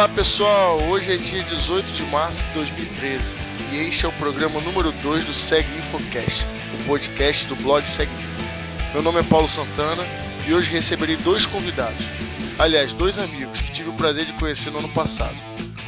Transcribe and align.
Olá 0.00 0.08
pessoal, 0.08 0.82
hoje 0.84 1.12
é 1.12 1.18
dia 1.18 1.42
18 1.42 1.92
de 1.92 2.02
março 2.04 2.42
de 2.44 2.54
2013 2.54 3.22
e 3.70 3.76
este 3.80 4.06
é 4.06 4.08
o 4.08 4.12
programa 4.12 4.58
número 4.62 4.90
2 4.92 5.24
do 5.24 5.34
Seg 5.34 5.62
Infocast, 5.76 6.42
o 6.74 6.84
podcast 6.86 7.46
do 7.46 7.56
blog 7.56 7.86
Seg 7.86 8.10
Info. 8.10 8.94
Meu 8.94 9.02
nome 9.02 9.20
é 9.20 9.22
Paulo 9.22 9.46
Santana 9.46 10.02
e 10.48 10.54
hoje 10.54 10.70
receberei 10.70 11.18
dois 11.18 11.44
convidados, 11.44 12.02
aliás, 12.58 12.94
dois 12.94 13.18
amigos 13.18 13.60
que 13.60 13.72
tive 13.74 13.90
o 13.90 13.92
prazer 13.92 14.24
de 14.24 14.32
conhecer 14.38 14.70
no 14.70 14.78
ano 14.78 14.88
passado. 14.88 15.36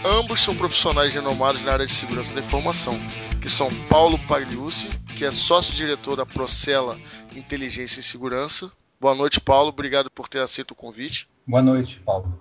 Ambos 0.05 0.41
são 0.41 0.55
profissionais 0.55 1.15
renomados 1.15 1.63
na 1.63 1.73
área 1.73 1.87
de 1.87 1.93
segurança 1.93 2.35
da 2.35 2.41
informação, 2.41 2.93
que 3.41 3.49
são 3.49 3.71
Paulo 3.89 4.19
Pagliucci, 4.29 4.91
que 5.17 5.25
é 5.25 5.31
sócio-diretor 5.31 6.17
da 6.17 6.27
Procela 6.27 6.99
Inteligência 7.35 8.01
e 8.01 8.03
Segurança. 8.03 8.71
Boa 9.01 9.15
noite, 9.15 9.41
Paulo. 9.41 9.71
Obrigado 9.71 10.11
por 10.11 10.29
ter 10.29 10.43
aceito 10.43 10.73
o 10.73 10.77
convite. 10.77 11.27
Boa 11.47 11.63
noite, 11.63 11.99
Paulo 12.05 12.39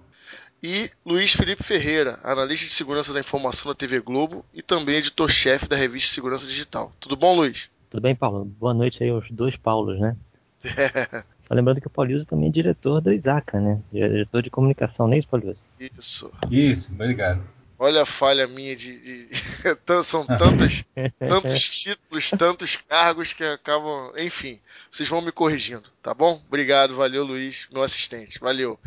e 0.61 0.89
Luiz 1.05 1.33
Felipe 1.33 1.63
Ferreira, 1.63 2.19
analista 2.23 2.67
de 2.67 2.73
segurança 2.73 3.11
da 3.11 3.19
informação 3.19 3.71
da 3.71 3.75
TV 3.75 3.99
Globo 3.99 4.45
e 4.53 4.61
também 4.61 4.97
editor-chefe 4.97 5.67
da 5.67 5.75
revista 5.75 6.13
Segurança 6.13 6.45
Digital. 6.45 6.91
Tudo 6.99 7.15
bom, 7.15 7.35
Luiz? 7.35 7.69
Tudo 7.89 8.01
bem, 8.01 8.15
Paulo. 8.15 8.45
Boa 8.45 8.73
noite 8.73 9.03
aí 9.03 9.09
aos 9.09 9.29
dois 9.31 9.55
Paulos, 9.55 9.99
né? 9.99 10.15
É. 11.49 11.53
Lembrando 11.53 11.81
que 11.81 11.87
o 11.87 11.89
Pauliuso 11.89 12.25
também 12.25 12.47
é 12.47 12.51
diretor 12.51 13.01
do 13.01 13.11
Isaca, 13.11 13.59
né? 13.59 13.81
Diretor 13.91 14.41
de 14.41 14.49
comunicação, 14.49 15.05
não 15.05 15.15
é 15.15 15.17
isso, 15.17 15.27
Pauliuso? 15.27 15.59
Isso. 15.77 16.31
Isso, 16.49 16.93
obrigado. 16.93 17.43
Olha 17.77 18.03
a 18.03 18.05
falha 18.05 18.47
minha 18.47 18.73
de. 18.73 18.99
de... 18.99 19.29
São 20.05 20.25
tantos, 20.25 20.85
tantos 21.19 21.61
títulos, 21.67 22.29
tantos 22.29 22.75
cargos 22.77 23.33
que 23.33 23.43
acabam. 23.43 24.13
Enfim, 24.17 24.61
vocês 24.89 25.09
vão 25.09 25.19
me 25.19 25.31
corrigindo, 25.31 25.89
tá 26.01 26.13
bom? 26.13 26.41
Obrigado, 26.47 26.95
valeu, 26.95 27.25
Luiz, 27.25 27.67
meu 27.69 27.83
assistente. 27.83 28.39
Valeu. 28.39 28.79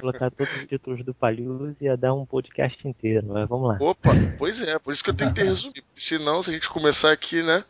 Colocar 0.00 0.30
todos 0.30 0.54
os 0.56 0.66
títulos 0.66 1.04
do 1.04 1.14
Palhuz 1.14 1.76
e 1.80 1.84
ia 1.84 1.96
dar 1.96 2.14
um 2.14 2.26
podcast 2.26 2.86
inteiro, 2.86 3.26
mas 3.28 3.48
vamos 3.48 3.68
lá. 3.68 3.78
Opa, 3.80 4.10
pois 4.38 4.60
é, 4.60 4.78
por 4.78 4.92
isso 4.92 5.02
que 5.02 5.10
eu 5.10 5.14
tenho 5.14 5.30
que 5.30 5.40
ter 5.40 5.46
resumido. 5.46 5.82
Senão, 5.94 6.42
se 6.42 6.50
a 6.50 6.52
gente 6.52 6.68
começar 6.68 7.12
aqui, 7.12 7.42
né? 7.42 7.64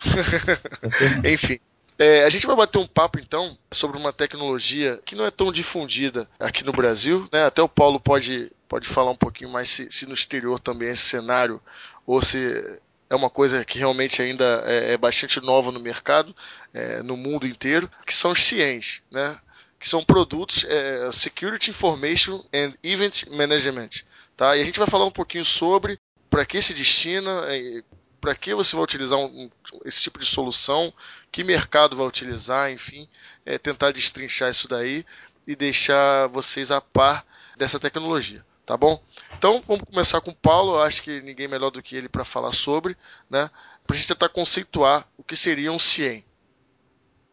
Enfim. 1.24 1.58
É, 1.98 2.24
a 2.24 2.30
gente 2.30 2.46
vai 2.46 2.56
bater 2.56 2.78
um 2.78 2.86
papo 2.86 3.18
então 3.18 3.58
sobre 3.70 3.98
uma 3.98 4.10
tecnologia 4.10 4.98
que 5.04 5.14
não 5.14 5.26
é 5.26 5.30
tão 5.30 5.52
difundida 5.52 6.26
aqui 6.38 6.64
no 6.64 6.72
Brasil, 6.72 7.28
né? 7.30 7.44
Até 7.44 7.60
o 7.60 7.68
Paulo 7.68 8.00
pode, 8.00 8.50
pode 8.66 8.88
falar 8.88 9.10
um 9.10 9.16
pouquinho 9.16 9.50
mais 9.50 9.68
se, 9.68 9.92
se 9.92 10.06
no 10.06 10.14
exterior 10.14 10.58
também 10.58 10.88
é 10.88 10.92
esse 10.92 11.02
cenário 11.02 11.60
ou 12.06 12.22
se 12.22 12.80
é 13.10 13.14
uma 13.14 13.28
coisa 13.28 13.64
que 13.64 13.78
realmente 13.78 14.22
ainda 14.22 14.62
é, 14.64 14.92
é 14.92 14.96
bastante 14.96 15.40
nova 15.40 15.72
no 15.72 15.80
mercado, 15.80 16.34
é, 16.72 17.02
no 17.02 17.16
mundo 17.16 17.46
inteiro, 17.46 17.90
que 18.06 18.14
são 18.14 18.30
os 18.30 18.42
CIEMs, 18.42 19.02
né? 19.10 19.36
Que 19.80 19.88
são 19.88 20.04
produtos 20.04 20.66
é, 20.68 21.10
Security 21.10 21.70
Information 21.70 22.44
and 22.52 22.74
Event 22.84 23.26
Management. 23.28 24.04
Tá? 24.36 24.54
E 24.54 24.60
a 24.60 24.64
gente 24.64 24.78
vai 24.78 24.86
falar 24.86 25.06
um 25.06 25.10
pouquinho 25.10 25.44
sobre 25.44 25.98
para 26.28 26.44
que 26.44 26.60
se 26.60 26.74
destina, 26.74 27.46
é, 27.48 27.82
para 28.20 28.34
que 28.34 28.54
você 28.54 28.76
vai 28.76 28.84
utilizar 28.84 29.18
um, 29.18 29.50
esse 29.86 30.02
tipo 30.02 30.18
de 30.18 30.26
solução, 30.26 30.92
que 31.32 31.42
mercado 31.42 31.96
vai 31.96 32.06
utilizar, 32.06 32.70
enfim, 32.70 33.08
é, 33.46 33.56
tentar 33.56 33.90
destrinchar 33.90 34.50
isso 34.50 34.68
daí 34.68 35.04
e 35.46 35.56
deixar 35.56 36.26
vocês 36.28 36.70
a 36.70 36.82
par 36.82 37.24
dessa 37.56 37.80
tecnologia, 37.80 38.44
tá 38.66 38.76
bom? 38.76 39.02
Então 39.36 39.62
vamos 39.66 39.84
começar 39.84 40.20
com 40.20 40.30
o 40.30 40.36
Paulo, 40.36 40.74
eu 40.74 40.82
acho 40.82 41.02
que 41.02 41.22
ninguém 41.22 41.48
melhor 41.48 41.70
do 41.70 41.82
que 41.82 41.96
ele 41.96 42.08
para 42.08 42.24
falar 42.24 42.52
sobre, 42.52 42.96
né? 43.30 43.50
Para 43.86 43.96
a 43.96 43.98
gente 43.98 44.08
tentar 44.08 44.28
conceituar 44.28 45.08
o 45.16 45.24
que 45.24 45.34
seria 45.34 45.72
um 45.72 45.78
CIEM. 45.78 46.22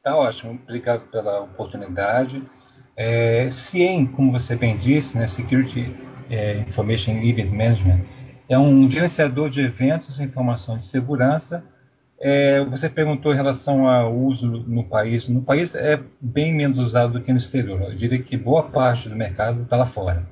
Tá 0.07 0.15
ótimo, 0.15 0.57
obrigado 0.63 1.01
pela 1.11 1.41
oportunidade. 1.41 2.41
É, 2.95 3.51
CIEM, 3.51 4.05
como 4.05 4.31
você 4.31 4.55
bem 4.55 4.77
disse, 4.77 5.17
né, 5.17 5.27
Security 5.27 5.93
é, 6.29 6.59
Information 6.59 7.11
Event 7.17 7.51
Management, 7.51 8.05
é 8.47 8.57
um 8.57 8.89
gerenciador 8.89 9.49
de 9.49 9.59
eventos 9.59 10.17
e 10.17 10.23
informações 10.23 10.83
de 10.83 10.87
segurança. 10.87 11.61
É, 12.21 12.63
você 12.63 12.87
perguntou 12.87 13.33
em 13.33 13.35
relação 13.35 13.85
ao 13.85 14.15
uso 14.15 14.63
no 14.65 14.85
país. 14.85 15.27
No 15.27 15.41
país 15.41 15.75
é 15.75 16.01
bem 16.21 16.55
menos 16.55 16.79
usado 16.79 17.19
do 17.19 17.21
que 17.21 17.33
no 17.33 17.37
exterior. 17.37 17.81
Eu 17.81 17.93
diria 17.93 18.23
que 18.23 18.37
boa 18.37 18.63
parte 18.63 19.09
do 19.09 19.15
mercado 19.15 19.63
está 19.63 19.75
lá 19.75 19.85
fora. 19.85 20.25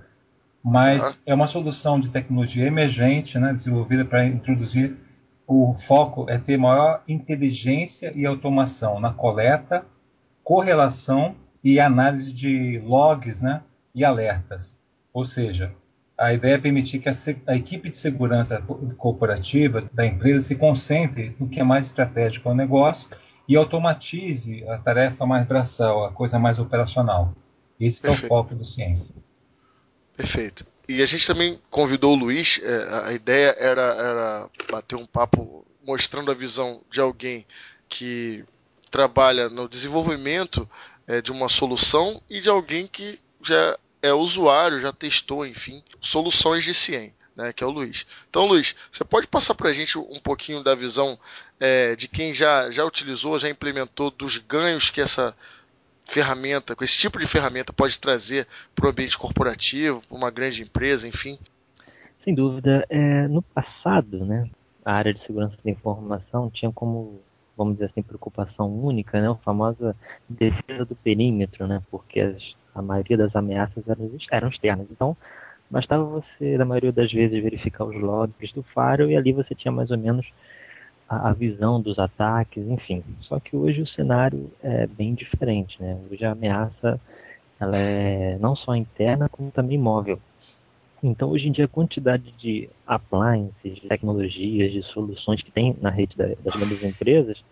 Mas 0.64 1.16
uhum. 1.16 1.22
é 1.26 1.34
uma 1.34 1.48
solução 1.48 2.00
de 2.00 2.10
tecnologia 2.12 2.66
emergente, 2.66 3.38
né, 3.38 3.52
desenvolvida 3.52 4.06
para 4.06 4.26
introduzir 4.26 4.96
o 5.48 5.74
foco 5.74 6.26
é 6.30 6.38
ter 6.38 6.58
maior 6.58 7.04
inteligência 7.08 8.12
e 8.16 8.26
automação 8.26 9.00
na 9.00 9.14
coleta, 9.14 9.86
correlação 10.44 11.36
e 11.64 11.80
análise 11.80 12.32
de 12.32 12.80
logs 12.84 13.42
né, 13.42 13.62
e 13.94 14.04
alertas. 14.04 14.80
Ou 15.14 15.26
seja, 15.26 15.74
a 16.18 16.34
ideia 16.34 16.56
é 16.56 16.58
permitir 16.58 17.00
que 17.00 17.10
a, 17.10 17.14
a, 17.48 17.56
equipe 17.56 17.90
de 17.90 17.96
segurança 17.96 18.62
corporativa 18.98 19.84
da 19.94 20.06
empresa 20.06 20.48
se 20.48 20.56
concentre 20.56 21.36
no 21.40 21.48
que 21.48 21.60
é 21.60 21.64
mais 21.64 21.86
estratégico 21.86 22.50
ao 22.50 22.56
negócio 22.56 23.10
e 23.48 23.56
automatize 23.56 24.68
a 24.68 24.78
tarefa 24.78 25.26
mais 25.26 25.46
braçal, 25.46 26.06
a 26.06 26.12
coisa 26.12 26.40
mais 26.40 26.58
operacional. 26.58 27.34
Esse 27.80 28.06
é 28.08 28.10
o 28.10 28.16
foco 28.16 28.56
do 28.56 28.66
CIEM. 28.66 29.06
Perfeito. 30.16 30.66
E 30.88 31.02
a 31.02 31.06
gente 31.06 31.26
também 31.26 31.60
convidou 31.70 32.14
o 32.14 32.16
Luiz, 32.16 32.60
é, 32.64 33.06
a 33.06 33.14
ideia 33.14 33.56
era, 33.58 33.82
era 33.82 34.50
bater 34.72 34.96
um 34.96 35.06
papo 35.06 35.66
mostrando 35.84 36.32
a 36.32 36.36
visão 36.36 36.82
de 36.92 37.00
alguém 37.00 37.46
que 37.90 38.44
trabalha 38.92 39.50
no 39.50 39.68
desenvolvimento 39.68 40.70
é, 41.08 41.22
de 41.22 41.32
uma 41.32 41.50
solução 41.50 42.22
e 42.30 42.40
de 42.40 42.50
alguém 42.50 42.88
que 42.88 43.20
já 43.44 43.78
é 44.02 44.14
usuário, 44.14 44.80
já 44.80 44.94
testou, 44.94 45.46
enfim, 45.46 45.84
soluções 46.00 46.64
de 46.64 46.74
CIEM. 46.74 47.14
Né, 47.36 47.52
que 47.52 47.62
é 47.62 47.68
o 47.68 47.70
Luiz. 47.70 48.06
Então, 48.30 48.46
Luiz, 48.46 48.78
você 48.90 49.04
pode 49.04 49.28
passar 49.28 49.56
para 49.56 49.70
a 49.70 49.74
gente 49.74 49.98
um 49.98 50.22
pouquinho 50.22 50.64
da 50.64 50.74
visão 50.74 51.20
é, 51.60 51.94
de 51.94 52.08
quem 52.08 52.34
já, 52.34 52.72
já 52.72 52.86
utilizou, 52.86 53.38
já 53.38 53.50
implementou, 53.50 54.10
dos 54.10 54.38
ganhos 54.38 54.90
que 54.90 55.02
essa 55.02 55.36
ferramenta, 56.06 56.76
com 56.76 56.84
esse 56.84 56.98
tipo 56.98 57.20
de 57.20 57.26
ferramenta 57.26 57.74
pode 57.74 58.00
trazer 58.00 58.48
para 58.74 58.86
o 58.86 58.90
ambiente 58.90 59.18
corporativo, 59.18 60.02
para 60.08 60.18
uma 60.18 60.32
grande 60.32 60.64
empresa, 60.64 61.08
enfim? 61.08 61.38
Sem 62.24 62.34
dúvida. 62.34 62.86
É, 62.90 63.28
no 63.28 63.42
passado, 63.42 64.24
né, 64.26 64.50
a 64.84 64.94
área 64.94 65.14
de 65.14 65.26
segurança 65.26 65.58
da 65.64 65.72
informação 65.72 66.50
tinha 66.50 66.72
como, 66.72 67.20
vamos 67.58 67.74
dizer 67.74 67.86
assim, 67.86 68.02
preocupação 68.02 68.72
única, 68.72 69.20
né, 69.20 69.30
a 69.30 69.36
famosa 69.36 69.96
defesa 70.30 70.86
do 70.86 70.96
perímetro, 70.96 71.68
né, 71.68 71.82
porque 71.92 72.20
as, 72.20 72.56
a 72.74 72.82
maioria 72.82 73.18
das 73.18 73.36
ameaças 73.36 73.84
eram, 73.88 74.12
eram 74.32 74.50
externas. 74.50 74.88
Então, 74.92 75.18
bastava 75.70 76.04
você, 76.04 76.58
na 76.58 76.66
maioria 76.66 76.92
das 76.92 77.12
vezes, 77.12 77.44
verificar 77.44 77.86
os 77.86 77.96
logs 77.96 78.52
do 78.54 78.64
faro 78.64 79.10
e 79.10 79.18
ali 79.18 79.34
você 79.34 79.56
tinha 79.56 79.72
mais 79.72 79.92
ou 79.92 79.98
menos 79.98 80.26
a, 81.08 81.30
a, 81.30 81.34
visão 81.34 81.82
dos 81.82 82.00
ataques, 82.00 82.68
enfim. 82.68 83.04
Só 83.22 83.40
que 83.40 83.56
hoje 83.56 83.82
o 83.82 83.88
cenário 83.88 84.52
é 84.62 84.88
bem 84.88 85.14
diferente, 85.14 85.82
né? 85.82 85.98
Hoje 86.12 86.26
a 86.26 86.32
ameaça 86.32 87.00
ela 87.60 87.78
é 87.78 88.38
não 88.40 88.56
só 88.56 88.76
interna 88.76 89.30
como 89.30 89.52
também 89.52 89.78
móvel. 89.78 90.20
Então 91.04 91.30
hoje 91.30 91.48
em 91.48 91.52
dia 91.52 91.66
a 91.66 91.70
quantidade 91.70 92.32
de 92.34 92.70
appliances, 92.86 93.76
de 93.76 93.88
tecnologias, 93.88 94.72
de 94.72 94.82
soluções 94.84 95.42
que 95.42 95.52
tem 95.52 95.76
na 95.82 95.90
rede 95.90 96.16
das 96.18 96.56
grandes 96.56 96.84
empresas 96.84 97.44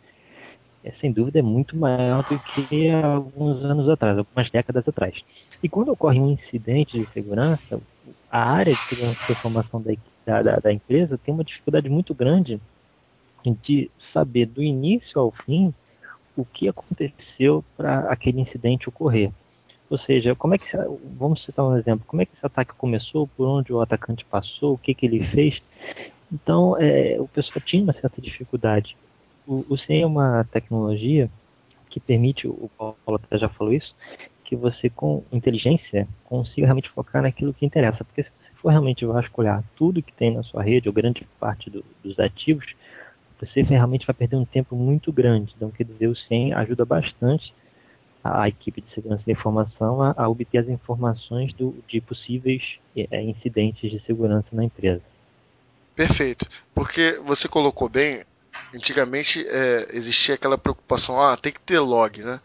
é, 0.84 0.92
sem 1.00 1.12
dúvida 1.12 1.40
é 1.40 1.42
muito 1.42 1.78
maior 1.78 2.24
do 2.24 2.38
que 2.40 2.90
alguns 2.90 3.64
anos 3.64 3.88
atrás, 3.88 4.18
algumas 4.18 4.50
décadas 4.52 4.86
atrás. 4.86 5.16
E 5.62 5.70
quando 5.70 5.90
ocorre 5.90 6.20
um 6.20 6.32
incidente 6.32 7.00
de 7.00 7.10
segurança, 7.14 7.82
a 8.30 8.52
área 8.52 8.74
de 8.74 8.82
segurança 8.90 9.34
da 9.34 9.94
da, 10.26 10.42
da, 10.42 10.56
da 10.58 10.74
empresa 10.74 11.18
tem 11.18 11.34
uma 11.34 11.44
dificuldade 11.44 11.90
muito 11.90 12.14
grande 12.14 12.60
de 13.52 13.92
saber 14.14 14.46
do 14.46 14.64
início 14.64 15.20
ao 15.20 15.32
fim 15.32 15.74
o 16.36 16.46
que 16.46 16.68
aconteceu 16.68 17.64
para 17.76 18.00
aquele 18.10 18.42
incidente 18.42 18.90
ocorrer. 18.90 19.32
Ou 19.90 19.98
seja, 20.00 20.34
como 20.34 20.56
é 20.56 20.58
que 20.58 20.66
vamos 21.18 21.44
citar 21.46 21.66
um 21.66 21.78
exemplo? 21.78 22.06
Como 22.08 22.22
é 22.22 22.26
que 22.26 22.34
esse 22.36 22.46
ataque 22.46 22.74
começou? 22.74 23.28
Por 23.28 23.48
onde 23.48 23.72
o 23.72 23.82
atacante 23.82 24.26
passou? 24.26 24.74
O 24.74 24.78
que, 24.78 24.94
que 24.94 25.06
ele 25.06 25.24
fez? 25.28 25.62
Então, 26.32 26.76
é, 26.80 27.18
o 27.20 27.28
pessoal 27.28 27.62
tinha 27.64 27.84
uma 27.84 27.94
certa 27.94 28.20
dificuldade. 28.20 28.98
O, 29.46 29.56
o 29.74 29.78
é 29.90 30.06
uma 30.06 30.46
tecnologia 30.46 31.30
que 31.90 32.00
permite, 32.00 32.48
o 32.48 32.72
Paulo 32.76 32.98
até 33.08 33.38
já 33.38 33.48
falou 33.50 33.72
isso, 33.72 33.96
que 34.44 34.56
você 34.56 34.90
com 34.90 35.24
inteligência 35.32 36.08
consiga 36.24 36.66
realmente 36.66 36.90
focar 36.90 37.22
naquilo 37.22 37.54
que 37.54 37.66
interessa. 37.66 38.04
Porque 38.04 38.24
se 38.24 38.30
você 38.30 38.56
for 38.56 38.70
realmente 38.70 39.06
vasculhar 39.06 39.64
tudo 39.76 40.02
que 40.02 40.14
tem 40.14 40.34
na 40.34 40.42
sua 40.42 40.64
rede, 40.64 40.90
ou 40.90 40.94
grande 40.94 41.28
parte 41.40 41.70
do, 41.70 41.86
dos 42.04 42.20
ativos, 42.20 42.66
você 43.40 43.62
realmente 43.62 44.06
vai 44.06 44.14
perder 44.14 44.36
um 44.36 44.46
tempo 44.46 44.76
muito 44.76 45.12
grande. 45.12 45.54
Então, 45.56 45.72
quer 45.72 45.84
dizer, 45.84 46.08
o 46.08 46.16
SEM 46.16 46.54
ajuda 46.54 46.86
bastante 46.86 47.54
a, 48.24 48.48
equipe 48.48 48.82
de 48.82 48.94
segurança 48.94 49.24
da 49.26 49.32
informação 49.32 50.02
a, 50.02 50.14
a 50.16 50.30
obter 50.30 50.60
as 50.60 50.70
informações 50.70 51.54
do, 51.54 51.76
de 51.88 52.00
possíveis 52.00 52.80
é, 52.96 53.22
incidentes 53.22 53.92
de 53.92 54.00
segurança 54.06 54.48
na 54.52 54.64
empresa. 54.64 55.02
Perfeito, 55.96 56.48
porque 56.74 57.20
você 57.26 57.48
colocou 57.48 57.90
bem, 57.90 58.24
antigamente 58.74 59.46
é, 59.48 59.90
existia 59.92 60.36
aquela 60.36 60.58
preocupação, 60.58 61.22
ah, 61.22 61.38
tem 61.38 61.52
que 61.52 61.60
ter 61.60 61.80
log, 61.80 62.24
né? 62.24 62.40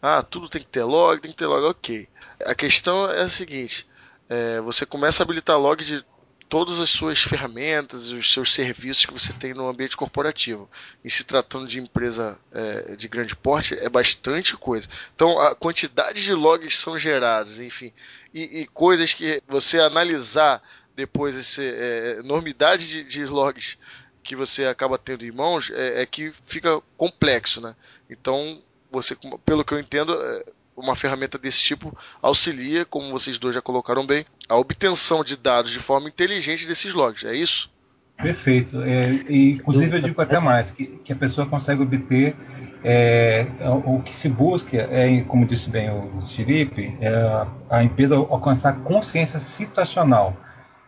Ah, 0.00 0.22
tudo 0.22 0.48
tem 0.48 0.60
que 0.60 0.68
ter 0.68 0.84
log, 0.84 1.20
tem 1.20 1.30
que 1.30 1.36
ter 1.36 1.46
log, 1.46 1.64
ok. 1.64 2.08
A 2.44 2.54
questão 2.54 3.10
é 3.10 3.22
a 3.22 3.28
seguinte, 3.28 3.86
é, 4.28 4.60
você 4.60 4.84
começa 4.84 5.22
a 5.22 5.24
habilitar 5.24 5.58
log 5.58 5.82
de 5.82 6.04
todas 6.52 6.80
as 6.80 6.90
suas 6.90 7.22
ferramentas 7.22 8.10
e 8.10 8.14
os 8.14 8.30
seus 8.30 8.52
serviços 8.52 9.06
que 9.06 9.12
você 9.14 9.32
tem 9.32 9.54
no 9.54 9.66
ambiente 9.66 9.96
corporativo. 9.96 10.68
E 11.02 11.10
se 11.10 11.24
tratando 11.24 11.66
de 11.66 11.80
empresa 11.80 12.38
é, 12.52 12.94
de 12.94 13.08
grande 13.08 13.34
porte, 13.34 13.74
é 13.74 13.88
bastante 13.88 14.54
coisa. 14.54 14.86
Então, 15.14 15.40
a 15.40 15.54
quantidade 15.54 16.22
de 16.22 16.34
logs 16.34 16.76
são 16.76 16.98
gerados, 16.98 17.58
enfim, 17.58 17.90
e, 18.34 18.60
e 18.60 18.66
coisas 18.66 19.14
que 19.14 19.42
você 19.48 19.80
analisar 19.80 20.62
depois, 20.94 21.34
essa 21.38 21.62
é, 21.62 22.18
enormidade 22.18 22.86
de, 22.86 23.04
de, 23.04 23.24
logs 23.24 23.78
que 24.22 24.36
você 24.36 24.66
acaba 24.66 24.98
tendo 24.98 25.24
em 25.24 25.32
mãos, 25.32 25.70
é, 25.70 26.02
é, 26.02 26.06
que 26.06 26.32
fica 26.44 26.82
complexo, 26.98 27.62
né? 27.62 27.74
Então, 28.10 28.60
você, 28.90 29.16
pelo 29.46 29.64
que 29.64 29.72
eu 29.72 29.80
entendo, 29.80 30.12
é, 30.12 30.44
uma 30.82 30.96
ferramenta 30.96 31.38
desse 31.38 31.62
tipo 31.62 31.96
auxilia, 32.20 32.84
como 32.84 33.10
vocês 33.10 33.38
dois 33.38 33.54
já 33.54 33.62
colocaram 33.62 34.06
bem, 34.06 34.24
a 34.48 34.56
obtenção 34.56 35.24
de 35.24 35.36
dados 35.36 35.70
de 35.70 35.78
forma 35.78 36.08
inteligente 36.08 36.66
desses 36.66 36.92
logs. 36.92 37.24
É 37.24 37.34
isso? 37.34 37.70
Perfeito. 38.16 38.82
É, 38.82 39.12
e, 39.28 39.52
inclusive, 39.52 39.96
eu 39.96 40.00
digo 40.00 40.20
até 40.20 40.38
mais, 40.38 40.70
que, 40.70 40.86
que 40.86 41.12
a 41.12 41.16
pessoa 41.16 41.46
consegue 41.46 41.82
obter 41.82 42.36
é, 42.84 43.46
o, 43.84 44.00
que 44.00 44.14
se 44.14 44.28
busca, 44.28 44.76
é, 44.90 45.22
como 45.22 45.46
disse 45.46 45.70
bem 45.70 45.90
o 45.90 46.24
Chiripe, 46.26 46.96
é 47.00 47.46
a 47.70 47.82
empresa 47.82 48.16
alcançar 48.16 48.80
consciência 48.80 49.40
situacional. 49.40 50.36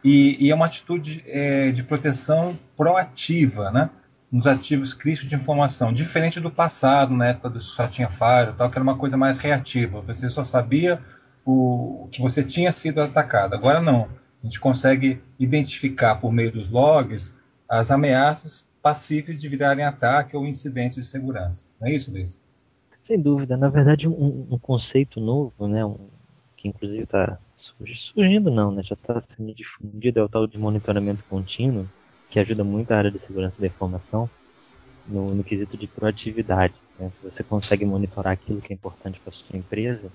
E, 0.03 0.37
e 0.39 0.51
é 0.51 0.55
uma 0.55 0.67
atitude 0.67 1.25
é, 1.27 1.71
de 1.73 1.83
proteção 1.83 2.59
proativa, 2.77 3.71
né? 3.71 3.89
Nos 4.35 4.49
ativos 4.49 4.93
críticos 4.93 5.29
de 5.29 5.37
informação, 5.37 5.93
diferente 5.93 6.41
do 6.41 6.51
passado, 6.51 7.15
na 7.15 7.29
época 7.29 7.49
do 7.51 7.61
só 7.61 7.87
tinha 7.87 8.09
Fire, 8.09 8.53
tal, 8.59 8.69
que 8.69 8.77
era 8.77 8.83
uma 8.83 8.99
coisa 8.99 9.17
mais 9.17 9.39
reativa. 9.39 10.01
Você 10.01 10.29
só 10.29 10.43
sabia 10.43 11.01
o 11.45 12.09
que 12.11 12.21
você 12.21 12.43
tinha 12.43 12.73
sido 12.73 13.01
atacado. 13.01 13.55
Agora 13.55 13.81
não. 13.81 14.09
A 14.43 14.47
gente 14.47 14.59
consegue 14.59 15.23
identificar 15.39 16.17
por 16.17 16.33
meio 16.33 16.51
dos 16.51 16.69
logs 16.69 17.39
as 17.69 17.93
ameaças 17.93 18.69
passíveis 18.83 19.41
de 19.41 19.49
virarem 19.49 19.85
ataque 19.85 20.37
ou 20.37 20.45
incidentes 20.45 20.97
de 20.97 21.05
segurança. 21.05 21.65
Não 21.81 21.87
é 21.87 21.95
isso, 21.95 22.11
Luiz? 22.11 22.43
Sem 23.07 23.21
dúvida. 23.21 23.57
Na 23.57 23.69
verdade, 23.69 24.09
um, 24.09 24.49
um 24.51 24.59
conceito 24.59 25.21
novo, 25.21 25.69
né, 25.69 25.85
um, 25.85 26.09
que 26.57 26.67
inclusive 26.67 27.05
está 27.05 27.39
surgindo, 27.57 28.51
não, 28.51 28.73
né, 28.73 28.83
já 28.83 28.95
está 28.95 29.23
sendo 29.37 29.55
difundido, 29.55 30.19
é 30.19 30.25
o 30.25 30.29
tal 30.29 30.49
de 30.49 30.59
monitoramento 30.59 31.23
contínuo, 31.31 31.89
que 32.35 32.41
ajuda 32.41 32.65
muito 32.65 32.91
a 32.91 32.97
área 32.97 33.13
de 33.13 33.21
segurança 33.21 33.55
da 33.61 33.69
informação 33.69 34.29
no, 35.07 35.33
no 35.33 35.45
quesito 35.45 35.79
de 35.79 35.87
proatividade. 35.87 36.75
Né? 36.99 37.13
Se 37.21 37.31
você 37.31 37.45
consegue 37.45 37.85
monitorar 37.85 38.33
aquilo 38.33 38.61
que 38.61 38.73
é 38.73 38.75
importante 38.75 39.21
para 39.21 39.33
sua 39.33 39.57
empresa, 39.57 40.11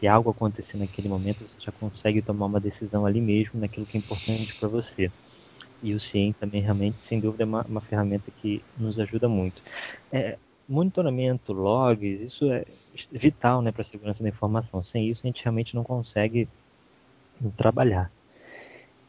se 0.00 0.08
algo 0.08 0.30
acontecer 0.30 0.76
naquele 0.76 1.08
momento, 1.08 1.38
você 1.38 1.66
já 1.66 1.70
consegue 1.70 2.20
tomar 2.20 2.46
uma 2.46 2.58
decisão 2.58 3.06
ali 3.06 3.20
mesmo 3.20 3.60
naquilo 3.60 3.86
que 3.86 3.96
é 3.96 4.00
importante 4.00 4.52
para 4.58 4.68
você. 4.68 5.08
E 5.80 5.94
o 5.94 6.00
CIEM 6.00 6.32
também 6.32 6.62
realmente, 6.62 6.96
sem 7.08 7.20
dúvida, 7.20 7.44
é 7.44 7.46
uma, 7.46 7.62
uma 7.62 7.80
ferramenta 7.80 8.28
que 8.42 8.60
nos 8.76 8.98
ajuda 8.98 9.28
muito. 9.28 9.62
É, 10.10 10.36
monitoramento, 10.68 11.52
logs, 11.52 12.22
isso 12.22 12.50
é 12.50 12.64
vital 13.12 13.62
né, 13.62 13.70
para 13.70 13.82
a 13.82 13.88
segurança 13.88 14.20
da 14.20 14.28
informação. 14.28 14.82
Sem 14.82 15.08
isso, 15.08 15.20
a 15.22 15.28
gente 15.28 15.44
realmente 15.44 15.76
não 15.76 15.84
consegue 15.84 16.48
trabalhar. 17.56 18.10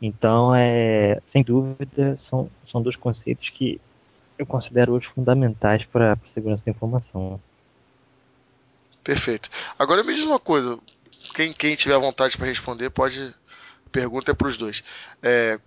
Então, 0.01 0.55
é, 0.55 1.21
sem 1.31 1.43
dúvida, 1.43 2.19
são, 2.29 2.49
são 2.71 2.81
dois 2.81 2.95
conceitos 2.95 3.49
que 3.49 3.79
eu 4.37 4.45
considero 4.45 4.93
hoje 4.93 5.07
fundamentais 5.13 5.85
para 5.85 6.13
a 6.13 6.17
segurança 6.33 6.63
da 6.65 6.71
informação. 6.71 7.39
Perfeito. 9.03 9.49
Agora 9.77 10.03
me 10.03 10.13
diz 10.13 10.23
uma 10.23 10.39
coisa, 10.39 10.79
quem, 11.35 11.53
quem 11.53 11.75
tiver 11.75 11.97
vontade 11.99 12.35
para 12.35 12.47
responder 12.47 12.89
pode. 12.89 13.33
Pergunta 13.91 14.31
é 14.31 14.33
para 14.33 14.47
os 14.47 14.57
dois. 14.57 14.83
É, 15.21 15.59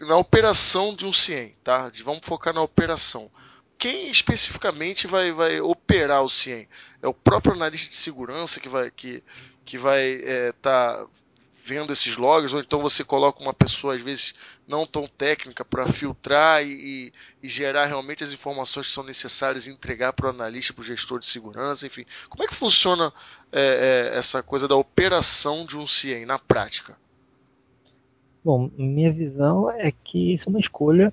na 0.00 0.16
operação 0.16 0.94
de 0.94 1.04
um 1.04 1.12
CIEM, 1.12 1.54
tá? 1.62 1.90
Vamos 2.04 2.20
focar 2.24 2.54
na 2.54 2.62
operação. 2.62 3.30
Quem 3.78 4.10
especificamente 4.10 5.06
vai, 5.06 5.30
vai 5.30 5.60
operar 5.60 6.22
o 6.22 6.30
CIEM? 6.30 6.66
É 7.02 7.06
o 7.06 7.14
próprio 7.14 7.52
analista 7.52 7.90
de 7.90 7.96
segurança 7.96 8.58
que 8.58 8.68
vai 8.68 8.90
que, 8.90 9.22
que 9.64 9.76
vai 9.76 10.20
é, 10.22 10.52
tá 10.52 11.06
vendo 11.66 11.92
esses 11.92 12.16
logs, 12.16 12.54
ou 12.54 12.60
então 12.60 12.80
você 12.80 13.02
coloca 13.02 13.42
uma 13.42 13.52
pessoa, 13.52 13.96
às 13.96 14.00
vezes, 14.00 14.36
não 14.68 14.86
tão 14.86 15.08
técnica 15.08 15.64
para 15.64 15.84
filtrar 15.84 16.64
e, 16.64 17.12
e, 17.42 17.48
gerar 17.48 17.86
realmente 17.86 18.22
as 18.22 18.30
informações 18.30 18.86
que 18.86 18.92
são 18.92 19.02
necessárias 19.02 19.66
e 19.66 19.72
entregar 19.72 20.12
para 20.12 20.28
o 20.28 20.30
analista, 20.30 20.72
para 20.72 20.82
o 20.82 20.84
gestor 20.84 21.18
de 21.18 21.26
segurança, 21.26 21.84
enfim. 21.84 22.06
Como 22.28 22.44
é 22.44 22.46
que 22.46 22.54
funciona 22.54 23.12
é, 23.50 24.12
é, 24.12 24.16
essa 24.16 24.44
coisa 24.44 24.68
da 24.68 24.76
operação 24.76 25.66
de 25.66 25.76
um 25.76 25.88
CIEM 25.88 26.24
na 26.24 26.38
prática? 26.38 26.96
Bom, 28.44 28.70
minha 28.78 29.12
visão 29.12 29.68
é 29.68 29.90
que 29.90 30.34
isso 30.34 30.44
é 30.46 30.50
uma 30.50 30.60
escolha 30.60 31.12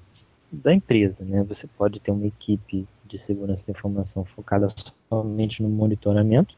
da 0.51 0.71
empresa, 0.71 1.17
né? 1.21 1.43
Você 1.49 1.65
pode 1.65 1.99
ter 1.99 2.11
uma 2.11 2.27
equipe 2.27 2.87
de 3.05 3.17
segurança 3.25 3.63
da 3.65 3.71
informação 3.71 4.23
focada 4.35 4.71
somente 5.09 5.63
no 5.63 5.69
monitoramento, 5.69 6.53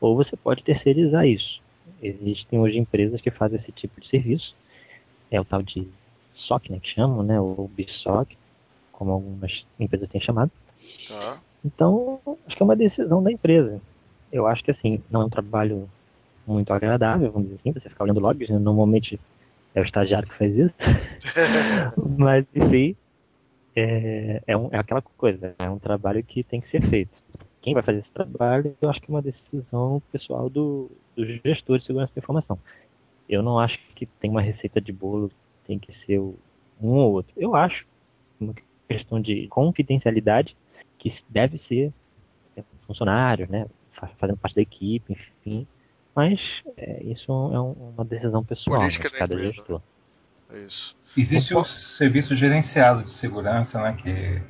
ou 0.00 0.16
você 0.16 0.34
pode 0.34 0.62
terceirizar 0.62 1.26
isso. 1.26 1.60
Existem 2.02 2.58
hoje 2.58 2.78
empresas 2.78 3.20
que 3.20 3.30
fazem 3.30 3.58
esse 3.58 3.72
tipo 3.72 4.00
de 4.00 4.08
serviço. 4.08 4.54
É 5.30 5.40
o 5.40 5.44
tal 5.44 5.62
de 5.62 5.86
SOC, 6.34 6.70
né, 6.70 6.78
que 6.80 6.88
chamam, 6.88 7.22
né, 7.22 7.40
ou 7.40 7.68
BSOC, 7.68 8.36
como 8.92 9.12
algumas 9.12 9.66
empresas 9.78 10.08
têm 10.08 10.20
chamado. 10.20 10.50
Tá. 11.06 11.40
Então, 11.64 12.20
acho 12.46 12.56
que 12.56 12.62
é 12.62 12.64
uma 12.64 12.76
decisão 12.76 13.22
da 13.22 13.32
empresa. 13.32 13.80
Eu 14.32 14.46
acho 14.46 14.62
que, 14.62 14.70
assim, 14.70 15.02
não 15.10 15.22
é 15.22 15.24
um 15.24 15.30
trabalho 15.30 15.88
muito 16.46 16.72
agradável, 16.72 17.30
vamos 17.30 17.48
dizer 17.48 17.60
assim, 17.60 17.72
você 17.72 17.88
ficar 17.88 18.04
olhando 18.04 18.20
logs, 18.20 18.48
né? 18.48 18.58
normalmente 18.58 19.20
é 19.74 19.80
o 19.80 19.84
estagiário 19.84 20.28
que 20.28 20.38
faz 20.38 20.56
isso. 20.56 20.74
Mas, 22.18 22.46
enfim, 22.54 22.96
é, 23.76 24.42
é, 24.46 24.56
um, 24.56 24.68
é 24.72 24.78
aquela 24.78 25.02
coisa, 25.02 25.54
é 25.58 25.68
um 25.68 25.78
trabalho 25.78 26.22
que 26.22 26.42
tem 26.42 26.60
que 26.60 26.70
ser 26.70 26.82
feito 26.88 27.10
quem 27.68 27.74
vai 27.74 27.82
fazer 27.82 27.98
esse 27.98 28.10
trabalho, 28.10 28.74
eu 28.80 28.88
acho 28.88 29.00
que 29.00 29.10
é 29.10 29.14
uma 29.14 29.22
decisão 29.22 30.02
pessoal 30.10 30.48
do, 30.48 30.90
do 31.14 31.26
gestor 31.44 31.78
de 31.78 31.84
segurança 31.84 32.12
da 32.14 32.20
informação. 32.20 32.58
Eu 33.28 33.42
não 33.42 33.58
acho 33.58 33.78
que 33.94 34.06
tem 34.06 34.30
uma 34.30 34.40
receita 34.40 34.80
de 34.80 34.90
bolo, 34.90 35.30
tem 35.66 35.78
que 35.78 35.92
ser 36.06 36.18
um 36.18 36.36
ou 36.80 37.12
outro. 37.12 37.32
Eu 37.36 37.54
acho 37.54 37.84
uma 38.40 38.54
questão 38.88 39.20
de 39.20 39.46
confidencialidade 39.48 40.56
que 40.98 41.14
deve 41.28 41.60
ser 41.68 41.92
funcionário, 42.86 43.46
né, 43.50 43.66
fazendo 44.18 44.38
parte 44.38 44.54
da 44.54 44.62
equipe, 44.62 45.12
enfim. 45.12 45.66
Mas 46.16 46.40
é, 46.76 47.02
isso 47.04 47.30
é 47.30 47.60
uma 47.60 48.04
decisão 48.04 48.42
pessoal 48.42 48.80
né, 48.80 48.88
de 48.88 48.98
cada 48.98 49.34
empresa. 49.34 49.52
gestor. 49.52 49.82
É 50.50 50.64
isso. 50.64 50.96
Existe 51.14 51.54
o 51.54 51.62
serviço 51.64 52.34
gerenciado 52.34 53.04
de 53.04 53.10
segurança, 53.10 53.80
né, 53.82 53.92
que 53.92 54.42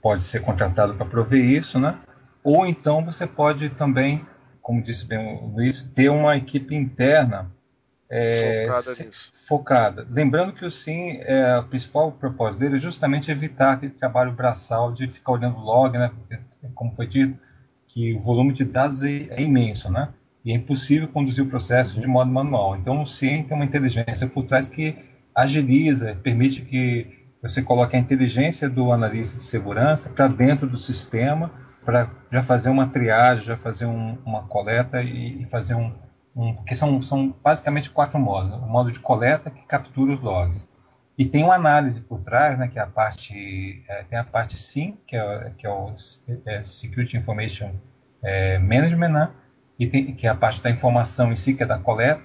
pode 0.00 0.22
ser 0.22 0.40
contratado 0.40 0.94
para 0.94 1.04
prover 1.04 1.44
isso, 1.44 1.80
né? 1.80 1.98
Ou 2.42 2.66
então 2.66 3.04
você 3.04 3.26
pode 3.26 3.70
também, 3.70 4.24
como 4.62 4.82
disse 4.82 5.04
bem 5.04 5.18
o 5.18 5.46
Luiz, 5.46 5.82
ter 5.82 6.08
uma 6.10 6.36
equipe 6.36 6.74
interna 6.74 7.50
é, 8.10 8.66
focada, 8.66 8.94
se, 8.94 9.10
focada. 9.46 10.06
Lembrando 10.10 10.52
que 10.52 10.64
o 10.64 10.70
SIM, 10.70 11.18
é, 11.22 11.58
o 11.58 11.64
principal 11.64 12.10
propósito 12.10 12.60
dele 12.60 12.76
é 12.76 12.80
justamente 12.80 13.30
evitar 13.30 13.74
aquele 13.74 13.92
trabalho 13.92 14.32
braçal 14.32 14.92
de 14.92 15.06
ficar 15.06 15.32
olhando 15.32 15.58
log, 15.58 15.96
né? 15.96 16.10
como 16.74 16.94
foi 16.94 17.06
dito, 17.06 17.38
que 17.86 18.14
o 18.14 18.20
volume 18.20 18.52
de 18.52 18.64
dados 18.64 19.02
é, 19.04 19.28
é 19.30 19.42
imenso, 19.42 19.90
né? 19.90 20.08
E 20.44 20.52
é 20.52 20.54
impossível 20.54 21.06
conduzir 21.08 21.44
o 21.44 21.48
processo 21.48 22.00
de 22.00 22.06
modo 22.06 22.30
manual. 22.30 22.76
Então 22.76 23.02
o 23.02 23.06
SIM 23.06 23.42
tem 23.42 23.54
uma 23.54 23.64
inteligência 23.64 24.26
por 24.26 24.44
trás 24.44 24.66
que 24.66 24.96
agiliza, 25.34 26.16
permite 26.22 26.62
que 26.62 27.06
você 27.42 27.62
coloque 27.62 27.96
a 27.96 27.98
inteligência 27.98 28.68
do 28.68 28.92
analista 28.92 29.36
de 29.36 29.44
segurança 29.44 30.10
para 30.10 30.28
dentro 30.28 30.66
do 30.66 30.76
sistema 30.76 31.50
para 31.90 32.08
já 32.30 32.40
fazer 32.40 32.70
uma 32.70 32.86
triagem, 32.86 33.44
já 33.44 33.56
fazer 33.56 33.86
um, 33.86 34.16
uma 34.24 34.44
coleta 34.44 35.02
e, 35.02 35.42
e 35.42 35.44
fazer 35.46 35.74
um, 35.74 35.92
um, 36.36 36.54
porque 36.54 36.72
são, 36.72 37.02
são 37.02 37.34
basicamente 37.42 37.90
quatro 37.90 38.18
modos. 38.18 38.54
O 38.62 38.66
modo 38.66 38.92
de 38.92 39.00
coleta 39.00 39.50
que 39.50 39.66
captura 39.66 40.12
os 40.12 40.20
logs. 40.20 40.70
E 41.18 41.24
tem 41.26 41.42
uma 41.42 41.56
análise 41.56 42.02
por 42.02 42.20
trás, 42.20 42.56
né, 42.56 42.68
que 42.68 42.78
é 42.78 42.82
a 42.82 42.86
parte, 42.86 43.82
é, 43.88 44.04
tem 44.04 44.16
a 44.16 44.24
parte 44.24 44.56
SIM, 44.56 44.96
que 45.04 45.16
é, 45.16 45.52
que 45.58 45.66
é 45.66 45.70
o 45.70 45.92
é, 46.46 46.62
Security 46.62 47.16
Information 47.16 47.72
é, 48.22 48.58
Management, 48.58 49.08
né, 49.08 49.30
e 49.76 49.86
tem, 49.88 50.14
que 50.14 50.28
é 50.28 50.30
a 50.30 50.34
parte 50.34 50.62
da 50.62 50.70
informação 50.70 51.32
em 51.32 51.36
si, 51.36 51.54
que 51.54 51.64
é 51.64 51.66
da 51.66 51.78
coleta, 51.78 52.22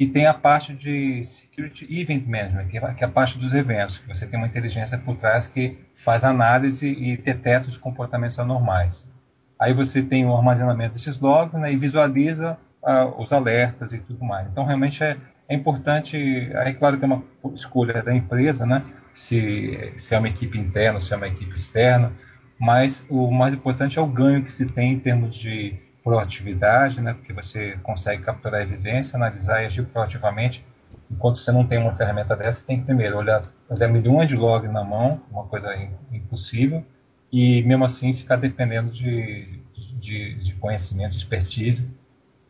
e 0.00 0.06
tem 0.06 0.24
a 0.24 0.32
parte 0.32 0.72
de 0.72 1.22
Security 1.22 1.86
Event 2.00 2.26
Management, 2.26 2.68
que 2.68 2.78
é, 2.78 2.94
que 2.94 3.04
é 3.04 3.06
a 3.06 3.10
parte 3.10 3.36
dos 3.36 3.52
eventos, 3.52 3.98
que 3.98 4.08
você 4.08 4.26
tem 4.26 4.38
uma 4.38 4.46
inteligência 4.46 4.96
por 4.96 5.14
trás 5.14 5.46
que 5.46 5.76
faz 5.94 6.24
análise 6.24 6.88
e 6.88 7.18
detecta 7.18 7.68
os 7.68 7.76
comportamentos 7.76 8.38
anormais. 8.38 9.12
Aí 9.58 9.74
você 9.74 10.02
tem 10.02 10.24
o 10.24 10.34
armazenamento 10.34 10.94
desses 10.94 11.20
logs 11.20 11.60
né, 11.60 11.70
e 11.70 11.76
visualiza 11.76 12.56
uh, 12.82 13.22
os 13.22 13.30
alertas 13.30 13.92
e 13.92 13.98
tudo 13.98 14.24
mais. 14.24 14.48
Então, 14.48 14.64
realmente 14.64 15.04
é, 15.04 15.18
é 15.46 15.54
importante, 15.54 16.16
aí 16.56 16.72
claro 16.72 16.96
que 16.96 17.04
é 17.04 17.06
uma 17.06 17.22
escolha 17.54 18.02
da 18.02 18.14
empresa, 18.14 18.64
né, 18.64 18.82
se, 19.12 19.92
se 19.98 20.14
é 20.14 20.18
uma 20.18 20.28
equipe 20.28 20.58
interna, 20.58 20.98
se 20.98 21.12
é 21.12 21.16
uma 21.18 21.28
equipe 21.28 21.54
externa, 21.54 22.10
mas 22.58 23.06
o 23.10 23.30
mais 23.30 23.52
importante 23.52 23.98
é 23.98 24.02
o 24.02 24.06
ganho 24.06 24.42
que 24.42 24.50
se 24.50 24.64
tem 24.64 24.94
em 24.94 24.98
termos 24.98 25.36
de 25.36 25.74
proatividade, 26.02 27.00
né, 27.00 27.14
porque 27.14 27.32
você 27.32 27.78
consegue 27.82 28.22
capturar 28.22 28.62
evidência, 28.62 29.16
analisar 29.16 29.62
e 29.62 29.66
agir 29.66 29.84
proativamente 29.84 30.64
Enquanto 31.10 31.38
você 31.38 31.50
não 31.50 31.66
tem 31.66 31.78
uma 31.78 31.94
ferramenta 31.94 32.36
dessa, 32.36 32.64
tem 32.64 32.78
que 32.78 32.86
primeiro 32.86 33.18
olhar, 33.18 33.42
olhar 33.68 33.88
milhões 33.88 34.28
de 34.28 34.36
logs 34.36 34.70
na 34.70 34.84
mão, 34.84 35.20
uma 35.30 35.44
coisa 35.44 35.74
impossível, 36.12 36.84
e 37.32 37.62
mesmo 37.64 37.84
assim 37.84 38.12
ficar 38.12 38.36
dependendo 38.36 38.90
de, 38.90 39.60
de, 39.74 40.34
de 40.34 40.54
conhecimento, 40.54 41.12
de 41.12 41.18
expertise, 41.18 41.90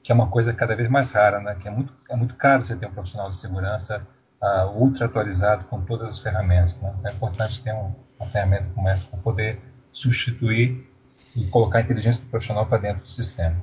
que 0.03 0.13
é 0.13 0.15
uma 0.15 0.29
coisa 0.29 0.53
cada 0.53 0.77
vez 0.77 0.89
mais 0.89 1.11
rara, 1.13 1.41
né? 1.41 1.55
Que 1.55 1.69
é 1.69 1.71
muito, 1.71 1.93
é 2.09 2.17
muito 2.17 2.35
caro 2.35 2.63
você 2.63 2.77
ter 2.77 2.87
um 2.87 2.93
profissional 2.93 3.31
de 3.31 3.37
segurança 3.37 4.07
uh, 4.43 4.67
ultra 4.79 5.07
atualizado 5.07 5.65
com 5.65 5.81
todas 5.81 6.09
as 6.09 6.19
ferramentas. 6.19 6.81
Né? 6.81 6.95
É 7.05 7.13
importante 7.13 7.63
ter 7.63 7.73
um, 7.73 7.95
uma 8.19 8.31
ferramenta 8.31 8.69
como 8.75 8.89
essa 8.89 9.07
para 9.07 9.19
poder 9.21 9.59
substituir 9.91 10.87
e 11.35 11.47
colocar 11.47 11.79
a 11.79 11.83
inteligência 11.83 12.23
do 12.23 12.29
profissional 12.29 12.67
para 12.67 12.79
dentro 12.79 13.03
do 13.03 13.09
sistema. 13.09 13.57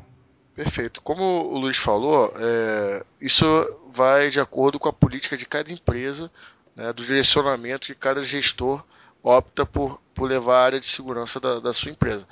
Perfeito. 0.55 1.01
Como 1.01 1.21
o 1.21 1.57
Luiz 1.59 1.77
falou, 1.77 2.33
é, 2.36 3.05
isso 3.21 3.45
vai 3.93 4.29
de 4.29 4.39
acordo 4.39 4.79
com 4.79 4.89
a 4.89 4.93
política 4.93 5.38
de 5.38 5.45
cada 5.45 5.71
empresa, 5.71 6.31
né, 6.75 6.91
do 6.93 7.03
direcionamento 7.03 7.88
que 7.88 7.95
cada 7.95 8.24
gestor 8.24 8.83
opta 9.21 9.65
por, 9.65 10.01
por 10.15 10.27
levar 10.27 10.55
a 10.55 10.65
área 10.65 10.79
de 10.79 10.88
segurança 10.88 11.39
da, 11.39 11.59
da 11.59 11.74
sua 11.74 11.91
empresa. 11.91 12.27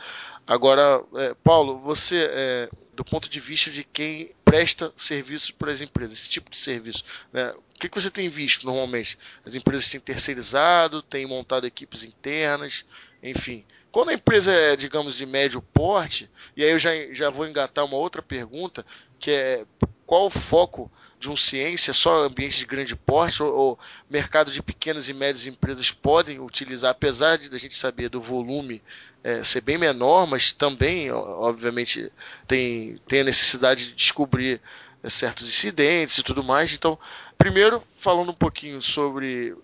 Agora, 0.47 1.03
é, 1.15 1.35
Paulo, 1.43 1.79
você, 1.79 2.27
é, 2.29 2.69
do 2.95 3.03
ponto 3.03 3.29
de 3.29 3.39
vista 3.39 3.69
de 3.69 3.83
quem 3.83 4.31
presta 4.43 4.91
serviços 4.95 5.51
para 5.51 5.71
as 5.71 5.81
empresas, 5.81 6.19
esse 6.19 6.29
tipo 6.29 6.49
de 6.49 6.57
serviço, 6.57 7.03
né, 7.33 7.51
o 7.51 7.79
que, 7.79 7.89
que 7.89 8.01
você 8.01 8.09
tem 8.09 8.29
visto 8.29 8.65
normalmente? 8.65 9.17
As 9.45 9.53
empresas 9.53 9.89
têm 9.89 9.99
terceirizado, 9.99 11.01
têm 11.01 11.25
montado 11.25 11.67
equipes 11.67 12.03
internas, 12.03 12.85
enfim. 13.21 13.65
Quando 13.95 14.09
a 14.09 14.13
empresa 14.13 14.51
é, 14.51 14.75
digamos, 14.75 15.15
de 15.15 15.25
médio 15.25 15.61
porte, 15.61 16.29
e 16.53 16.65
aí 16.65 16.69
eu 16.69 16.77
já, 16.77 16.89
já 17.13 17.29
vou 17.29 17.47
engatar 17.47 17.85
uma 17.85 17.95
outra 17.95 18.21
pergunta, 18.21 18.85
que 19.17 19.31
é 19.31 19.65
qual 20.05 20.25
o 20.25 20.29
foco 20.29 20.91
de 21.17 21.29
um 21.31 21.37
ciência, 21.37 21.93
só 21.93 22.25
ambiente 22.25 22.57
de 22.57 22.65
grande 22.65 22.93
porte 22.93 23.41
ou, 23.41 23.55
ou 23.55 23.79
mercado 24.09 24.51
de 24.51 24.61
pequenas 24.61 25.07
e 25.07 25.13
médias 25.13 25.47
empresas 25.47 25.91
podem 25.91 26.41
utilizar, 26.41 26.91
apesar 26.91 27.37
de 27.37 27.55
a 27.55 27.57
gente 27.57 27.77
saber 27.77 28.09
do 28.09 28.19
volume 28.19 28.83
é, 29.23 29.41
ser 29.45 29.61
bem 29.61 29.77
menor, 29.77 30.27
mas 30.27 30.51
também, 30.51 31.09
obviamente, 31.09 32.11
tem, 32.45 32.99
tem 33.07 33.21
a 33.21 33.23
necessidade 33.23 33.87
de 33.87 33.93
descobrir 33.93 34.59
é, 35.03 35.09
certos 35.09 35.47
incidentes 35.47 36.17
e 36.17 36.23
tudo 36.23 36.43
mais. 36.43 36.73
Então, 36.73 36.99
primeiro, 37.37 37.81
falando 37.93 38.31
um 38.31 38.35
pouquinho 38.35 38.81
sobre 38.81 39.55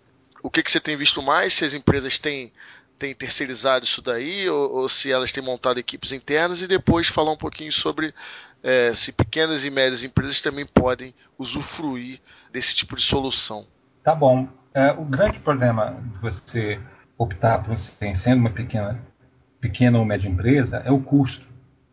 o 0.42 0.50
que, 0.50 0.64
que 0.64 0.72
você 0.72 0.80
tem 0.80 0.96
visto 0.96 1.22
mais, 1.22 1.52
se 1.52 1.66
as 1.66 1.74
empresas 1.74 2.18
têm 2.18 2.54
têm 3.02 3.16
terceirizado 3.16 3.84
isso 3.84 4.00
daí 4.00 4.48
ou, 4.48 4.82
ou, 4.82 4.88
se 4.88 5.12
elas 5.12 5.32
têm 5.32 5.44
montado 5.44 5.80
equipes 5.80 6.12
internas 6.12 6.62
e 6.62 6.68
depois 6.68 7.08
falar 7.08 7.32
um 7.32 7.38
pouquinho 7.38 7.74
sobre 7.74 8.14
é, 8.62 8.94
se 8.94 9.12
pequenas 9.12 9.66
e 9.66 9.72
médias 9.72 10.04
empresas 10.04 10.40
também 10.40 10.68
podem 10.68 11.12
usufruir 11.36 12.20
desse 12.54 12.76
tipo 12.76 12.96
de 12.96 13.02
solução. 13.02 13.66
Tá 14.04 14.14
bom. 14.14 14.48
É, 14.72 14.92
o 14.92 15.04
grande 15.04 15.40
problema 15.40 16.00
de 16.12 16.20
você 16.20 16.80
optar 17.18 17.64
por 17.64 17.76
sendo 17.76 18.40
uma 18.40 18.52
pequena, 18.52 19.04
pequena 19.60 19.98
ou 19.98 20.06
média 20.06 20.30
empresa 20.30 20.84
é 20.86 20.92
o 20.92 21.02
custo. 21.02 21.48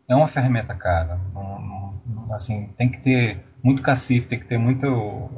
É 0.07 0.15
uma 0.15 0.27
ferramenta 0.27 0.75
cara. 0.75 1.19
Um, 1.35 2.33
assim, 2.33 2.67
tem 2.77 2.87
que 2.87 2.99
ter 2.99 3.43
muito 3.63 3.81
cacife, 3.81 4.27
tem 4.27 4.39
que 4.39 4.45
ter 4.45 4.59
muito 4.59 4.85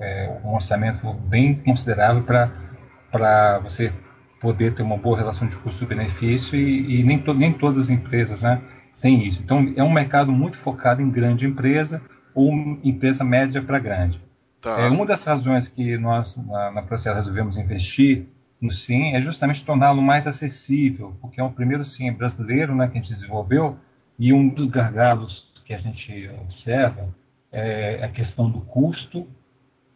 é, 0.01 0.37
um 0.43 0.53
orçamento 0.53 1.13
bem 1.13 1.55
considerável 1.55 2.23
para 2.23 3.59
você 3.59 3.93
poder 4.41 4.73
ter 4.73 4.81
uma 4.81 4.97
boa 4.97 5.17
relação 5.17 5.47
de 5.47 5.55
custo-benefício 5.57 6.57
e, 6.57 6.99
e 6.99 7.03
nem, 7.03 7.19
to, 7.19 7.33
nem 7.33 7.53
todas 7.53 7.77
as 7.77 7.89
empresas 7.89 8.41
né, 8.41 8.59
têm 8.99 9.25
isso. 9.25 9.41
Então, 9.43 9.71
é 9.77 9.83
um 9.83 9.93
mercado 9.93 10.31
muito 10.31 10.57
focado 10.57 11.01
em 11.01 11.09
grande 11.09 11.45
empresa 11.45 12.01
ou 12.33 12.51
empresa 12.83 13.23
média 13.23 13.61
para 13.61 13.77
grande. 13.77 14.19
Tá. 14.59 14.79
É, 14.79 14.89
uma 14.89 15.05
das 15.05 15.23
razões 15.23 15.67
que 15.67 15.97
nós, 15.97 16.37
na, 16.37 16.71
na 16.71 16.81
resolvemos 16.81 17.57
investir 17.57 18.25
no 18.59 18.71
SIM 18.71 19.13
é 19.13 19.21
justamente 19.21 19.65
torná-lo 19.65 20.01
mais 20.01 20.27
acessível, 20.27 21.15
porque 21.21 21.39
é 21.39 21.43
o 21.43 21.51
primeiro 21.51 21.85
SIM 21.85 22.11
brasileiro 22.11 22.75
né, 22.75 22.87
que 22.87 22.97
a 22.97 23.01
gente 23.01 23.11
desenvolveu 23.11 23.77
e 24.19 24.33
um 24.33 24.47
dos 24.49 24.69
gargalos 24.69 25.45
que 25.65 25.73
a 25.73 25.79
gente 25.79 26.29
observa 26.41 27.09
é 27.51 28.03
a 28.03 28.09
questão 28.09 28.49
do 28.49 28.61
custo, 28.61 29.27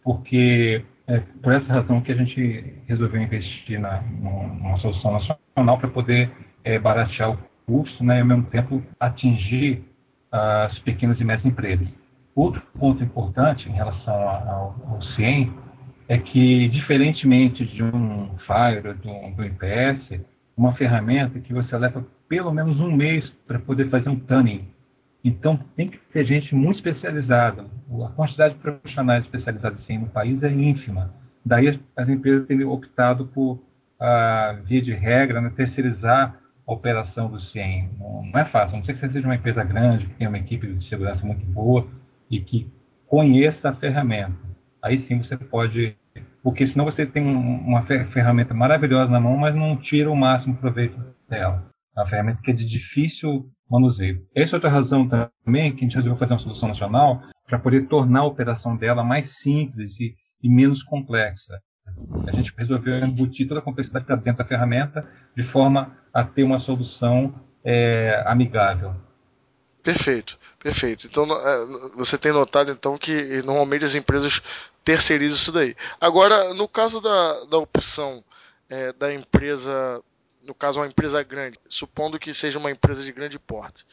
porque 0.04 0.84
é 1.08 1.20
por 1.42 1.54
essa 1.54 1.72
razão 1.72 2.02
que 2.02 2.12
a 2.12 2.16
gente 2.16 2.74
resolveu 2.88 3.22
investir 3.22 3.80
na, 3.80 4.02
numa 4.02 4.78
solução 4.80 5.14
nacional 5.14 5.78
para 5.78 5.90
poder 5.90 6.32
é, 6.64 6.80
baratear 6.80 7.32
o 7.32 7.38
custo 7.66 8.04
né, 8.04 8.18
e, 8.18 8.22
ao 8.22 8.26
mesmo 8.26 8.44
tempo, 8.46 8.84
atingir 9.00 9.84
as 10.32 10.78
pequenas 10.80 11.20
e 11.20 11.24
médias 11.24 11.46
empresas. 11.46 11.88
Outro 12.36 12.62
ponto 12.78 13.04
importante 13.04 13.70
em 13.70 13.72
relação 13.72 14.14
ao, 14.14 14.76
ao 14.88 15.02
CIEM 15.16 15.54
é 16.10 16.18
que, 16.18 16.68
diferentemente 16.70 17.66
de 17.66 17.84
um 17.84 18.30
Fire, 18.40 18.94
do, 18.94 19.36
do 19.36 19.46
IPS, 19.46 20.22
uma 20.58 20.74
ferramenta 20.74 21.40
que 21.40 21.54
você 21.54 21.78
leva 21.78 22.06
pelo 22.28 22.52
menos 22.52 22.80
um 22.80 22.92
mês 22.92 23.28
para 23.48 23.60
poder 23.60 23.90
fazer 23.90 24.10
um 24.10 24.20
tuning 24.20 24.68
então, 25.26 25.60
tem 25.76 25.90
que 25.90 25.98
ter 26.14 26.24
gente 26.24 26.54
muito 26.54 26.78
especializada. 26.78 27.66
A 28.06 28.10
quantidade 28.10 28.54
de 28.54 28.60
profissionais 28.60 29.26
especializados 29.26 29.80
assim, 29.80 29.98
no 29.98 30.06
país 30.06 30.42
é 30.44 30.52
ínfima. 30.52 31.12
Daí 31.44 31.80
as 31.98 32.08
empresas 32.08 32.46
têm 32.46 32.64
optado 32.64 33.26
por, 33.34 33.60
ah, 34.00 34.56
via 34.66 34.84
de 34.84 34.94
regra, 34.94 35.42
né, 35.42 35.52
terceirizar 35.56 36.40
a 36.68 36.72
operação 36.72 37.28
do 37.28 37.42
CIEM. 37.42 37.90
Não, 38.00 38.24
não, 38.24 38.40
é 38.40 38.46
fácil, 38.46 38.76
a 38.76 38.78
não 38.78 38.86
ser 38.86 38.94
que 38.94 39.00
você 39.00 39.14
seja 39.14 39.28
uma 39.28 39.36
empresa 39.36 39.64
grande, 39.64 40.06
que 40.06 40.14
tenha 40.14 40.30
uma 40.30 40.38
equipe 40.38 40.68
de 40.68 40.88
segurança 40.88 41.26
muito 41.26 41.44
boa 41.48 41.88
e 42.30 42.40
que 42.40 42.72
conheça 43.08 43.70
a 43.70 43.76
ferramenta. 43.76 44.38
Aí 44.80 45.08
sim 45.08 45.18
você 45.18 45.36
pode. 45.38 45.96
Porque 46.44 46.68
senão 46.68 46.86
você 46.86 47.04
tem 47.04 47.26
uma 47.26 47.84
ferramenta 48.14 48.54
maravilhosa 48.54 49.12
na 49.12 49.20
mão, 49.20 49.36
mas 49.36 49.56
não 49.56 49.76
tira 49.78 50.12
o 50.12 50.16
máximo 50.16 50.56
proveito 50.58 50.96
dela. 51.28 51.66
Uma 51.96 52.08
ferramenta 52.08 52.42
que 52.44 52.52
é 52.52 52.54
de 52.54 52.66
difícil 52.66 53.50
manuseio. 53.70 54.26
Essa 54.36 54.56
é 54.56 54.58
outra 54.58 54.70
razão 54.70 55.08
também 55.08 55.72
que 55.72 55.80
a 55.80 55.88
gente 55.88 55.96
resolveu 55.96 56.18
fazer 56.18 56.34
uma 56.34 56.40
solução 56.40 56.70
nacional 56.70 57.22
para 57.48 57.60
poder 57.60 57.88
tornar 57.88 58.22
a 58.22 58.26
operação 58.26 58.76
dela 58.76 59.04
mais 59.04 59.38
simples 59.40 60.00
e, 60.00 60.16
e 60.42 60.50
menos 60.50 60.84
complexa. 60.84 61.60
A 62.28 62.32
gente 62.32 62.54
resolveu 62.58 62.98
embutir 62.98 63.48
toda 63.48 63.60
a 63.60 63.64
complexidade 63.64 64.06
para 64.06 64.16
dentro 64.16 64.40
da 64.40 64.46
ferramenta 64.46 65.08
de 65.36 65.44
forma 65.44 65.96
a 66.14 66.24
ter 66.24 66.44
uma 66.44 66.58
solução 66.58 67.34
é, 67.64 68.24
amigável. 68.26 68.96
Perfeito, 69.84 70.40
perfeito. 70.60 71.06
Então 71.06 71.26
é, 71.32 71.92
você 71.96 72.18
tem 72.18 72.32
notado 72.32 72.72
então 72.72 72.98
que 72.98 73.42
normalmente 73.44 73.86
as 73.86 73.94
empresas 73.94 74.42
terceirizam 74.84 75.36
isso 75.36 75.52
daí. 75.52 75.76
Agora, 76.02 76.54
no 76.54 76.68
caso 76.68 77.00
da, 77.00 77.46
da 77.46 77.58
opção 77.58 78.24
é, 78.68 78.92
da 78.94 79.14
empresa 79.14 80.02
no 80.46 80.54
caso 80.54 80.80
uma 80.80 80.88
empresa 80.88 81.22
grande, 81.24 81.60
supondo 81.68 82.20
que 82.20 82.34
seja 82.34 82.60
uma 82.60 82.72
empresa 82.72 83.04
de 83.04 83.12
grande 83.12 83.40
porte, 83.40 83.86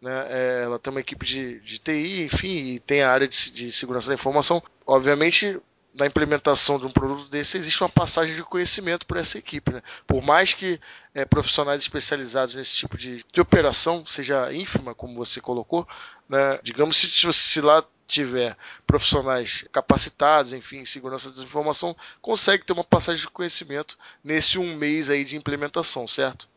né, 0.00 0.26
é, 0.28 0.62
ela 0.64 0.78
tem 0.78 0.90
uma 0.90 1.00
equipe 1.00 1.24
de, 1.24 1.60
de 1.60 1.78
TI, 1.78 2.22
enfim, 2.24 2.56
e 2.74 2.80
tem 2.80 3.02
a 3.02 3.10
área 3.10 3.28
de, 3.28 3.50
de 3.50 3.72
segurança 3.72 4.08
da 4.08 4.14
informação, 4.14 4.62
obviamente 4.86 5.58
na 5.94 6.06
implementação 6.06 6.78
de 6.78 6.86
um 6.86 6.90
produto 6.90 7.28
desse 7.28 7.58
existe 7.58 7.82
uma 7.82 7.88
passagem 7.88 8.34
de 8.34 8.42
conhecimento 8.42 9.06
para 9.06 9.20
essa 9.20 9.38
equipe. 9.38 9.72
Né? 9.72 9.82
Por 10.06 10.22
mais 10.22 10.54
que 10.54 10.80
é, 11.14 11.24
profissionais 11.24 11.82
especializados 11.82 12.54
nesse 12.54 12.76
tipo 12.76 12.96
de, 12.96 13.24
de, 13.32 13.40
operação 13.40 14.06
seja 14.06 14.52
ínfima, 14.52 14.94
como 14.94 15.14
você 15.14 15.40
colocou, 15.40 15.86
né? 16.28 16.58
digamos 16.62 16.96
se, 16.96 17.32
se 17.32 17.60
lá 17.60 17.84
tiver 18.06 18.56
profissionais 18.86 19.64
capacitados, 19.72 20.52
enfim, 20.52 20.78
em 20.78 20.84
segurança 20.84 21.30
da 21.30 21.42
informação, 21.42 21.96
consegue 22.20 22.64
ter 22.64 22.72
uma 22.72 22.84
passagem 22.84 23.20
de 23.20 23.28
conhecimento 23.28 23.96
nesse 24.22 24.58
um 24.58 24.76
mês 24.76 25.08
aí 25.08 25.24
de 25.24 25.36
implementação, 25.36 26.08
certo? 26.08 26.48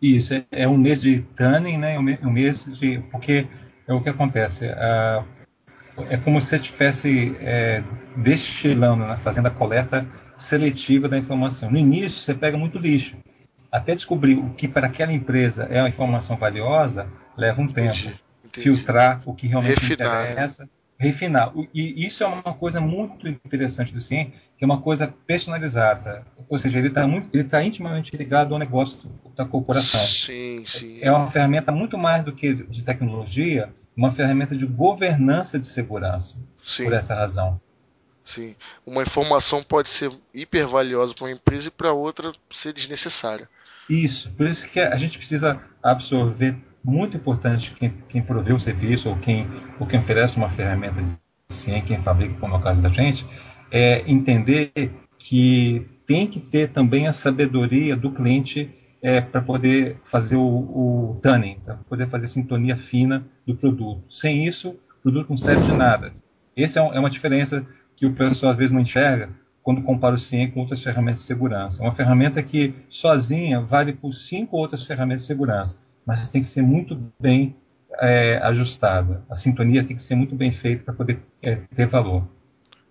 Isso, 0.00 0.34
é, 0.34 0.44
é 0.52 0.68
um 0.68 0.76
mês 0.76 1.00
de 1.00 1.22
tuning, 1.34 1.78
né? 1.78 1.98
Um 1.98 2.30
mês 2.30 2.66
de. 2.78 2.98
Porque 3.10 3.48
é 3.86 3.92
o 3.92 4.00
que 4.00 4.08
acontece. 4.08 4.66
Uh, 4.66 5.24
é 6.10 6.16
como 6.16 6.40
se 6.40 6.48
você 6.48 6.56
estivesse 6.56 7.36
é, 7.40 7.82
destilando, 8.16 9.06
né, 9.06 9.16
fazendo 9.16 9.46
a 9.46 9.50
coleta 9.50 10.06
seletiva 10.36 11.08
da 11.08 11.18
informação. 11.18 11.70
No 11.70 11.78
início, 11.78 12.20
você 12.20 12.34
pega 12.34 12.56
muito 12.56 12.78
lixo. 12.78 13.16
Até 13.70 13.94
descobrir 13.94 14.36
o 14.36 14.50
que 14.50 14.66
para 14.66 14.86
aquela 14.86 15.12
empresa 15.12 15.68
é 15.70 15.80
uma 15.80 15.88
informação 15.88 16.36
valiosa, 16.36 17.08
leva 17.36 17.60
um 17.60 17.64
entendi, 17.64 18.04
tempo. 18.04 18.18
Entendi. 18.44 18.62
Filtrar 18.62 19.22
o 19.26 19.34
que 19.34 19.46
realmente 19.46 19.80
Refinar, 19.80 20.24
né? 20.24 20.32
interessa. 20.32 20.64
Né? 20.64 20.70
refinar. 20.98 21.52
E 21.72 22.04
isso 22.04 22.24
é 22.24 22.26
uma 22.26 22.42
coisa 22.54 22.80
muito 22.80 23.28
interessante 23.28 23.94
do 23.94 24.00
CIEM, 24.00 24.32
que 24.56 24.64
é 24.64 24.66
uma 24.66 24.80
coisa 24.80 25.14
personalizada. 25.26 26.26
Ou 26.48 26.58
seja, 26.58 26.78
ele 26.78 26.88
está 26.88 27.06
está 27.32 27.62
intimamente 27.62 28.16
ligado 28.16 28.52
ao 28.52 28.58
negócio 28.58 29.08
da 29.36 29.44
corporação. 29.44 30.00
Sim, 30.00 30.64
sim. 30.66 30.98
É 31.00 31.12
uma 31.12 31.28
ferramenta 31.28 31.70
muito 31.70 31.96
mais 31.96 32.24
do 32.24 32.32
que 32.32 32.52
de 32.52 32.84
tecnologia, 32.84 33.72
uma 33.98 34.12
ferramenta 34.12 34.54
de 34.54 34.64
governança 34.64 35.58
de 35.58 35.66
segurança. 35.66 36.38
Sim. 36.64 36.84
Por 36.84 36.92
essa 36.92 37.16
razão. 37.16 37.60
Sim. 38.24 38.54
Uma 38.86 39.02
informação 39.02 39.60
pode 39.60 39.88
ser 39.88 40.12
hiper 40.32 40.68
valiosa 40.68 41.12
para 41.12 41.24
uma 41.24 41.32
empresa 41.32 41.66
e 41.66 41.70
para 41.72 41.92
outra 41.92 42.32
ser 42.48 42.72
desnecessária. 42.72 43.48
Isso. 43.90 44.30
Por 44.36 44.46
isso 44.46 44.68
que 44.68 44.78
a 44.78 44.96
gente 44.96 45.18
precisa 45.18 45.60
absorver 45.82 46.56
muito 46.84 47.16
importante 47.16 47.74
quem, 47.74 47.92
quem 48.08 48.22
provê 48.22 48.52
o 48.52 48.58
serviço 48.58 49.08
ou 49.08 49.16
quem, 49.16 49.50
ou 49.80 49.86
quem 49.86 49.98
oferece 49.98 50.36
uma 50.36 50.48
ferramenta 50.48 51.02
de 51.02 51.18
ciência, 51.48 51.82
quem 51.82 52.00
fabrica, 52.00 52.34
como 52.38 52.54
é 52.54 52.58
o 52.58 52.62
caso 52.62 52.80
da 52.80 52.90
gente, 52.90 53.26
é 53.68 54.04
entender 54.06 54.92
que 55.18 55.84
tem 56.06 56.26
que 56.26 56.38
ter 56.38 56.68
também 56.68 57.08
a 57.08 57.12
sabedoria 57.12 57.96
do 57.96 58.12
cliente 58.12 58.70
é, 59.02 59.20
para 59.20 59.40
poder 59.40 59.98
fazer 60.04 60.36
o, 60.36 60.42
o 60.42 61.20
tuning, 61.22 61.58
para 61.64 61.76
poder 61.76 62.06
fazer 62.08 62.24
a 62.24 62.28
sintonia 62.28 62.76
fina 62.76 63.24
do 63.46 63.54
produto. 63.54 64.02
Sem 64.08 64.46
isso, 64.46 64.70
o 64.70 65.00
produto 65.02 65.30
não 65.30 65.36
serve 65.36 65.64
de 65.64 65.72
nada. 65.72 66.12
Essa 66.56 66.80
é, 66.80 66.82
um, 66.82 66.94
é 66.94 66.98
uma 66.98 67.10
diferença 67.10 67.64
que 67.96 68.06
o 68.06 68.12
pessoal 68.12 68.52
às 68.52 68.58
vezes 68.58 68.72
não 68.72 68.80
enxerga 68.80 69.30
quando 69.62 69.82
compara 69.82 70.14
o 70.14 70.18
CIEM 70.18 70.50
com 70.50 70.60
outras 70.60 70.82
ferramentas 70.82 71.20
de 71.20 71.26
segurança. 71.26 71.82
É 71.82 71.86
uma 71.86 71.92
ferramenta 71.92 72.42
que 72.42 72.74
sozinha 72.88 73.60
vale 73.60 73.92
por 73.92 74.14
cinco 74.14 74.56
outras 74.56 74.84
ferramentas 74.86 75.22
de 75.22 75.26
segurança, 75.26 75.78
mas 76.06 76.28
tem 76.28 76.40
que 76.40 76.46
ser 76.46 76.62
muito 76.62 76.98
bem 77.20 77.54
é, 78.00 78.38
ajustada. 78.38 79.22
A 79.28 79.34
sintonia 79.34 79.84
tem 79.84 79.94
que 79.94 80.02
ser 80.02 80.14
muito 80.14 80.34
bem 80.34 80.50
feita 80.50 80.84
para 80.84 80.94
poder 80.94 81.20
é, 81.42 81.56
ter 81.74 81.86
valor. 81.86 82.26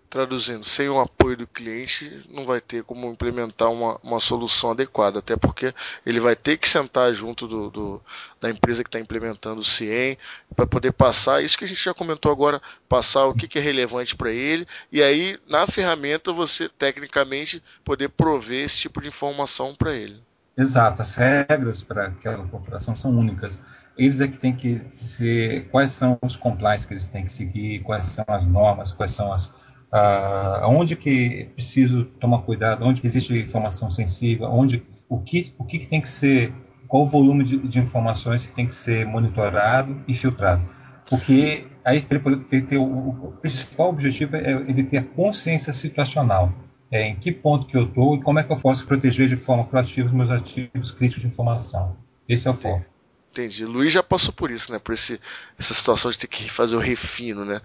Traduzindo, 0.10 0.64
sem 0.64 0.88
o 0.88 1.00
apoio 1.00 1.36
do 1.36 1.46
cliente, 1.46 2.26
não 2.30 2.46
vai 2.46 2.62
ter 2.62 2.82
como 2.82 3.12
implementar 3.12 3.70
uma, 3.70 4.00
uma 4.02 4.22
solução 4.22 4.72
adequada, 4.72 5.20
até 5.20 5.36
porque 5.36 5.74
ele 6.06 6.22
vai 6.22 6.34
ter 6.34 6.58
que 6.58 6.70
sentar 6.70 7.14
junto 7.14 7.46
do, 7.46 7.70
do 7.70 8.02
da 8.40 8.50
empresa 8.50 8.84
que 8.84 8.88
está 8.88 9.00
implementando 9.00 9.60
o 9.60 9.66
CIEM 9.66 10.18
para 10.56 10.66
poder 10.66 10.94
passar 10.94 11.44
isso 11.44 11.58
que 11.58 11.66
a 11.66 11.68
gente 11.68 11.84
já 11.84 11.94
comentou 11.94 12.32
agora, 12.32 12.62
passar 12.88 13.26
o 13.26 13.34
que, 13.34 13.50
que 13.50 13.60
é 13.60 13.62
relevante 13.62 14.16
para 14.16 14.32
ele, 14.32 14.66
e 14.90 15.04
aí 15.04 15.38
na 15.48 15.68
ferramenta 15.68 16.32
você 16.32 16.70
tecnicamente 16.70 17.62
poder 17.84 18.08
prover 18.08 18.64
esse 18.64 18.78
tipo 18.78 19.02
de 19.02 19.10
informação 19.10 19.76
para 19.76 19.94
ele. 19.94 20.22
Exato, 20.58 21.02
as 21.02 21.16
regras 21.16 21.84
para 21.84 22.06
aquela 22.08 22.48
corporação 22.48 22.96
são 22.96 23.12
únicas. 23.12 23.62
Eles 23.98 24.22
é 24.22 24.28
que 24.28 24.38
têm 24.38 24.56
que 24.56 24.82
ser 24.90 25.68
quais 25.70 25.92
são 25.92 26.18
os 26.22 26.36
compliance 26.36 26.88
que 26.88 26.94
eles 26.94 27.10
têm 27.10 27.26
que 27.26 27.32
seguir, 27.32 27.82
quais 27.82 28.06
são 28.06 28.26
as 28.28 28.48
normas, 28.48 28.92
quais 28.92 29.12
são 29.12 29.34
as 29.34 29.54
ah, 29.92 30.64
onde 30.66 30.96
que 30.96 31.50
preciso 31.56 32.06
tomar 32.20 32.40
cuidado, 32.40 32.86
onde 32.86 33.02
existe 33.06 33.34
informação 33.38 33.90
sensível, 33.90 34.48
onde 34.48 34.84
o 35.10 35.20
que 35.20 35.54
o 35.58 35.64
que, 35.64 35.86
tem 35.86 36.02
que 36.02 36.10
ser, 36.10 36.54
qual 36.88 37.04
o 37.04 37.08
volume 37.08 37.44
de, 37.44 37.58
de, 37.58 37.80
informações 37.80 38.46
que 38.46 38.52
tem 38.52 38.68
que 38.68 38.76
ser 38.76 39.06
monitorado 39.06 40.04
e 40.08 40.14
filtrado, 40.14 40.62
porque 41.10 41.66
aí 41.86 41.98
ele 41.98 42.38
ter, 42.38 42.62
ter 42.64 42.78
o, 42.78 42.84
o, 42.84 43.32
principal 43.42 43.90
objetivo 43.90 44.36
é 44.36 44.52
ele 44.52 44.84
ter 44.84 45.06
consciência 45.06 45.74
situacional, 45.74 46.52
é, 46.92 47.08
em 47.08 47.16
que 47.16 47.32
ponto 47.32 47.66
que 47.66 47.78
eu 47.78 47.86
estou 47.86 48.16
e 48.16 48.22
como 48.22 48.40
é 48.40 48.44
que 48.44 48.52
eu 48.52 48.58
posso 48.58 48.86
proteger 48.86 49.30
de 49.30 49.38
forma 49.38 49.64
proativa 49.64 50.08
os 50.08 50.14
meus 50.14 50.30
ativos 50.30 50.92
críticos 50.92 51.24
de 51.24 51.30
informação. 51.30 51.96
Esse 52.28 52.48
é 52.48 52.52
o 52.52 52.54
foco. 52.54 52.86
Entendi. 53.32 53.66
Luiz 53.66 53.94
já 53.94 54.02
passou 54.02 54.34
por 54.34 54.50
isso, 54.50 54.72
né? 54.72 54.80
Por 54.80 54.94
esse, 54.94 55.20
essa 55.60 55.74
situação 55.74 56.10
de 56.12 56.18
ter 56.18 56.28
que 56.28 56.50
fazer 56.50 56.76
o 56.76 56.80
refino, 56.80 57.46
né? 57.46 57.62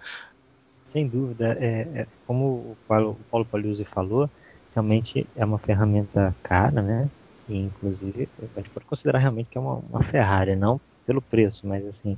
Sem 0.93 1.07
dúvida, 1.07 1.57
é, 1.59 1.87
é 1.95 2.07
como 2.27 2.45
o 2.45 2.77
Paulo, 2.87 3.11
o 3.11 3.23
Paulo 3.31 3.45
Paliuzzi 3.45 3.83
falou, 3.83 4.29
realmente 4.73 5.27
é 5.35 5.43
uma 5.43 5.57
ferramenta 5.57 6.33
cara, 6.43 6.81
né? 6.81 7.09
E, 7.49 7.57
inclusive, 7.57 8.29
a 8.55 8.59
gente 8.59 8.69
pode 8.69 8.85
considerar 8.85 9.19
realmente 9.19 9.49
que 9.49 9.57
é 9.57 9.61
uma, 9.61 9.81
uma 9.89 10.03
Ferrari, 10.03 10.55
não 10.55 10.79
pelo 11.05 11.21
preço, 11.21 11.65
mas 11.67 11.85
assim, 11.85 12.17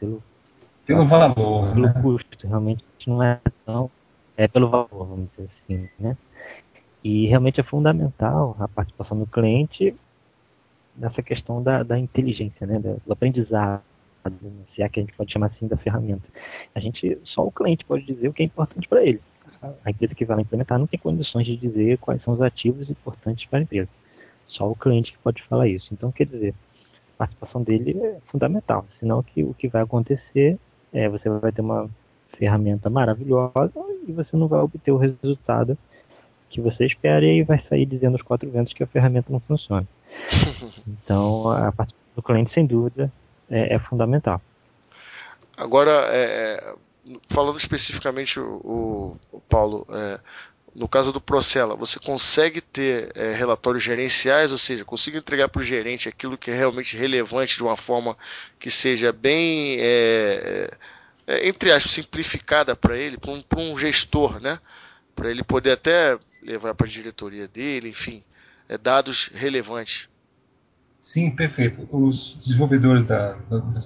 pelo, 0.00 0.22
pelo 0.86 1.04
valor, 1.04 1.74
pelo 1.74 1.86
né? 1.86 1.94
custo, 2.00 2.46
realmente 2.46 2.82
não 3.06 3.22
é 3.22 3.38
tão, 3.66 3.90
é 4.36 4.48
pelo 4.48 4.68
valor, 4.68 4.88
vamos 4.90 5.28
dizer 5.30 5.50
assim, 5.62 5.88
né? 5.98 6.16
E 7.02 7.26
realmente 7.26 7.60
é 7.60 7.64
fundamental 7.64 8.56
a 8.58 8.66
participação 8.66 9.18
do 9.18 9.26
cliente 9.26 9.94
nessa 10.96 11.22
questão 11.22 11.62
da, 11.62 11.82
da 11.82 11.98
inteligência, 11.98 12.66
né? 12.66 12.78
Do, 12.78 13.00
do 13.04 13.12
aprendizado, 13.12 13.82
se 14.74 14.82
é 14.82 14.88
que 14.88 15.00
a 15.00 15.02
gente 15.02 15.14
pode 15.14 15.32
chamar 15.32 15.46
assim 15.46 15.66
da 15.66 15.76
ferramenta. 15.76 16.22
A 16.74 16.80
gente, 16.80 17.18
só 17.24 17.46
o 17.46 17.52
cliente 17.52 17.84
pode 17.84 18.04
dizer 18.04 18.28
o 18.28 18.32
que 18.32 18.42
é 18.42 18.46
importante 18.46 18.88
para 18.88 19.04
ele. 19.04 19.20
A 19.84 19.90
empresa 19.90 20.14
que 20.14 20.24
vai 20.24 20.36
lá 20.36 20.42
implementar 20.42 20.78
não 20.78 20.86
tem 20.86 20.98
condições 20.98 21.46
de 21.46 21.56
dizer 21.56 21.98
quais 21.98 22.22
são 22.22 22.34
os 22.34 22.40
ativos 22.40 22.88
importantes 22.88 23.46
para 23.46 23.58
a 23.58 23.62
empresa. 23.62 23.88
Só 24.46 24.70
o 24.70 24.76
cliente 24.76 25.12
que 25.12 25.18
pode 25.18 25.42
falar 25.44 25.68
isso. 25.68 25.92
Então, 25.92 26.12
quer 26.12 26.26
dizer, 26.26 26.54
a 27.14 27.18
participação 27.18 27.62
dele 27.62 27.98
é 28.00 28.18
fundamental. 28.30 28.86
Senão, 29.00 29.22
que, 29.22 29.42
o 29.42 29.52
que 29.54 29.68
vai 29.68 29.82
acontecer 29.82 30.58
é 30.92 31.08
você 31.08 31.28
vai 31.28 31.52
ter 31.52 31.60
uma 31.60 31.90
ferramenta 32.36 32.88
maravilhosa 32.88 33.72
e 34.06 34.12
você 34.12 34.36
não 34.36 34.46
vai 34.46 34.60
obter 34.60 34.92
o 34.92 34.96
resultado 34.96 35.76
que 36.48 36.60
você 36.60 36.86
espera 36.86 37.24
e 37.24 37.42
vai 37.42 37.62
sair 37.68 37.84
dizendo 37.84 38.14
aos 38.14 38.22
quatro 38.22 38.50
ventos 38.50 38.72
que 38.72 38.82
a 38.82 38.86
ferramenta 38.86 39.32
não 39.32 39.40
funciona. 39.40 39.86
Então, 41.04 41.50
a 41.50 41.70
participação 41.70 42.14
do 42.16 42.22
cliente, 42.22 42.52
sem 42.52 42.66
dúvida, 42.66 43.12
é, 43.50 43.74
é 43.74 43.78
fundamental. 43.78 44.40
Agora, 45.56 46.06
é, 46.10 46.74
é 46.74 46.74
falando 47.28 47.58
especificamente 47.58 48.38
o, 48.38 49.16
o 49.32 49.40
Paulo, 49.48 49.86
é, 49.90 50.20
no 50.74 50.88
caso 50.88 51.12
do 51.12 51.20
Procela, 51.20 51.74
você 51.74 51.98
consegue 51.98 52.60
ter 52.60 53.10
é, 53.14 53.32
relatórios 53.32 53.82
gerenciais, 53.82 54.52
ou 54.52 54.58
seja, 54.58 54.84
consigo 54.84 55.16
entregar 55.16 55.48
para 55.48 55.60
o 55.60 55.64
gerente 55.64 56.08
aquilo 56.08 56.36
que 56.36 56.50
é 56.50 56.54
realmente 56.54 56.96
relevante 56.96 57.56
de 57.56 57.62
uma 57.62 57.76
forma 57.76 58.16
que 58.58 58.70
seja 58.70 59.12
bem, 59.12 59.78
é, 59.80 60.70
é, 61.26 61.48
entre 61.48 61.72
aspas, 61.72 61.92
simplificada 61.92 62.76
para 62.76 62.96
ele, 62.96 63.16
para 63.16 63.30
um, 63.30 63.42
um, 63.56 63.78
gestor, 63.78 64.40
né? 64.40 64.58
Para 65.14 65.30
ele 65.30 65.42
poder 65.42 65.72
até 65.72 66.18
levar 66.42 66.74
para 66.74 66.86
a 66.86 66.90
diretoria 66.90 67.48
dele, 67.48 67.88
enfim, 67.88 68.22
dados 68.80 69.30
relevantes. 69.34 70.08
Sim, 70.98 71.30
perfeito. 71.30 71.88
Os 71.92 72.38
desenvolvedores 72.44 73.04
da, 73.04 73.36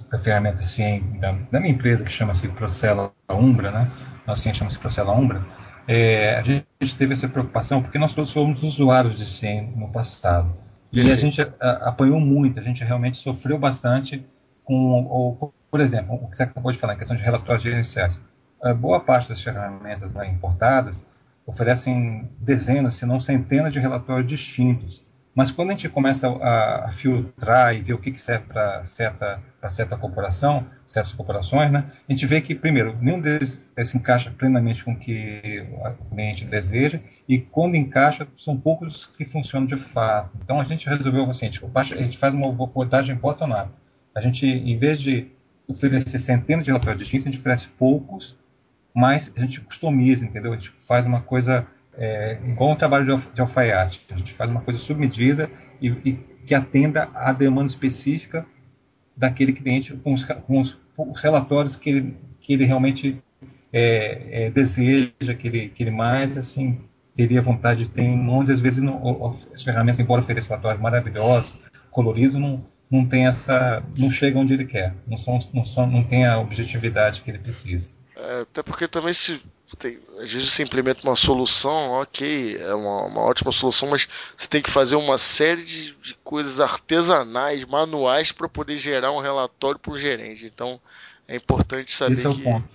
da 0.09 0.17
ferramenta 0.17 0.61
CIEM, 0.61 1.19
da, 1.19 1.31
da, 1.51 1.59
minha 1.59 1.73
empresa, 1.73 2.03
que 2.03 2.11
chama-se 2.11 2.47
Procela 2.49 3.11
Umbra, 3.29 3.71
né? 3.71 3.91
Nossa 4.25 4.41
CIEM 4.41 4.53
chama-se 4.55 4.79
Procela 4.79 5.13
Umbra, 5.13 5.45
é, 5.87 6.37
a 6.37 6.41
gente 6.41 6.97
teve 6.97 7.13
essa 7.13 7.27
preocupação 7.27 7.81
porque 7.81 7.99
nós 7.99 8.15
todos 8.15 8.31
somos 8.31 8.63
usuários 8.63 9.17
de 9.17 9.25
CIEM 9.25 9.73
no 9.75 9.89
passado. 9.89 10.55
E 10.91 11.01
a 11.11 11.15
gente 11.15 11.41
a, 11.41 11.71
apanhou 11.89 12.19
muito, 12.19 12.59
a 12.59 12.63
gente 12.63 12.83
realmente 12.83 13.17
sofreu 13.17 13.59
bastante 13.59 14.25
com, 14.63 15.05
ou, 15.05 15.53
por 15.69 15.79
exemplo, 15.81 16.15
o 16.15 16.27
que 16.27 16.37
você 16.37 16.43
acabou 16.43 16.71
de 16.71 16.77
falar, 16.77 16.93
em 16.93 16.97
questão 16.97 17.17
de 17.17 17.23
relatórios 17.23 17.63
gerenciais. 17.63 18.23
A 18.63 18.73
boa 18.73 18.99
parte 18.99 19.29
das 19.29 19.41
ferramentas 19.41 20.13
né, 20.13 20.27
importadas 20.29 21.05
oferecem 21.45 22.29
dezenas, 22.39 22.93
se 22.93 23.05
não 23.05 23.19
centenas 23.19 23.73
de 23.73 23.79
relatórios 23.79 24.27
distintos 24.27 25.05
mas 25.35 25.49
quando 25.49 25.69
a 25.69 25.71
gente 25.71 25.89
começa 25.89 26.29
a, 26.29 26.85
a 26.85 26.91
filtrar 26.91 27.75
e 27.75 27.81
ver 27.81 27.93
o 27.93 27.97
que, 27.97 28.15
serve 28.19 28.45
para 28.45 28.85
certa, 28.85 29.39
certa 29.67 29.97
corporação, 29.97 30.67
certas 30.85 31.11
corporações, 31.11 31.71
né, 31.71 31.85
a 32.07 32.11
gente 32.11 32.25
vê 32.25 32.39
que, 32.39 32.53
primeiro, 32.53 32.95
nenhum 33.01 33.19
deles 33.19 33.71
eh, 33.75 33.83
se 33.83 33.97
encaixa 33.97 34.29
plenamente 34.29 34.83
com 34.83 34.91
o 34.91 34.95
que 34.95 35.65
o 35.99 36.05
cliente 36.13 36.45
deseja, 36.45 36.99
e 37.27 37.39
quando 37.39 37.75
encaixa, 37.75 38.27
são 38.37 38.55
poucos 38.55 39.07
que 39.07 39.25
funcionam 39.25 39.65
de 39.65 39.77
fato. 39.77 40.29
Então 40.43 40.59
a 40.61 40.63
gente 40.63 40.87
resolveu 40.87 41.27
assim, 41.29 41.47
a 41.47 41.49
gente, 41.49 41.65
a 41.75 42.03
gente 42.03 42.17
faz 42.17 42.33
uma 42.33 42.47
abordagem 42.47 43.15
bottom-up. 43.15 43.71
A 44.15 44.21
gente, 44.21 44.45
em 44.45 44.77
vez 44.77 45.01
de 45.01 45.31
oferecer 45.67 46.19
centenas 46.19 46.63
de 46.63 46.71
relatórios 46.71 47.01
distintos, 47.01 47.25
a 47.25 47.31
gente 47.31 47.39
oferece 47.39 47.67
poucos, 47.69 48.37
mas 48.93 49.33
a 49.35 49.39
gente 49.39 49.61
customiza, 49.61 50.25
entendeu? 50.25 50.53
A 50.53 50.55
gente 50.55 50.69
faz 50.87 51.05
uma 51.05 51.21
coisa 51.21 51.65
é, 51.97 52.39
igual 52.45 52.71
um 52.71 52.75
trabalho 52.75 53.05
de, 53.05 53.27
de 53.33 53.41
alfaiate. 53.41 54.05
A 54.11 54.17
gente 54.17 54.33
faz 54.33 54.49
uma 54.49 54.61
coisa 54.61 54.79
submedida 54.79 55.49
e, 55.81 55.87
e 55.89 56.13
que 56.45 56.55
atenda 56.55 57.09
à 57.13 57.31
demanda 57.31 57.67
específica 57.67 58.45
daquele 59.15 59.53
cliente 59.53 59.93
com 59.95 60.13
os, 60.13 60.23
com 60.23 60.59
os, 60.59 60.79
os 60.97 61.21
relatórios 61.21 61.75
que 61.75 61.89
ele, 61.89 62.17
que 62.39 62.53
ele 62.53 62.65
realmente 62.65 63.21
é, 63.71 64.45
é, 64.45 64.51
deseja, 64.51 65.33
que 65.37 65.47
ele, 65.47 65.69
que 65.69 65.83
ele 65.83 65.91
mais 65.91 66.37
assim 66.37 66.81
teria 67.15 67.41
vontade 67.41 67.83
de 67.83 67.89
ter 67.89 68.01
em 68.01 68.17
mãos. 68.17 68.49
Às 68.49 68.59
vezes 68.59 68.81
não, 68.81 69.35
as 69.53 69.63
ferramentas, 69.63 69.99
embora 69.99 70.21
ofereçam 70.21 70.49
relatórios 70.49 70.81
maravilhosos, 70.81 71.53
coloridos, 71.91 72.35
não, 72.35 72.65
não 72.89 73.05
tem 73.05 73.27
essa, 73.27 73.83
não 73.95 74.09
chega 74.09 74.37
onde 74.39 74.53
ele 74.53 74.65
quer, 74.65 74.93
não 75.07 75.17
são, 75.17 75.39
não 75.53 75.63
são, 75.63 75.87
não 75.87 76.03
tem 76.03 76.25
a 76.25 76.39
objetividade 76.39 77.21
que 77.21 77.29
ele 77.29 77.39
precisa. 77.39 77.91
É, 78.15 78.41
até 78.41 78.63
porque 78.63 78.87
também 78.87 79.13
se 79.13 79.41
tem, 79.75 79.99
às 80.19 80.31
vezes 80.31 80.51
você 80.51 80.63
implementa 80.63 81.07
uma 81.07 81.15
solução, 81.15 81.91
ok, 81.91 82.57
é 82.57 82.73
uma, 82.73 83.05
uma, 83.05 83.21
ótima 83.21 83.51
solução, 83.51 83.89
mas 83.89 84.07
você 84.35 84.47
tem 84.47 84.61
que 84.61 84.69
fazer 84.69 84.95
uma 84.95 85.17
série 85.17 85.63
de, 85.63 85.93
de 86.01 86.13
coisas 86.23 86.59
artesanais, 86.59 87.65
manuais, 87.65 88.31
para 88.31 88.47
poder 88.47 88.77
gerar 88.77 89.11
um 89.11 89.19
relatório 89.19 89.79
para 89.79 89.91
o 89.91 89.97
gerente. 89.97 90.45
Então 90.45 90.79
é 91.27 91.35
importante 91.35 91.91
saber 91.91 92.13
Esse 92.13 92.25
é 92.25 92.29
o 92.29 92.35
que. 92.35 92.43
Ponto. 92.43 92.67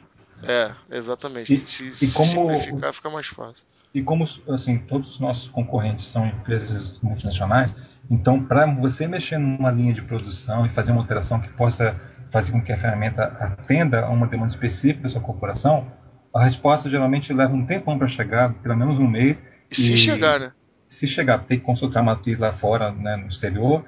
É, 0.43 0.73
exatamente. 0.91 1.53
E, 1.53 1.59
se, 1.59 1.93
e 2.05 2.11
como, 2.13 2.31
simplificar, 2.31 2.93
fica 2.93 3.11
mais 3.11 3.27
fácil. 3.27 3.67
E 3.93 4.03
como 4.03 4.25
assim, 4.49 4.79
todos 4.79 5.09
os 5.09 5.21
nossos 5.21 5.49
concorrentes 5.49 6.05
são 6.05 6.27
empresas 6.27 7.01
multinacionais, 7.01 7.77
então 8.11 8.45
para 8.45 8.67
você 8.67 9.09
mexer 9.09 9.39
numa 9.39 9.71
linha 9.71 9.93
de 9.93 10.03
produção 10.03 10.65
e 10.67 10.69
fazer 10.69 10.93
uma 10.93 11.01
alteração 11.01 11.41
que 11.41 11.49
possa 11.49 11.99
fazer 12.31 12.53
com 12.53 12.63
que 12.63 12.71
a 12.71 12.77
ferramenta 12.77 13.25
atenda 13.25 14.05
a 14.05 14.11
uma 14.11 14.27
demanda 14.27 14.53
específica 14.53 15.03
da 15.03 15.09
sua 15.09 15.21
corporação, 15.21 15.91
a 16.35 16.45
resposta 16.45 16.89
geralmente 16.89 17.33
leva 17.33 17.55
um 17.55 17.65
tempão 17.65 17.99
para 17.99 18.09
chegar, 18.09 18.53
pelo 18.55 18.77
menos 18.77 18.99
um 18.99 19.09
mês. 19.09 19.45
E 19.71 19.75
se 19.75 19.97
chegar, 19.97 20.41
né? 20.41 20.53
Se 20.87 21.07
chegar, 21.07 21.39
tem 21.39 21.59
que 21.59 21.65
consultar 21.65 22.01
a 22.01 22.03
matriz 22.03 22.39
lá 22.39 22.53
fora, 22.53 22.91
né, 22.93 23.17
no 23.17 23.29
exterior, 23.29 23.85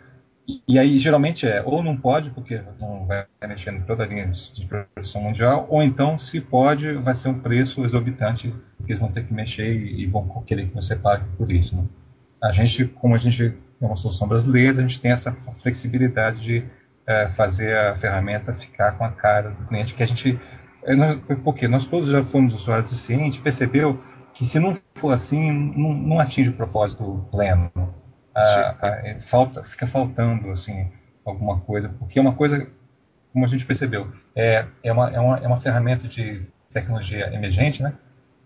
E 0.68 0.79
aí, 0.79 0.98
geralmente 0.98 1.46
é, 1.46 1.62
ou 1.64 1.83
não 1.83 1.96
pode, 1.96 2.31
porque 2.31 2.61
não 2.79 3.07
vai 3.07 3.24
mexer 3.46 3.72
em 3.72 3.83
toda 3.83 4.03
a 4.03 4.07
linha 4.07 4.26
de 4.26 4.66
produção 4.66 5.22
mundial, 5.22 5.66
ou 5.70 5.83
então, 5.83 6.18
se 6.18 6.40
pode, 6.40 6.92
vai 6.94 7.14
ser 7.14 7.29
um 7.29 7.38
preço 7.38 7.85
exorbitante, 7.85 8.53
porque 8.76 8.92
eles 8.92 9.00
vão 9.00 9.11
ter 9.11 9.24
que 9.24 9.33
mexer 9.33 9.72
e, 9.72 10.07
vão 10.07 10.42
querer 10.44 10.66
que 10.66 10.74
você 10.74 10.96
pague 10.96 11.24
por 11.38 11.50
isso. 11.53 11.76
Né? 11.76 11.85
A 12.42 12.50
gente, 12.50 12.85
como 12.85 13.14
a 13.14 13.18
gente 13.18 13.55
é 13.81 13.87
uma 13.87 13.96
solução 13.96 14.26
brasileira, 14.26 14.79
a 14.79 14.83
gente 14.83 15.00
tem 15.00 15.12
essa 15.12 15.33
flexibilidade 15.33 16.40
de 16.40 16.64
é, 17.07 17.29
fazer 17.29 17.76
a 17.76 17.96
ferramenta 17.96 18.53
ficar 18.53 18.92
com 18.92 19.05
a 19.05 19.11
cara 19.11 19.50
do 19.50 19.66
cliente, 19.66 19.94
que 19.94 20.03
a 20.03 20.07
gente. 20.07 20.38
É, 20.83 20.95
porque 21.37 21.69
nós 21.69 21.87
todos 21.87 22.09
já 22.09 22.23
fomos 22.23 22.55
usuários 22.55 22.90
de 22.90 22.97
ciente, 22.97 23.40
percebeu 23.40 24.01
que 24.33 24.45
se 24.45 24.59
não 24.59 24.75
for 24.95 25.12
assim, 25.12 25.51
não, 25.77 25.93
não 25.93 26.21
atinge 26.21 26.51
o 26.51 26.57
propósito 26.57 27.27
pleno 27.31 27.71
a, 28.35 28.77
a, 28.81 28.88
é, 29.07 29.21
falta, 29.21 29.62
fica 29.62 29.87
faltando 29.87 30.51
assim 30.51 30.90
alguma 31.25 31.61
coisa, 31.61 31.88
porque 31.99 32.19
é 32.19 32.23
uma 32.23 32.35
coisa, 32.35 32.66
como 33.33 33.45
a 33.45 33.49
gente 33.49 33.66
percebeu, 33.66 34.11
é, 34.35 34.66
é, 34.83 34.93
uma, 34.93 35.11
é, 35.11 35.21
uma, 35.21 35.38
é 35.38 35.47
uma 35.47 35.57
ferramenta 35.59 36.09
de 36.09 36.47
tecnologia 36.73 37.33
emergente, 37.35 37.83
né? 37.83 37.95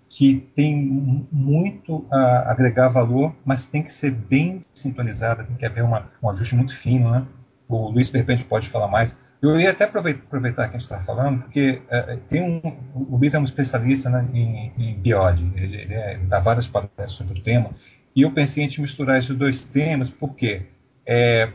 que 0.09 0.49
tem 0.55 1.27
muito 1.33 2.07
a 2.09 2.53
agregar 2.53 2.89
valor, 2.89 3.35
mas 3.45 3.67
tem 3.67 3.83
que 3.83 3.91
ser 3.91 4.13
bem 4.13 4.61
sintonizada, 4.73 5.43
tem 5.43 5.57
que 5.57 5.67
haver 5.67 5.83
uma, 5.83 6.09
um 6.23 6.31
ajuste 6.31 6.55
muito 6.55 6.73
fino, 6.73 7.11
né? 7.11 7.27
O 7.67 7.89
Luiz, 7.89 8.13
de 8.13 8.19
repente, 8.19 8.45
pode 8.45 8.69
falar 8.69 8.87
mais. 8.87 9.19
Eu 9.45 9.61
ia 9.61 9.73
até 9.73 9.85
aproveitar 9.85 10.69
que 10.69 10.77
a 10.77 10.79
gente 10.79 10.91
está 10.91 10.99
falando, 10.99 11.43
porque 11.43 11.83
uh, 11.91 12.17
tem 12.29 12.43
um, 12.43 12.63
o 12.95 13.19
Luiz 13.19 13.35
é 13.35 13.39
um 13.39 13.43
especialista 13.43 14.09
né, 14.09 14.27
em, 14.33 14.73
em 14.79 14.95
biode, 14.95 15.43
ele, 15.55 15.77
ele, 15.77 15.93
é, 15.93 16.15
ele 16.15 16.25
dá 16.25 16.41
várias 16.41 16.67
palestras 16.67 17.13
sobre 17.13 17.39
o 17.39 17.43
tema, 17.43 17.69
e 18.17 18.23
eu 18.23 18.31
pensei 18.31 18.65
em 18.65 18.81
misturar 18.81 19.19
esses 19.19 19.37
dois 19.37 19.65
temas, 19.67 20.09
porque 20.09 20.63
é, 21.07 21.53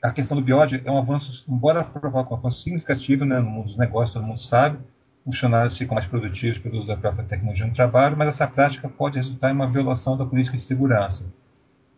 a 0.00 0.12
questão 0.12 0.36
do 0.36 0.44
biode 0.44 0.80
é 0.84 0.88
um 0.88 0.96
avanço, 0.96 1.44
embora 1.48 1.82
provoque 1.82 2.32
um 2.32 2.36
avanço 2.36 2.62
significativo 2.62 3.24
né, 3.24 3.40
no 3.40 3.50
mundo 3.50 3.64
dos 3.64 3.76
negócios, 3.76 4.12
todo 4.12 4.24
mundo 4.24 4.38
sabe, 4.38 4.78
funcionários 5.24 5.76
ficam 5.76 5.96
mais 5.96 6.06
produtivos 6.06 6.58
pelo 6.58 6.78
uso 6.78 6.86
da 6.86 6.96
própria 6.96 7.24
tecnologia 7.24 7.66
no 7.66 7.74
trabalho, 7.74 8.16
mas 8.16 8.28
essa 8.28 8.46
prática 8.46 8.88
pode 8.88 9.16
resultar 9.16 9.50
em 9.50 9.54
uma 9.54 9.66
violação 9.66 10.16
da 10.16 10.24
política 10.24 10.56
de 10.56 10.62
segurança. 10.62 11.32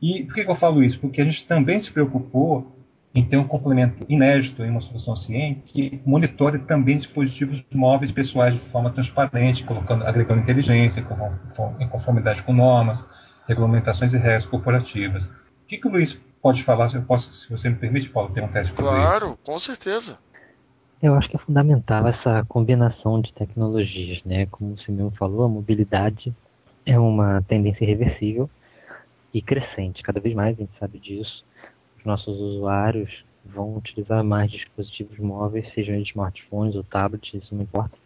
E 0.00 0.24
por 0.24 0.34
que, 0.34 0.44
que 0.44 0.50
eu 0.50 0.54
falo 0.54 0.82
isso? 0.82 0.98
Porque 0.98 1.20
a 1.20 1.24
gente 1.24 1.46
também 1.46 1.78
se 1.78 1.90
preocupou 1.90 2.75
em 3.16 3.24
ter 3.24 3.38
um 3.38 3.48
complemento 3.48 4.04
inédito 4.10 4.62
em 4.62 4.70
uma 4.70 4.80
solução 4.82 5.16
CIEM 5.16 5.62
que 5.64 6.02
monitore 6.04 6.58
também 6.58 6.98
dispositivos 6.98 7.64
móveis 7.72 8.12
pessoais 8.12 8.52
de 8.52 8.60
forma 8.60 8.90
transparente, 8.90 9.64
colocando, 9.64 10.06
agregando 10.06 10.42
inteligência 10.42 11.00
em 11.80 11.88
conformidade 11.88 12.42
com 12.42 12.52
normas, 12.52 13.08
regulamentações 13.48 14.12
e 14.12 14.18
regras 14.18 14.44
corporativas. 14.44 15.28
O 15.28 15.66
que, 15.66 15.78
que 15.78 15.88
o 15.88 15.90
Luiz 15.90 16.12
pode 16.42 16.62
falar? 16.62 16.94
Eu 16.94 17.02
posso, 17.02 17.34
se 17.34 17.50
você 17.50 17.70
me 17.70 17.76
permite, 17.76 18.10
Paulo, 18.10 18.30
ter 18.34 18.44
um 18.44 18.48
teste 18.48 18.74
com 18.74 18.82
Claro, 18.82 19.28
Luiz? 19.28 19.38
com 19.42 19.58
certeza. 19.58 20.18
Eu 21.02 21.14
acho 21.14 21.28
que 21.30 21.36
é 21.36 21.38
fundamental 21.38 22.06
essa 22.06 22.44
combinação 22.46 23.18
de 23.22 23.32
tecnologias, 23.32 24.22
né? 24.24 24.44
Como 24.46 24.74
o 24.74 24.78
Simeão 24.78 25.10
falou, 25.10 25.44
a 25.44 25.48
mobilidade 25.48 26.34
é 26.84 26.98
uma 26.98 27.42
tendência 27.48 27.82
irreversível 27.82 28.50
e 29.32 29.40
crescente. 29.40 30.02
Cada 30.02 30.20
vez 30.20 30.34
mais 30.34 30.54
a 30.54 30.60
gente 30.60 30.78
sabe 30.78 30.98
disso. 30.98 31.45
Os 32.06 32.08
nossos 32.08 32.40
usuários 32.40 33.24
vão 33.44 33.76
utilizar 33.76 34.22
mais 34.22 34.50
dispositivos 34.50 35.18
móveis, 35.18 35.68
sejam 35.74 35.96
smartphones 35.96 36.76
ou 36.76 36.84
tablets, 36.84 37.34
isso 37.34 37.52
não 37.52 37.62
importa. 37.62 37.98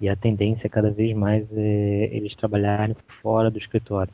E 0.00 0.08
a 0.08 0.16
tendência 0.16 0.66
é 0.66 0.68
cada 0.68 0.90
vez 0.90 1.16
mais 1.16 1.46
é 1.56 2.08
eles 2.12 2.34
trabalharem 2.34 2.96
fora 3.22 3.48
do 3.48 3.58
escritório 3.58 4.12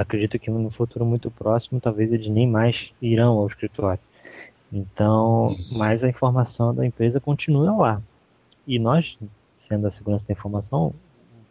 acredito 0.00 0.38
que 0.38 0.50
no 0.50 0.70
futuro 0.70 1.04
muito 1.04 1.30
próximo, 1.30 1.80
talvez 1.80 2.12
eles 2.12 2.28
nem 2.28 2.46
mais 2.46 2.90
irão 3.02 3.38
ao 3.38 3.46
escritório. 3.48 4.00
Então, 4.72 5.56
mas 5.76 6.02
a 6.02 6.08
informação 6.08 6.74
da 6.74 6.86
empresa 6.86 7.20
continua 7.20 7.74
lá. 7.76 8.02
E 8.66 8.78
nós, 8.78 9.18
sendo 9.68 9.88
a 9.88 9.92
segurança 9.92 10.24
da 10.28 10.32
informação, 10.32 10.88
o 10.88 10.94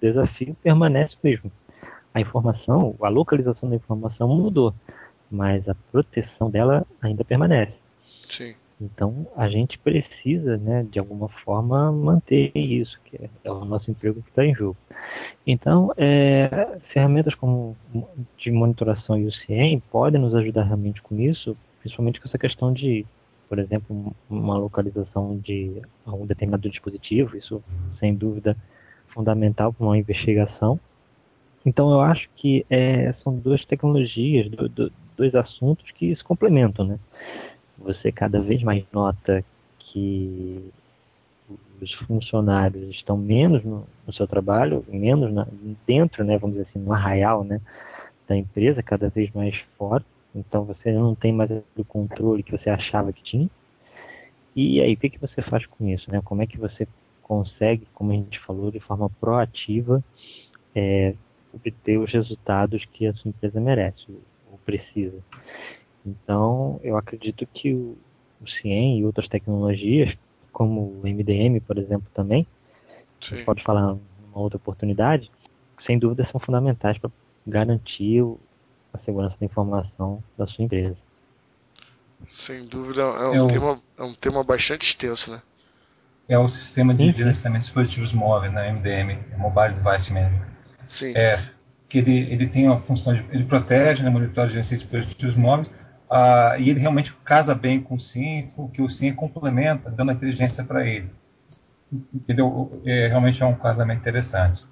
desafio 0.02 0.56
permanece 0.64 1.16
mesmo. 1.24 1.52
A 2.14 2.22
informação, 2.22 2.96
a 3.02 3.10
localização 3.10 3.70
da 3.70 3.76
informação 3.76 4.30
mudou, 4.30 4.74
mas 5.30 5.68
a 5.68 5.76
proteção 5.92 6.50
dela 6.50 6.86
ainda 7.02 7.24
permanece. 7.24 7.74
Sim. 8.28 8.56
Então, 8.80 9.26
a 9.36 9.50
gente 9.50 9.78
precisa, 9.80 10.56
né, 10.58 10.86
de 10.90 11.00
alguma 11.00 11.28
forma, 11.30 11.92
manter 11.92 12.52
isso, 12.56 13.00
que 13.06 13.20
é 13.44 13.52
o 13.52 13.66
nosso 13.66 13.90
emprego 13.90 14.22
que 14.22 14.30
está 14.30 14.46
em 14.46 14.54
jogo. 14.54 14.78
Então, 15.46 15.92
é, 15.98 16.78
ferramentas 16.94 17.34
como 17.34 17.76
de 18.38 18.52
monitoração 18.52 19.18
e 19.18 19.26
o 19.26 19.32
CIEM 19.32 19.80
podem 19.92 20.22
nos 20.22 20.36
ajudar 20.36 20.64
realmente 20.64 21.02
com 21.02 21.20
isso, 21.20 21.58
principalmente 21.80 22.22
com 22.22 22.28
essa 22.28 22.38
questão 22.38 22.72
de, 22.72 23.04
por 23.50 23.58
exemplo, 23.58 24.14
uma 24.30 24.58
localização 24.58 25.36
de 25.40 25.82
um 26.06 26.28
determinado 26.28 26.70
dispositivo, 26.70 27.36
isso, 27.36 27.64
sem 28.00 28.14
dúvida, 28.14 28.56
fundamental 29.08 29.74
para 29.74 29.88
uma 29.88 29.98
investigação. 29.98 30.80
Então, 31.66 31.92
eu 31.92 32.00
acho 32.00 32.30
que 32.36 32.64
é, 32.70 33.12
são 33.24 33.36
duas 33.36 33.66
tecnologias, 33.66 34.50
do, 34.52 34.70
do, 34.70 34.92
dois 35.18 35.36
assuntos 35.36 35.90
que 35.92 36.16
se 36.16 36.24
complementam, 36.24 36.86
né? 36.86 37.00
você 37.78 38.12
cada 38.12 38.42
vez 38.42 38.64
mais 38.64 38.84
nota 38.92 39.44
que 39.80 40.72
os 41.82 41.94
funcionários 41.94 42.90
estão 42.90 43.16
menos 43.16 43.64
no, 43.64 43.88
no 44.06 44.14
seu 44.14 44.28
trabalho, 44.28 44.84
menos 44.88 45.32
na, 45.32 45.48
dentro, 45.86 46.24
né, 46.24 46.38
vamos 46.38 46.58
dizer 46.58 46.68
assim, 46.70 46.80
no 46.80 46.92
arraial 46.92 47.44
né, 47.44 47.62
da 48.28 48.36
empresa, 48.36 48.82
cada 48.84 49.10
vez 49.10 49.32
mais 49.32 49.56
fora. 49.78 50.04
Então 50.36 50.66
você 50.66 50.92
não 50.92 51.16
tem 51.16 51.32
mais 51.32 51.50
o 51.76 51.86
controle 51.86 52.44
que 52.44 52.52
você 52.52 52.70
achava 52.70 53.14
que 53.14 53.24
tinha. 53.24 53.50
E 54.56 54.82
aí, 54.82 54.94
o 54.94 54.98
que, 54.98 55.10
que 55.10 55.20
você 55.20 55.42
faz 55.44 55.66
com 55.68 55.88
isso? 55.88 56.12
Né? 56.12 56.20
Como 56.24 56.42
é 56.42 56.48
que 56.48 56.58
você 56.58 56.88
consegue, 57.22 57.88
como 57.94 58.12
a 58.12 58.16
gente 58.16 58.40
falou, 58.40 58.72
de 58.72 58.80
forma 58.80 59.10
proativa, 59.22 60.04
é, 60.76 61.14
obter 61.54 61.98
os 62.00 62.12
resultados 62.12 62.84
que 62.86 63.06
a 63.06 63.14
sua 63.14 63.30
empresa 63.30 63.62
merece 63.62 64.06
precisa? 64.68 65.18
Então, 66.06 66.80
eu 66.84 66.98
acredito 66.98 67.48
que 67.48 67.74
o, 67.74 67.98
o 68.42 68.50
CIEM 68.50 69.00
e 69.00 69.06
outras 69.06 69.28
tecnologias, 69.30 70.14
como 70.52 70.82
o 70.82 71.02
MDM, 71.04 71.62
por 71.62 71.78
exemplo, 71.78 72.08
também, 72.14 72.46
Sim. 73.22 73.36
a 73.36 73.38
gente 73.38 73.46
pode 73.46 73.64
falar 73.64 73.82
numa 73.82 74.00
outra 74.34 74.58
oportunidade, 74.58 75.32
sem 75.86 75.98
dúvida 75.98 76.28
são 76.32 76.40
fundamentais 76.40 76.98
para 76.98 77.10
garantir 77.46 78.24
a 78.94 79.00
segurança 79.00 79.38
da 79.40 79.46
informação 79.46 80.22
da 80.38 80.46
sua 80.46 80.66
empresa. 80.66 80.98
Sem 82.26 82.66
dúvida, 82.66 83.02
é 83.02 83.28
um, 83.30 83.34
é 83.34 83.42
o... 83.42 83.48
tema, 83.48 83.82
é 83.98 84.04
um 84.04 84.14
tema 84.14 84.44
bastante 84.44 84.88
extenso, 84.88 85.32
né? 85.32 85.42
É 86.28 86.38
o 86.38 86.48
sistema 86.50 86.94
de 86.94 87.10
gerenciamento 87.12 87.62
de 87.62 87.68
dispositivos 87.68 88.12
móveis, 88.12 88.52
né? 88.52 88.70
MDM, 88.72 89.38
Mobile 89.38 89.76
Device 89.76 90.12
Management. 90.12 90.48
Sim. 90.86 91.14
É, 91.16 91.50
que 91.88 92.00
ele, 92.00 92.32
ele 92.32 92.48
tem 92.48 92.68
a 92.68 92.78
função 92.78 93.14
de 93.14 93.26
ele 93.32 93.46
protege, 93.46 94.04
né, 94.04 94.10
monitora 94.10 94.48
e 94.48 94.52
gerencia 94.52 94.78
dispositivos 94.78 95.36
móveis, 95.36 95.74
Uh, 96.10 96.56
e 96.60 96.70
ele 96.70 96.80
realmente 96.80 97.14
casa 97.18 97.54
bem 97.54 97.82
com 97.82 97.96
o 97.96 98.00
SIM, 98.00 98.48
porque 98.56 98.82
o 98.82 98.88
SIM 98.88 99.14
complementa, 99.14 99.90
dando 99.92 100.14
inteligência 100.14 100.64
para 100.64 100.88
ele. 100.88 101.10
Entendeu? 102.14 102.82
É, 102.86 103.08
realmente 103.08 103.44
é 103.44 103.46
um 103.46 103.56
casamento 103.56 104.00
interessante. 104.00 104.66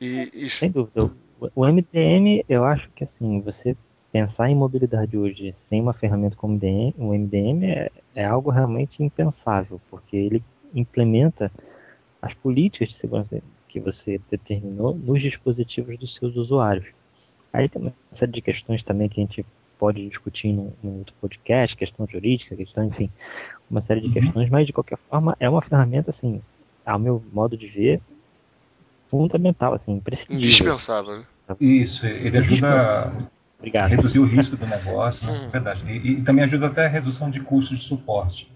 E, 0.00 0.30
e... 0.32 0.48
Sem 0.48 0.70
dúvida. 0.70 1.10
O 1.54 1.66
MDM, 1.66 2.44
eu 2.48 2.64
acho 2.64 2.88
que 2.94 3.04
assim, 3.04 3.40
você 3.40 3.76
pensar 4.10 4.48
em 4.48 4.54
mobilidade 4.54 5.16
hoje 5.16 5.54
sem 5.68 5.80
uma 5.80 5.92
ferramenta 5.92 6.36
como 6.36 6.58
o 6.98 7.14
MDM 7.14 7.64
é, 7.64 7.90
é 8.14 8.24
algo 8.24 8.50
realmente 8.50 9.02
impensável, 9.02 9.80
porque 9.90 10.16
ele 10.16 10.42
implementa 10.74 11.50
as 12.20 12.32
políticas 12.34 12.90
de 12.90 12.98
segurança 12.98 13.42
que 13.72 13.80
você 13.80 14.20
determinou 14.30 14.94
nos 14.94 15.20
dispositivos 15.20 15.98
dos 15.98 16.14
seus 16.16 16.36
usuários. 16.36 16.86
Aí 17.52 17.68
tem 17.68 17.80
uma 17.80 17.92
série 18.18 18.32
de 18.32 18.42
questões 18.42 18.82
também 18.82 19.08
que 19.08 19.20
a 19.20 19.24
gente 19.24 19.46
pode 19.78 20.06
discutir 20.08 20.52
num, 20.52 20.72
num 20.82 20.98
outro 20.98 21.14
podcast, 21.20 21.74
questão 21.76 22.06
jurídica, 22.06 22.54
questão, 22.54 22.84
enfim, 22.84 23.10
uma 23.70 23.82
série 23.82 24.00
de 24.00 24.08
uhum. 24.08 24.12
questões, 24.12 24.50
mas 24.50 24.66
de 24.66 24.72
qualquer 24.72 24.98
forma 25.10 25.36
é 25.40 25.48
uma 25.48 25.62
ferramenta, 25.62 26.10
assim, 26.16 26.40
ao 26.84 26.98
meu 26.98 27.22
modo 27.32 27.56
de 27.56 27.66
ver, 27.66 28.00
fundamental, 29.10 29.74
assim, 29.74 29.92
imprescindível. 29.92 30.38
Indispensável, 30.38 31.18
né? 31.18 31.24
Isso, 31.58 32.06
ele 32.06 32.38
ajuda 32.38 33.12
a 33.74 33.86
reduzir 33.86 34.18
o 34.18 34.24
risco 34.24 34.56
do 34.56 34.66
negócio, 34.66 35.26
né? 35.26 35.32
Uhum. 35.32 35.50
verdade. 35.50 35.84
E, 35.90 36.12
e, 36.12 36.22
também 36.22 36.44
ajuda 36.44 36.66
até 36.66 36.86
a 36.86 36.88
redução 36.88 37.30
de 37.30 37.40
custos 37.40 37.78
de 37.78 37.84
suporte. 37.84 38.52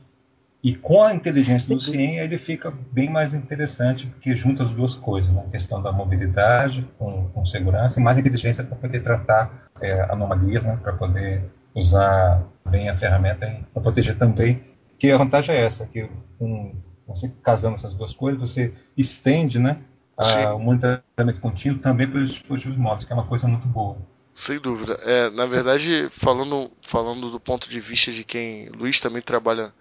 E 0.62 0.75
com 0.75 1.03
a 1.03 1.14
inteligência 1.14 1.75
do 1.75 1.81
CIEM, 1.81 2.19
ele 2.19 2.38
fica 2.38 2.73
bem 2.90 3.09
mais 3.11 3.35
interessante, 3.35 4.07
porque 4.07 4.35
junta 4.35 4.62
as 4.64 4.73
duas 4.73 4.95
coisas, 4.95 5.31
né? 5.31 5.45
a 5.47 5.51
questão 5.51 5.81
da 5.81 5.92
mobilidade 5.92 6.88
com, 6.99 7.29
com 7.29 7.45
segurança 7.45 8.01
e 8.01 8.03
mais 8.03 8.19
inteligência 8.19 8.64
para 8.64 8.77
poder 8.77 9.01
tratar 9.01 9.69
é, 9.81 10.01
anomalias, 10.11 10.64
né? 10.64 10.79
para 10.83 10.92
poder 10.92 11.45
usar 11.75 12.42
bem 12.69 12.88
a 12.88 12.97
ferramenta 12.97 13.61
para 13.73 13.83
proteger 13.83 14.19
também. 14.19 14.61
Que 14.99 15.12
a 15.12 15.19
vantagem 15.19 15.55
é 15.55 15.61
essa, 15.61 15.87
que 15.87 16.09
com, 16.38 16.75
você 17.07 17.33
casando 17.42 17.75
essas 17.75 17.95
duas 17.95 18.14
coisas, 18.14 18.40
você 18.40 18.73
estende 18.97 19.59
né, 19.59 19.79
a, 20.16 20.55
o 20.55 20.59
monitoramento 20.59 21.40
contínuo 21.40 21.79
também 21.79 22.09
para 22.09 22.21
os 22.21 22.31
dispositivos 22.31 22.79
móveis, 22.79 23.05
que 23.05 23.12
é 23.12 23.14
uma 23.14 23.27
coisa 23.27 23.47
muito 23.47 23.69
boa. 23.69 23.99
Sem 24.35 24.59
dúvida. 24.59 24.99
É, 25.03 25.31
na 25.31 25.47
verdade, 25.47 26.09
falando, 26.11 26.71
falando 26.83 27.31
do 27.31 27.40
ponto 27.40 27.71
de 27.71 27.81
vista 27.81 28.12
de 28.12 28.23
quem. 28.23 28.69
Luiz 28.69 29.01
também 29.01 29.23
trabalha 29.23 29.73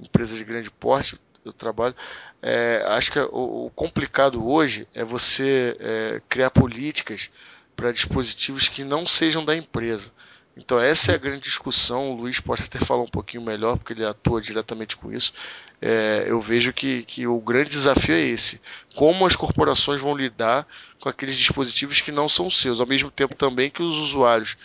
em 0.00 0.04
empresa 0.04 0.36
de 0.36 0.44
grande 0.44 0.70
porte, 0.70 1.18
eu 1.44 1.52
trabalho. 1.52 1.94
É, 2.42 2.82
acho 2.88 3.12
que 3.12 3.18
o, 3.18 3.66
o, 3.66 3.70
complicado 3.74 4.46
hoje 4.46 4.86
é 4.94 5.04
você 5.04 5.76
é, 5.78 6.22
criar 6.28 6.50
políticas 6.50 7.30
para 7.76 7.92
dispositivos 7.92 8.68
que 8.68 8.84
não 8.84 9.06
sejam 9.06 9.44
da 9.44 9.56
empresa. 9.56 10.12
Então 10.56 10.78
essa 10.78 11.12
é 11.12 11.14
a 11.14 11.18
grande 11.18 11.42
discussão. 11.42 12.10
O 12.10 12.16
Luiz 12.16 12.40
pode 12.40 12.62
até 12.62 12.78
falar 12.78 13.02
um 13.02 13.08
pouquinho 13.08 13.42
melhor, 13.42 13.78
porque 13.78 13.92
ele 13.92 14.04
atua 14.04 14.40
diretamente 14.40 14.96
com 14.96 15.12
isso. 15.12 15.32
É, 15.80 16.24
eu 16.26 16.40
vejo 16.40 16.72
que, 16.72 17.02
que 17.04 17.26
o 17.26 17.40
grande 17.40 17.70
desafio 17.70 18.14
é 18.14 18.20
esse: 18.20 18.60
como 18.94 19.24
as 19.24 19.36
corporações 19.36 20.00
vão 20.00 20.14
lidar 20.14 20.66
com 20.98 21.08
aqueles 21.08 21.36
dispositivos 21.36 22.00
que 22.00 22.12
não 22.12 22.28
são 22.28 22.50
seus, 22.50 22.80
ao 22.80 22.86
mesmo 22.86 23.10
tempo 23.10 23.34
também 23.34 23.70
que 23.70 23.82
os 23.82 23.96
usuários 23.96 24.56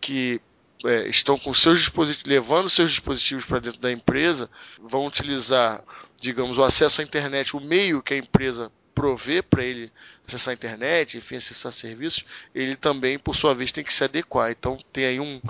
que 0.00 0.40
é, 0.84 1.08
estão 1.08 1.38
com 1.38 1.52
seus 1.54 1.80
dispositivos, 1.80 2.28
levando 2.28 2.68
seus 2.68 2.90
dispositivos 2.90 3.44
para 3.44 3.58
dentro 3.58 3.80
da 3.80 3.92
empresa, 3.92 4.50
vão 4.80 5.06
utilizar, 5.06 5.82
digamos, 6.20 6.58
o 6.58 6.62
acesso 6.62 7.00
à 7.00 7.04
internet, 7.04 7.56
o 7.56 7.60
meio 7.60 8.02
que 8.02 8.14
a 8.14 8.18
empresa 8.18 8.70
prover 8.94 9.42
para 9.42 9.64
ele 9.64 9.90
acessar 10.26 10.52
a 10.52 10.54
internet, 10.54 11.18
enfim, 11.18 11.36
acessar 11.36 11.72
serviços, 11.72 12.24
ele 12.54 12.76
também, 12.76 13.18
por 13.18 13.34
sua 13.34 13.54
vez, 13.54 13.72
tem 13.72 13.84
que 13.84 13.92
se 13.92 14.04
adequar. 14.04 14.50
Então 14.50 14.78
tem 14.92 15.04
aí 15.04 15.20
um, 15.20 15.40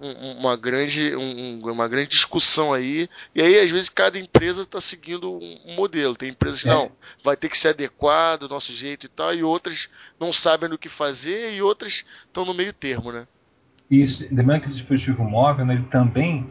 um, 0.00 0.32
uma, 0.38 0.56
grande, 0.56 1.14
um, 1.14 1.60
uma 1.60 1.86
grande 1.86 2.08
discussão 2.08 2.72
aí. 2.72 3.08
E 3.34 3.42
aí, 3.42 3.60
às 3.60 3.70
vezes, 3.70 3.88
cada 3.88 4.18
empresa 4.18 4.62
está 4.62 4.80
seguindo 4.80 5.30
um 5.30 5.74
modelo. 5.74 6.16
Tem 6.16 6.30
empresas 6.30 6.62
que 6.62 6.68
é. 6.68 6.72
não, 6.72 6.90
vai 7.22 7.36
ter 7.36 7.48
que 7.48 7.58
se 7.58 7.68
adequar 7.68 8.38
do 8.38 8.48
nosso 8.48 8.72
jeito 8.72 9.06
e 9.06 9.08
tal, 9.08 9.32
e 9.34 9.44
outras 9.44 9.88
não 10.18 10.32
sabem 10.32 10.72
o 10.72 10.78
que 10.78 10.88
fazer, 10.88 11.54
e 11.54 11.62
outras 11.62 12.04
estão 12.26 12.44
no 12.44 12.54
meio 12.54 12.72
termo, 12.72 13.12
né? 13.12 13.28
Isso, 13.90 14.26
lembrando 14.30 14.62
que 14.62 14.68
o 14.68 14.70
dispositivo 14.70 15.24
móvel, 15.24 15.64
né, 15.64 15.74
ele 15.74 15.84
também 15.84 16.46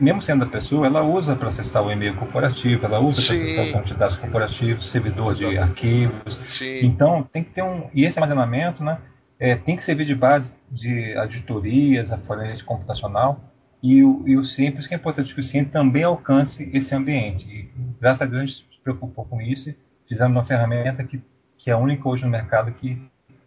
mesmo 0.00 0.22
sendo 0.22 0.44
a 0.44 0.46
pessoa, 0.46 0.86
ela 0.86 1.02
usa 1.02 1.36
para 1.36 1.50
acessar 1.50 1.84
o 1.84 1.90
e-mail 1.90 2.16
corporativo, 2.16 2.86
ela 2.86 2.98
usa 2.98 3.22
para 3.22 3.34
acessar 3.34 3.66
o 3.66 3.72
banco 3.72 3.84
de 3.84 3.94
dados 3.94 4.16
corporativo, 4.16 4.80
servidor 4.80 5.34
de 5.34 5.58
arquivos. 5.58 6.40
Sim. 6.46 6.80
Então, 6.82 7.22
tem 7.30 7.44
que 7.44 7.50
ter 7.50 7.62
um. 7.62 7.88
E 7.92 8.04
esse 8.04 8.18
armazenamento, 8.18 8.82
né? 8.82 8.98
É, 9.38 9.54
tem 9.54 9.76
que 9.76 9.82
servir 9.82 10.06
de 10.06 10.14
base 10.14 10.56
de 10.70 11.14
auditorias, 11.16 12.10
a 12.10 12.16
forense 12.16 12.64
computacional. 12.64 13.38
E 13.82 14.02
o, 14.02 14.22
e 14.26 14.36
o 14.36 14.40
isso 14.40 14.88
que 14.88 14.94
é 14.94 14.96
importante 14.96 15.34
que 15.34 15.40
o 15.40 15.44
CIEM 15.44 15.66
também 15.66 16.02
alcance 16.02 16.70
esse 16.72 16.94
ambiente. 16.94 17.46
E, 17.46 17.68
graças 18.00 18.22
a 18.22 18.24
Deus, 18.24 18.42
a 18.42 18.46
gente 18.46 18.56
se 18.56 18.80
preocupou 18.82 19.26
com 19.26 19.42
isso 19.42 19.68
e 19.68 19.76
fizemos 20.08 20.34
uma 20.34 20.42
ferramenta 20.42 21.04
que, 21.04 21.22
que 21.58 21.70
é 21.70 21.74
a 21.74 21.78
única 21.78 22.08
hoje 22.08 22.24
no 22.24 22.30
mercado 22.30 22.72
que 22.72 22.98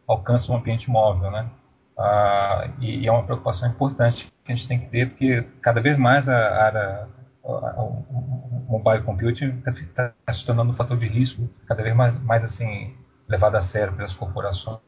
alcança 0.08 0.52
um 0.52 0.56
ambiente 0.56 0.92
móvel, 0.92 1.32
né? 1.32 1.50
Ah, 1.99 2.69
e, 2.79 3.01
e, 3.01 3.07
é 3.07 3.12
uma 3.12 3.23
preocupação 3.23 3.69
importante 3.69 4.31
que 4.45 4.51
a 4.53 4.55
gente 4.55 4.67
tem 4.67 4.79
que 4.79 4.88
ter, 4.88 5.09
porque 5.09 5.45
cada 5.62 5.81
vez 5.81 5.97
mais 5.97 6.29
a 6.29 6.63
área 6.63 7.07
o 7.43 8.65
mobile 8.69 9.03
computing 9.03 9.62
está 9.65 10.13
tá 10.25 10.33
se 10.33 10.45
tornando 10.45 10.71
um 10.71 10.73
fator 10.73 10.97
de 10.97 11.07
risco 11.07 11.49
cada 11.65 11.81
vez 11.81 11.95
mais, 11.95 12.17
mais 12.19 12.43
assim 12.43 12.95
levado 13.27 13.55
a 13.55 13.62
sério 13.62 13.93
pelas 13.93 14.13
corporações. 14.13 14.79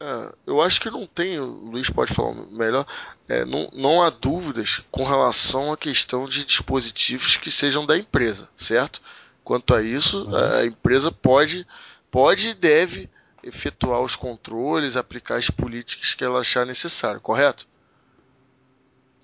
É, 0.00 0.34
eu 0.46 0.60
acho 0.60 0.80
que 0.80 0.90
não 0.90 1.06
tem, 1.06 1.38
o 1.38 1.46
Luiz 1.46 1.88
pode 1.88 2.12
falar 2.12 2.34
melhor, 2.50 2.86
é, 3.28 3.44
não, 3.44 3.70
não 3.72 4.02
há 4.02 4.10
dúvidas 4.10 4.82
com 4.90 5.04
relação 5.04 5.72
à 5.72 5.76
questão 5.76 6.26
de 6.26 6.44
dispositivos 6.44 7.36
que 7.36 7.50
sejam 7.50 7.86
da 7.86 7.96
empresa, 7.96 8.48
certo? 8.56 9.00
Quanto 9.42 9.74
a 9.74 9.82
isso, 9.82 10.24
uhum. 10.24 10.36
a 10.36 10.66
empresa 10.66 11.10
pode, 11.10 11.66
pode 12.10 12.48
e 12.48 12.54
deve 12.54 13.08
efetuar 13.46 14.00
os 14.00 14.16
controles, 14.16 14.96
aplicar 14.96 15.36
as 15.36 15.50
políticas 15.50 16.14
que 16.14 16.24
ela 16.24 16.40
achar 16.40 16.66
necessário, 16.66 17.20
correto? 17.20 17.66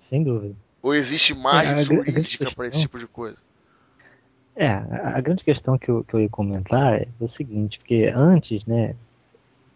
Sem 0.09 0.23
dúvida. 0.23 0.55
Ou 0.81 0.95
existe 0.95 1.33
margem 1.33 1.75
é, 1.75 1.83
jurídica 1.83 2.51
para 2.51 2.67
esse 2.67 2.81
tipo 2.81 2.97
de 2.97 3.07
coisa? 3.07 3.37
É, 4.55 4.67
a 4.67 5.21
grande 5.21 5.43
questão 5.43 5.77
que 5.77 5.89
eu, 5.89 6.03
que 6.03 6.13
eu 6.13 6.19
ia 6.19 6.29
comentar 6.29 7.01
é 7.01 7.07
o 7.19 7.29
seguinte, 7.29 7.79
porque 7.79 8.11
antes, 8.13 8.65
né, 8.65 8.95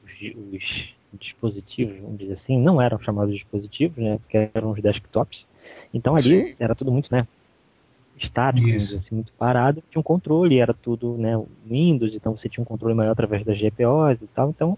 os, 0.03 0.11
os 0.53 0.95
dispositivos, 1.19 1.97
vamos 1.99 2.17
dizer 2.17 2.33
assim, 2.33 2.59
não 2.59 2.81
eram 2.81 2.99
chamados 2.99 3.33
dispositivos, 3.33 3.97
né, 3.97 4.17
porque 4.17 4.49
eram 4.53 4.71
os 4.71 4.81
desktops. 4.81 5.45
Então 5.93 6.15
ali 6.15 6.49
Sim. 6.49 6.55
era 6.59 6.75
tudo 6.75 6.91
muito, 6.91 7.09
né, 7.11 7.25
estático, 8.17 8.67
assim, 8.69 9.01
muito 9.11 9.33
parado, 9.33 9.83
tinha 9.89 9.99
um 9.99 10.03
controle, 10.03 10.59
era 10.59 10.73
tudo 10.73 11.17
né, 11.17 11.31
Windows, 11.69 12.13
então 12.13 12.35
você 12.35 12.47
tinha 12.47 12.61
um 12.61 12.65
controle 12.65 12.93
maior 12.93 13.11
através 13.11 13.43
das 13.43 13.57
GPOs 13.57 14.21
e 14.21 14.27
tal, 14.27 14.49
então 14.49 14.77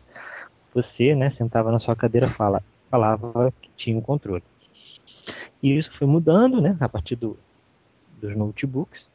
você 0.73 1.15
né, 1.15 1.31
sentava 1.31 1.71
na 1.71 1.79
sua 1.79 1.95
cadeira 1.95 2.29
fala, 2.29 2.63
falava 2.89 3.53
que 3.61 3.69
tinha 3.77 3.97
um 3.97 4.01
controle. 4.01 4.43
E 5.61 5.77
isso 5.77 5.91
foi 5.97 6.07
mudando 6.07 6.61
né, 6.61 6.77
a 6.79 6.89
partir 6.89 7.15
do, 7.15 7.37
dos 8.21 8.35
notebooks, 8.35 9.05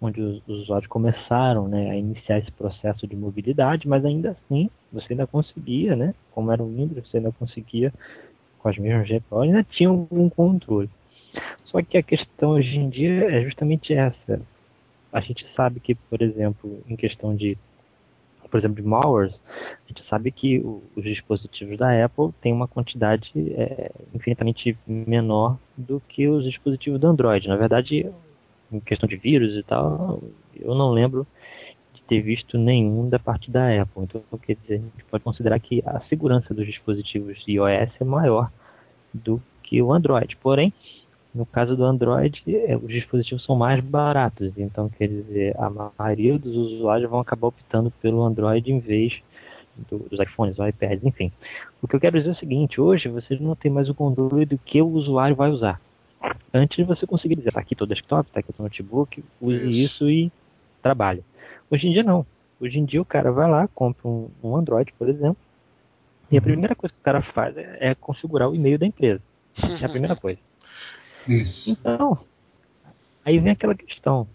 onde 0.00 0.20
os, 0.20 0.42
os 0.46 0.62
usuários 0.62 0.88
começaram 0.88 1.66
né, 1.68 1.90
a 1.90 1.96
iniciar 1.96 2.38
esse 2.38 2.52
processo 2.52 3.06
de 3.06 3.16
mobilidade, 3.16 3.88
mas 3.88 4.04
ainda 4.04 4.30
assim 4.30 4.70
você 4.92 5.12
ainda 5.12 5.26
conseguia, 5.26 5.96
né, 5.96 6.14
como 6.30 6.52
era 6.52 6.62
o 6.62 6.68
Windows, 6.68 7.08
você 7.08 7.16
ainda 7.16 7.32
conseguia 7.32 7.92
com 8.58 8.68
as 8.68 8.78
mesmas 8.78 9.08
GPOs, 9.08 9.42
ainda 9.42 9.62
tinha 9.64 9.88
algum 9.88 10.28
controle. 10.28 10.88
Só 11.64 11.82
que 11.82 11.98
a 11.98 12.02
questão 12.02 12.50
hoje 12.50 12.76
em 12.76 12.88
dia 12.88 13.30
é 13.30 13.42
justamente 13.42 13.92
essa. 13.92 14.40
A 15.12 15.20
gente 15.20 15.46
sabe 15.54 15.80
que, 15.80 15.94
por 15.94 16.22
exemplo, 16.22 16.82
em 16.88 16.96
questão 16.96 17.34
de, 17.34 17.56
por 18.50 18.58
exemplo, 18.58 18.82
de 18.82 18.88
malwares, 18.88 19.34
a 19.48 19.88
gente 19.88 20.08
sabe 20.08 20.30
que 20.30 20.62
os 20.96 21.04
dispositivos 21.04 21.78
da 21.78 22.04
Apple 22.04 22.32
têm 22.40 22.52
uma 22.52 22.68
quantidade 22.68 23.30
é, 23.34 23.90
infinitamente 24.14 24.76
menor 24.86 25.58
do 25.76 26.00
que 26.08 26.28
os 26.28 26.44
dispositivos 26.44 27.00
do 27.00 27.06
Android. 27.06 27.48
Na 27.48 27.56
verdade, 27.56 28.10
em 28.72 28.80
questão 28.80 29.08
de 29.08 29.16
vírus 29.16 29.54
e 29.54 29.62
tal, 29.62 30.22
eu 30.56 30.74
não 30.74 30.90
lembro 30.90 31.26
de 31.92 32.02
ter 32.02 32.20
visto 32.20 32.58
nenhum 32.58 33.08
da 33.08 33.18
parte 33.18 33.50
da 33.50 33.82
Apple. 33.82 34.02
Então, 34.02 34.22
quer 34.42 34.56
dizer, 34.56 34.74
a 34.74 34.78
gente 34.78 35.04
pode 35.10 35.24
considerar 35.24 35.58
que 35.60 35.82
a 35.86 36.00
segurança 36.08 36.52
dos 36.52 36.66
dispositivos 36.66 37.42
iOS 37.46 37.90
é 38.00 38.04
maior 38.04 38.50
do 39.12 39.40
que 39.62 39.80
o 39.80 39.92
Android. 39.92 40.36
Porém, 40.36 40.72
no 41.34 41.44
caso 41.44 41.76
do 41.76 41.84
Android, 41.84 42.42
é, 42.46 42.76
os 42.76 42.88
dispositivos 42.88 43.44
são 43.44 43.56
mais 43.56 43.82
baratos, 43.82 44.52
então 44.56 44.88
quer 44.88 45.08
dizer, 45.08 45.54
a 45.58 45.90
maioria 45.98 46.38
dos 46.38 46.54
usuários 46.54 47.10
vão 47.10 47.18
acabar 47.18 47.48
optando 47.48 47.90
pelo 48.00 48.22
Android 48.22 48.70
em 48.70 48.78
vez 48.78 49.20
do, 49.90 49.98
dos 49.98 50.20
iPhones, 50.20 50.58
ou 50.58 50.68
iPads, 50.68 51.04
enfim. 51.04 51.32
O 51.82 51.88
que 51.88 51.96
eu 51.96 52.00
quero 52.00 52.16
dizer 52.16 52.30
é 52.30 52.32
o 52.32 52.36
seguinte, 52.36 52.80
hoje 52.80 53.08
você 53.08 53.36
não 53.36 53.56
tem 53.56 53.70
mais 53.70 53.88
o 53.88 53.94
controle 53.94 54.46
do 54.46 54.56
que 54.56 54.80
o 54.80 54.86
usuário 54.86 55.34
vai 55.34 55.50
usar. 55.50 55.80
Antes 56.52 56.86
você 56.86 57.06
conseguia 57.06 57.36
dizer, 57.36 57.52
tá 57.52 57.60
aqui 57.60 57.74
teu 57.74 57.86
desktop, 57.86 58.30
tá 58.30 58.40
aqui 58.40 58.52
teu 58.52 58.62
notebook, 58.62 59.24
use 59.40 59.68
isso, 59.68 60.08
isso 60.08 60.10
e 60.10 60.32
trabalhe. 60.80 61.24
Hoje 61.68 61.88
em 61.88 61.92
dia 61.92 62.04
não. 62.04 62.24
Hoje 62.60 62.78
em 62.78 62.84
dia 62.84 63.02
o 63.02 63.04
cara 63.04 63.32
vai 63.32 63.50
lá, 63.50 63.68
compra 63.68 64.06
um, 64.06 64.30
um 64.42 64.56
Android, 64.56 64.92
por 64.96 65.08
exemplo, 65.08 65.36
e 66.30 66.36
a 66.36 66.40
uhum. 66.40 66.44
primeira 66.44 66.74
coisa 66.74 66.94
que 66.94 67.00
o 67.00 67.04
cara 67.04 67.22
faz 67.22 67.56
é, 67.56 67.78
é 67.80 67.94
configurar 67.94 68.48
o 68.48 68.54
e-mail 68.54 68.78
da 68.78 68.86
empresa. 68.86 69.20
É 69.80 69.84
a 69.84 69.88
primeira 69.88 70.14
coisa. 70.16 70.38
Isso. 71.26 71.70
Então, 71.70 72.18
aí 73.24 73.38
vem 73.38 73.52
aquela 73.52 73.74
questão. 73.74 74.26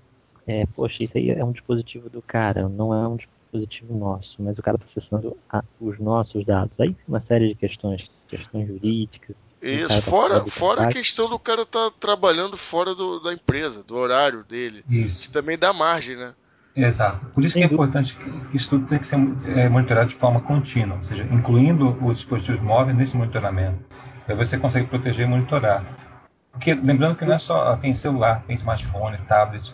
É, 0.47 0.65
poxa, 0.75 1.03
isso 1.03 1.17
aí 1.17 1.29
é 1.29 1.43
um 1.43 1.51
dispositivo 1.51 2.09
do 2.09 2.21
cara, 2.21 2.67
não 2.67 2.93
é 2.93 3.07
um 3.07 3.17
dispositivo 3.17 3.95
nosso, 3.95 4.35
mas 4.39 4.57
o 4.57 4.61
cara 4.61 4.77
está 4.77 4.87
acessando 4.89 5.37
a, 5.49 5.63
os 5.79 5.99
nossos 5.99 6.45
dados. 6.45 6.71
Aí 6.79 6.95
uma 7.07 7.21
série 7.21 7.49
de 7.49 7.55
questões, 7.55 8.09
questões 8.27 8.67
jurídicas. 8.67 9.35
Isso, 9.61 9.87
tá 9.89 10.01
fora, 10.01 10.45
fora 10.47 10.83
a 10.83 10.87
questão 10.87 11.29
do 11.29 11.37
cara 11.37 11.63
estar 11.63 11.91
tá 11.91 11.95
trabalhando 11.99 12.55
fora 12.55 12.95
do, 12.95 13.19
da 13.19 13.33
empresa, 13.33 13.83
do 13.83 13.95
horário 13.95 14.43
dele. 14.43 14.83
Isso. 14.89 15.27
Que 15.27 15.33
também 15.33 15.57
dá 15.57 15.73
margem, 15.73 16.15
né? 16.15 16.33
Exato. 16.75 17.25
Por 17.27 17.43
isso 17.43 17.57
que 17.57 17.63
é 17.63 17.65
importante 17.65 18.15
que 18.49 18.55
isso 18.55 18.69
tudo 18.69 18.87
tem 18.87 18.99
que 18.99 19.05
ser 19.05 19.17
é, 19.55 19.67
monitorado 19.67 20.09
de 20.09 20.15
forma 20.15 20.39
contínua, 20.41 20.97
ou 20.97 21.03
seja, 21.03 21.23
incluindo 21.23 21.97
os 22.05 22.17
dispositivos 22.17 22.61
móveis 22.61 22.97
nesse 22.97 23.17
monitoramento. 23.17 23.79
Aí 24.27 24.35
você 24.35 24.57
consegue 24.57 24.87
proteger 24.87 25.27
e 25.27 25.29
monitorar. 25.29 25.83
Porque 26.51 26.73
lembrando 26.73 27.15
que 27.15 27.25
não 27.25 27.33
é 27.33 27.37
só 27.37 27.75
tem 27.77 27.93
celular, 27.93 28.43
tem 28.43 28.55
smartphone, 28.55 29.17
tablet, 29.27 29.73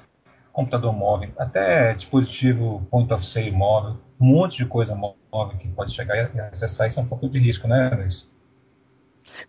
computador 0.51 0.93
móvel, 0.93 1.31
até 1.38 1.93
dispositivo 1.93 2.85
point 2.89 3.11
of 3.13 3.25
sale 3.25 3.51
móvel, 3.51 3.97
um 4.19 4.25
monte 4.25 4.57
de 4.57 4.65
coisa 4.65 4.95
móvel 4.95 5.57
que 5.57 5.67
pode 5.69 5.91
chegar 5.91 6.33
e 6.33 6.39
acessar 6.39 6.88
isso 6.88 6.99
é 6.99 7.03
um 7.03 7.07
pouco 7.07 7.27
de 7.27 7.39
risco, 7.39 7.67
né, 7.67 7.89
Luiz? 7.89 8.29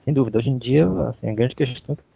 Sem 0.05 0.13
dúvida. 0.13 0.39
Hoje 0.39 0.51
em 0.51 0.59
dia, 0.59 0.87
assim, 1.09 1.29
a 1.29 1.35
grande 1.35 1.55
questão 1.55 1.95
é 1.95 1.97
que 1.97 2.07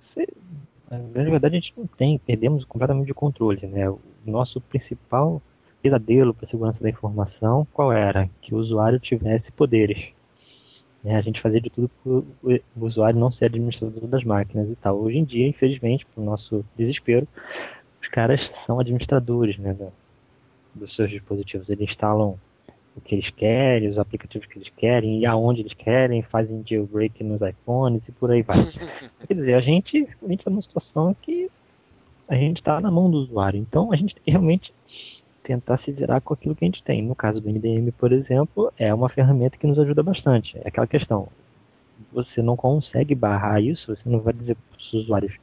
na 0.90 0.99
grande 0.99 1.31
verdade, 1.31 1.57
a 1.57 1.61
gente 1.61 1.73
não 1.77 1.87
tem, 1.87 2.18
perdemos 2.18 2.64
completamente 2.64 3.12
o 3.12 3.14
controle, 3.14 3.64
né? 3.68 3.88
O 3.88 4.01
nosso 4.27 4.61
principal 4.61 5.40
pesadelo 5.81 6.35
para 6.35 6.46
a 6.46 6.51
segurança 6.51 6.83
da 6.83 6.90
informação, 6.90 7.66
qual 7.73 7.92
era? 7.92 8.29
Que 8.42 8.53
o 8.53 8.59
usuário 8.59 8.99
tivesse 8.99 9.51
poderes. 9.53 10.09
Né? 11.03 11.17
A 11.17 11.21
gente 11.21 11.41
fazia 11.41 11.61
de 11.61 11.71
tudo 11.71 11.91
para 12.03 12.11
o 12.13 12.87
usuário 12.87 13.19
não 13.19 13.33
ser 13.33 13.47
administrador 13.47 14.07
das 14.07 14.25
máquinas 14.25 14.69
e 14.69 14.77
tal. 14.77 15.01
Hoje 15.01 15.19
em 15.19 15.25
dia, 15.25 15.47
infelizmente, 15.47 16.07
para 16.07 16.23
o 16.23 16.25
nosso 16.25 16.65
desespero, 16.77 17.27
os 18.01 18.09
caras 18.09 18.41
são 18.67 18.79
administradores 18.79 19.59
né, 19.59 19.77
dos 20.75 20.95
seus 20.95 21.11
dispositivos. 21.11 21.69
Eles 21.69 21.91
instalam 21.91 22.39
o 22.97 23.01
que 23.01 23.15
eles 23.15 23.31
querem, 23.31 23.89
os 23.89 23.99
aplicativos 23.99 24.47
que 24.47 24.59
eles 24.59 24.71
querem, 24.77 25.21
e 25.21 25.27
aonde 25.27 25.63
eles 25.63 25.75
querem, 25.75 26.23
fazem 26.23 26.63
jailbreak 26.67 27.23
nos 27.23 27.41
iPhones 27.41 28.03
e 28.09 28.13
por 28.13 28.31
aí 28.31 28.43
vai. 28.43 28.59
Quer 29.27 29.35
dizer, 29.35 29.55
a 29.55 29.61
gente, 29.61 30.09
a 30.23 30.29
gente 30.29 30.45
tá 30.45 30.51
numa 30.51 30.63
situação 30.63 31.15
que 31.23 31.49
a 32.29 32.35
gente 32.35 32.59
está 32.59 32.81
na 32.81 32.91
mão 32.91 33.11
do 33.11 33.19
usuário. 33.19 33.59
Então 33.59 33.93
a 33.93 33.97
gente 33.97 34.15
tem 34.15 34.25
que 34.25 34.31
realmente 34.31 34.73
tentar 35.42 35.79
se 35.79 35.90
virar 35.92 36.20
com 36.20 36.35
aquilo 36.35 36.55
que 36.55 36.64
a 36.64 36.68
gente 36.68 36.83
tem. 36.83 37.03
No 37.03 37.14
caso 37.14 37.40
do 37.40 37.48
MDM, 37.48 37.90
por 37.92 38.12
exemplo, 38.12 38.72
é 38.79 38.92
uma 38.92 39.09
ferramenta 39.09 39.57
que 39.57 39.66
nos 39.66 39.79
ajuda 39.79 40.03
bastante. 40.03 40.59
É 40.59 40.68
aquela 40.68 40.87
questão. 40.87 41.29
Você 42.12 42.42
não 42.42 42.57
consegue 42.57 43.14
barrar 43.14 43.61
isso, 43.61 43.94
você 43.94 44.09
não 44.09 44.20
vai 44.20 44.33
dizer 44.33 44.57
para 44.57 44.79
os 44.79 44.92
usuários 44.92 45.35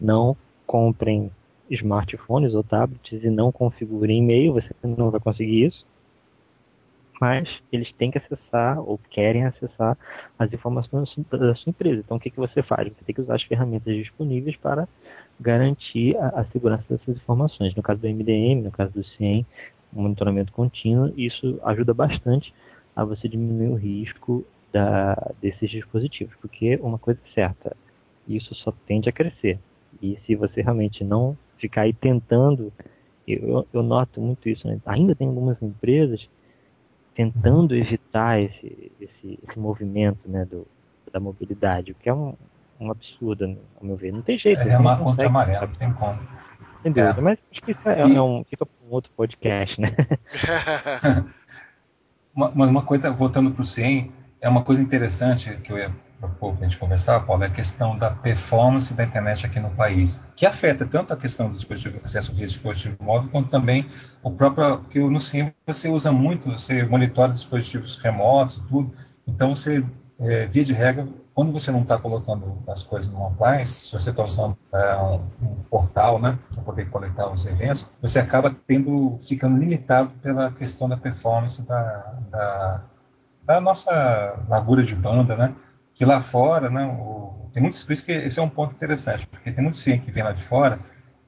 não 0.00 0.36
comprem 0.66 1.30
smartphones 1.70 2.54
ou 2.54 2.62
tablets 2.62 3.22
e 3.22 3.30
não 3.30 3.50
configurem 3.50 4.18
e-mail, 4.18 4.52
você 4.52 4.70
não 4.82 5.10
vai 5.10 5.20
conseguir 5.20 5.66
isso 5.66 5.86
mas 7.20 7.48
eles 7.72 7.90
têm 7.92 8.10
que 8.10 8.18
acessar 8.18 8.78
ou 8.78 8.98
querem 9.10 9.44
acessar 9.44 9.96
as 10.38 10.52
informações 10.52 11.14
da 11.30 11.54
sua 11.54 11.70
empresa. 11.70 12.02
Então, 12.04 12.16
o 12.16 12.20
que, 12.20 12.30
que 12.30 12.36
você 12.36 12.62
faz? 12.62 12.88
Você 12.88 13.04
tem 13.04 13.14
que 13.14 13.20
usar 13.20 13.36
as 13.36 13.42
ferramentas 13.42 13.94
disponíveis 13.94 14.56
para 14.56 14.88
garantir 15.40 16.16
a, 16.18 16.40
a 16.40 16.44
segurança 16.46 16.84
dessas 16.88 17.16
informações. 17.16 17.74
No 17.74 17.82
caso 17.82 18.00
do 18.00 18.08
MDM, 18.08 18.62
no 18.62 18.70
caso 18.70 18.92
do 18.92 19.04
CIEM, 19.04 19.46
monitoramento 19.92 20.52
contínuo, 20.52 21.12
isso 21.16 21.58
ajuda 21.64 21.94
bastante 21.94 22.52
a 22.94 23.04
você 23.04 23.28
diminuir 23.28 23.68
o 23.68 23.74
risco 23.74 24.44
da, 24.72 25.32
desses 25.40 25.70
dispositivos, 25.70 26.34
porque 26.40 26.76
uma 26.82 26.98
coisa 26.98 27.20
é 27.30 27.34
certa, 27.34 27.76
isso 28.26 28.54
só 28.54 28.72
tende 28.86 29.08
a 29.08 29.12
crescer. 29.12 29.58
E 30.02 30.18
se 30.26 30.34
você 30.34 30.60
realmente 30.60 31.02
não 31.02 31.36
ficar 31.58 31.82
aí 31.82 31.92
tentando, 31.92 32.72
eu, 33.26 33.66
eu 33.72 33.82
noto 33.82 34.20
muito 34.20 34.48
isso, 34.48 34.66
né? 34.66 34.78
ainda 34.84 35.14
tem 35.14 35.26
algumas 35.26 35.60
empresas 35.62 36.28
tentando 37.16 37.74
evitar 37.74 38.38
esse, 38.38 38.92
esse, 39.00 39.38
esse 39.48 39.58
movimento 39.58 40.28
né, 40.28 40.44
do, 40.44 40.66
da 41.10 41.18
mobilidade, 41.18 41.92
o 41.92 41.94
que 41.94 42.10
é 42.10 42.14
um, 42.14 42.34
um 42.78 42.90
absurdo, 42.90 43.56
ao 43.80 43.86
meu 43.86 43.96
ver. 43.96 44.12
Não 44.12 44.20
tem 44.20 44.38
jeito. 44.38 44.60
É 44.60 44.64
remar 44.64 44.98
contra 44.98 45.26
amarelo, 45.26 45.66
não 45.66 45.74
tem 45.74 45.92
como. 45.94 46.20
Entendeu? 46.80 47.06
É. 47.06 47.20
Mas 47.20 47.38
acho 47.50 47.62
que 47.62 47.72
isso 47.72 47.88
é, 47.88 48.06
e... 48.06 48.16
é 48.16 48.22
um, 48.22 48.44
fica 48.44 48.66
para 48.66 48.86
um 48.86 48.92
outro 48.92 49.10
podcast, 49.16 49.80
né? 49.80 49.96
Mas 52.34 52.52
uma, 52.54 52.66
uma 52.66 52.82
coisa, 52.82 53.10
voltando 53.10 53.50
para 53.50 53.62
o 53.62 53.64
100, 53.64 54.12
é 54.42 54.48
uma 54.48 54.62
coisa 54.62 54.82
interessante 54.82 55.56
que 55.64 55.72
eu 55.72 55.78
ia 55.78 55.90
para 56.20 56.30
a 56.48 56.54
gente 56.62 56.78
conversar, 56.78 57.20
Paulo, 57.20 57.44
é 57.44 57.46
a 57.46 57.50
questão 57.50 57.96
da 57.98 58.10
performance 58.10 58.94
da 58.94 59.04
internet 59.04 59.44
aqui 59.44 59.60
no 59.60 59.70
país, 59.70 60.22
que 60.34 60.46
afeta 60.46 60.86
tanto 60.86 61.12
a 61.12 61.16
questão 61.16 61.48
do 61.48 61.54
dispositivo, 61.54 62.00
acesso 62.02 62.34
via 62.34 62.46
dispositivo 62.46 62.96
móvel, 63.00 63.28
quanto 63.30 63.50
também 63.50 63.86
o 64.22 64.30
próprio, 64.30 64.80
que 64.84 64.98
no 64.98 65.20
SIM 65.20 65.52
você 65.66 65.88
usa 65.88 66.10
muito, 66.10 66.50
você 66.50 66.84
monitora 66.84 67.32
dispositivos 67.32 67.98
remotos, 67.98 68.62
tudo, 68.68 68.92
então 69.26 69.54
você, 69.54 69.84
é, 70.20 70.46
via 70.46 70.64
de 70.64 70.72
regra, 70.72 71.06
quando 71.34 71.52
você 71.52 71.70
não 71.70 71.82
está 71.82 71.98
colocando 71.98 72.62
as 72.66 72.82
coisas 72.82 73.12
no 73.12 73.26
appliance, 73.26 73.88
se 73.88 73.92
você 73.92 74.08
está 74.08 74.24
usando 74.24 74.56
é, 74.72 74.96
um, 74.96 75.14
um, 75.42 75.54
portal, 75.68 76.18
né, 76.18 76.38
para 76.54 76.62
poder 76.62 76.88
coletar 76.88 77.30
os 77.30 77.44
eventos, 77.44 77.86
você 78.00 78.18
acaba 78.18 78.54
tendo, 78.66 79.18
ficando 79.28 79.58
limitado 79.58 80.10
pela 80.22 80.50
questão 80.50 80.88
da 80.88 80.96
performance 80.96 81.60
da, 81.62 82.14
da 82.30 82.82
da 83.46 83.60
nossa 83.60 84.34
largura 84.48 84.82
de 84.82 84.94
banda, 84.94 85.36
né? 85.36 85.54
Que 85.96 86.04
lá 86.04 86.20
fora, 86.20 86.70
né? 86.70 86.84
O, 86.86 87.50
tem 87.52 87.62
muitos, 87.62 87.82
por 87.82 87.94
isso 87.94 88.04
que 88.04 88.12
esse 88.12 88.38
é 88.38 88.42
um 88.42 88.48
ponto 88.48 88.74
interessante, 88.74 89.26
porque 89.26 89.50
tem 89.50 89.62
muitos 89.62 89.82
CIEM 89.82 90.00
que 90.00 90.10
vêm 90.10 90.22
lá 90.22 90.32
de 90.32 90.44
fora, 90.44 90.78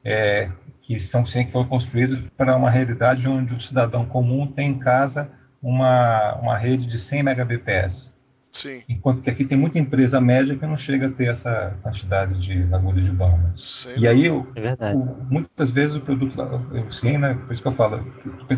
é, 0.05 0.51
que 0.83 1.01
são 1.01 1.25
CIEM 1.25 1.47
que 1.47 1.53
foram 1.53 1.69
construídos 1.69 2.21
para 2.37 2.57
uma 2.57 2.71
realidade 2.71 3.27
onde 3.27 3.55
o 3.55 3.61
cidadão 3.61 4.05
comum 4.05 4.47
tem 4.47 4.71
em 4.71 4.79
casa 4.79 5.31
uma, 5.63 6.35
uma 6.37 6.57
rede 6.57 6.87
de 6.87 6.99
100 6.99 7.23
megabps. 7.23 8.17
Sim. 8.53 8.83
Enquanto 8.89 9.23
que 9.23 9.31
aqui 9.31 9.45
tem 9.45 9.57
muita 9.57 9.79
empresa 9.79 10.21
média 10.21 10.57
que 10.57 10.67
não 10.67 10.77
chega 10.77 11.07
a 11.07 11.11
ter 11.11 11.29
essa 11.29 11.77
quantidade 11.83 12.41
de 12.41 12.65
largura 12.65 13.01
de 13.01 13.11
banda. 13.11 13.55
E 13.97 14.09
aí, 14.09 14.29
o, 14.31 14.47
é 14.57 14.95
o, 14.95 15.25
muitas 15.31 15.71
vezes 15.71 15.97
o 15.97 16.01
produto, 16.01 16.41
eu 16.73 16.91
sim, 16.91 17.19
né, 17.19 17.35
por 17.35 17.53
isso 17.53 17.63
que 17.63 17.69
eu 17.69 17.73
falo, 17.73 18.05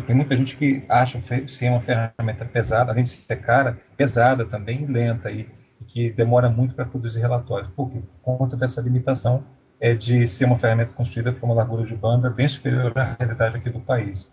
tem 0.07 0.15
muita 0.15 0.35
gente 0.35 0.55
que 0.55 0.83
acha 0.89 1.21
sim 1.47 1.69
uma 1.69 1.81
ferramenta 1.81 2.45
pesada, 2.45 2.91
além 2.91 3.03
de 3.03 3.11
ser 3.11 3.35
cara, 3.37 3.77
pesada 3.95 4.45
também, 4.45 4.85
lenta 4.85 5.29
e, 5.29 5.41
e 5.41 5.60
que 5.91 6.09
demora 6.11 6.49
muito 6.49 6.73
para 6.73 6.85
produzir 6.85 7.19
relatórios. 7.19 7.69
Por? 7.75 7.89
Por 7.89 8.01
conta 8.37 8.55
dessa 8.55 8.81
limitação 8.81 9.43
é 9.79 9.93
de 9.93 10.27
ser 10.27 10.45
uma 10.45 10.57
ferramenta 10.57 10.93
construída 10.93 11.31
com 11.33 11.47
uma 11.47 11.55
largura 11.55 11.85
de 11.85 11.95
banda 11.95 12.29
bem 12.29 12.47
superior 12.47 12.97
à 12.97 13.15
realidade 13.19 13.57
aqui 13.57 13.69
do 13.69 13.79
país. 13.79 14.31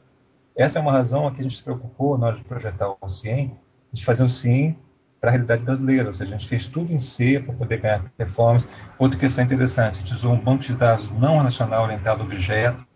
Essa 0.54 0.78
é 0.78 0.82
uma 0.82 0.92
razão 0.92 1.30
que 1.32 1.40
a 1.40 1.42
gente 1.42 1.56
se 1.56 1.62
preocupou 1.62 2.18
na 2.18 2.26
hora 2.26 2.36
de 2.36 2.44
projetar 2.44 2.94
o 3.00 3.08
CIEM, 3.08 3.56
de 3.92 4.04
fazer 4.04 4.22
o 4.22 4.28
CIEM 4.28 4.76
para 5.20 5.30
a 5.30 5.32
realidade 5.32 5.62
brasileira. 5.62 6.06
Ou 6.06 6.12
seja, 6.12 6.34
a 6.34 6.38
gente 6.38 6.48
fez 6.48 6.68
tudo 6.68 6.92
em 6.92 6.98
C 6.98 7.40
para 7.40 7.54
poder 7.54 7.78
ganhar 7.78 8.04
performance. 8.16 8.68
Outra 8.98 9.18
questão 9.18 9.44
interessante, 9.44 9.96
a 9.96 9.98
gente 10.00 10.14
usou 10.14 10.32
um 10.32 10.40
banco 10.40 10.62
de 10.62 10.74
dados 10.74 11.10
não 11.12 11.38
relacional 11.38 11.84
orientado 11.84 12.22
a 12.22 12.24
objeto, 12.24 12.86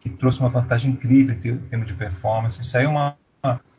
que 0.00 0.10
trouxe 0.10 0.40
uma 0.40 0.48
vantagem 0.48 0.92
incrível 0.92 1.34
em 1.34 1.58
termos 1.58 1.86
de 1.86 1.94
performance. 1.94 2.60
Isso 2.60 2.76
aí 2.76 2.84
é 2.84 2.88
uma, 2.88 3.16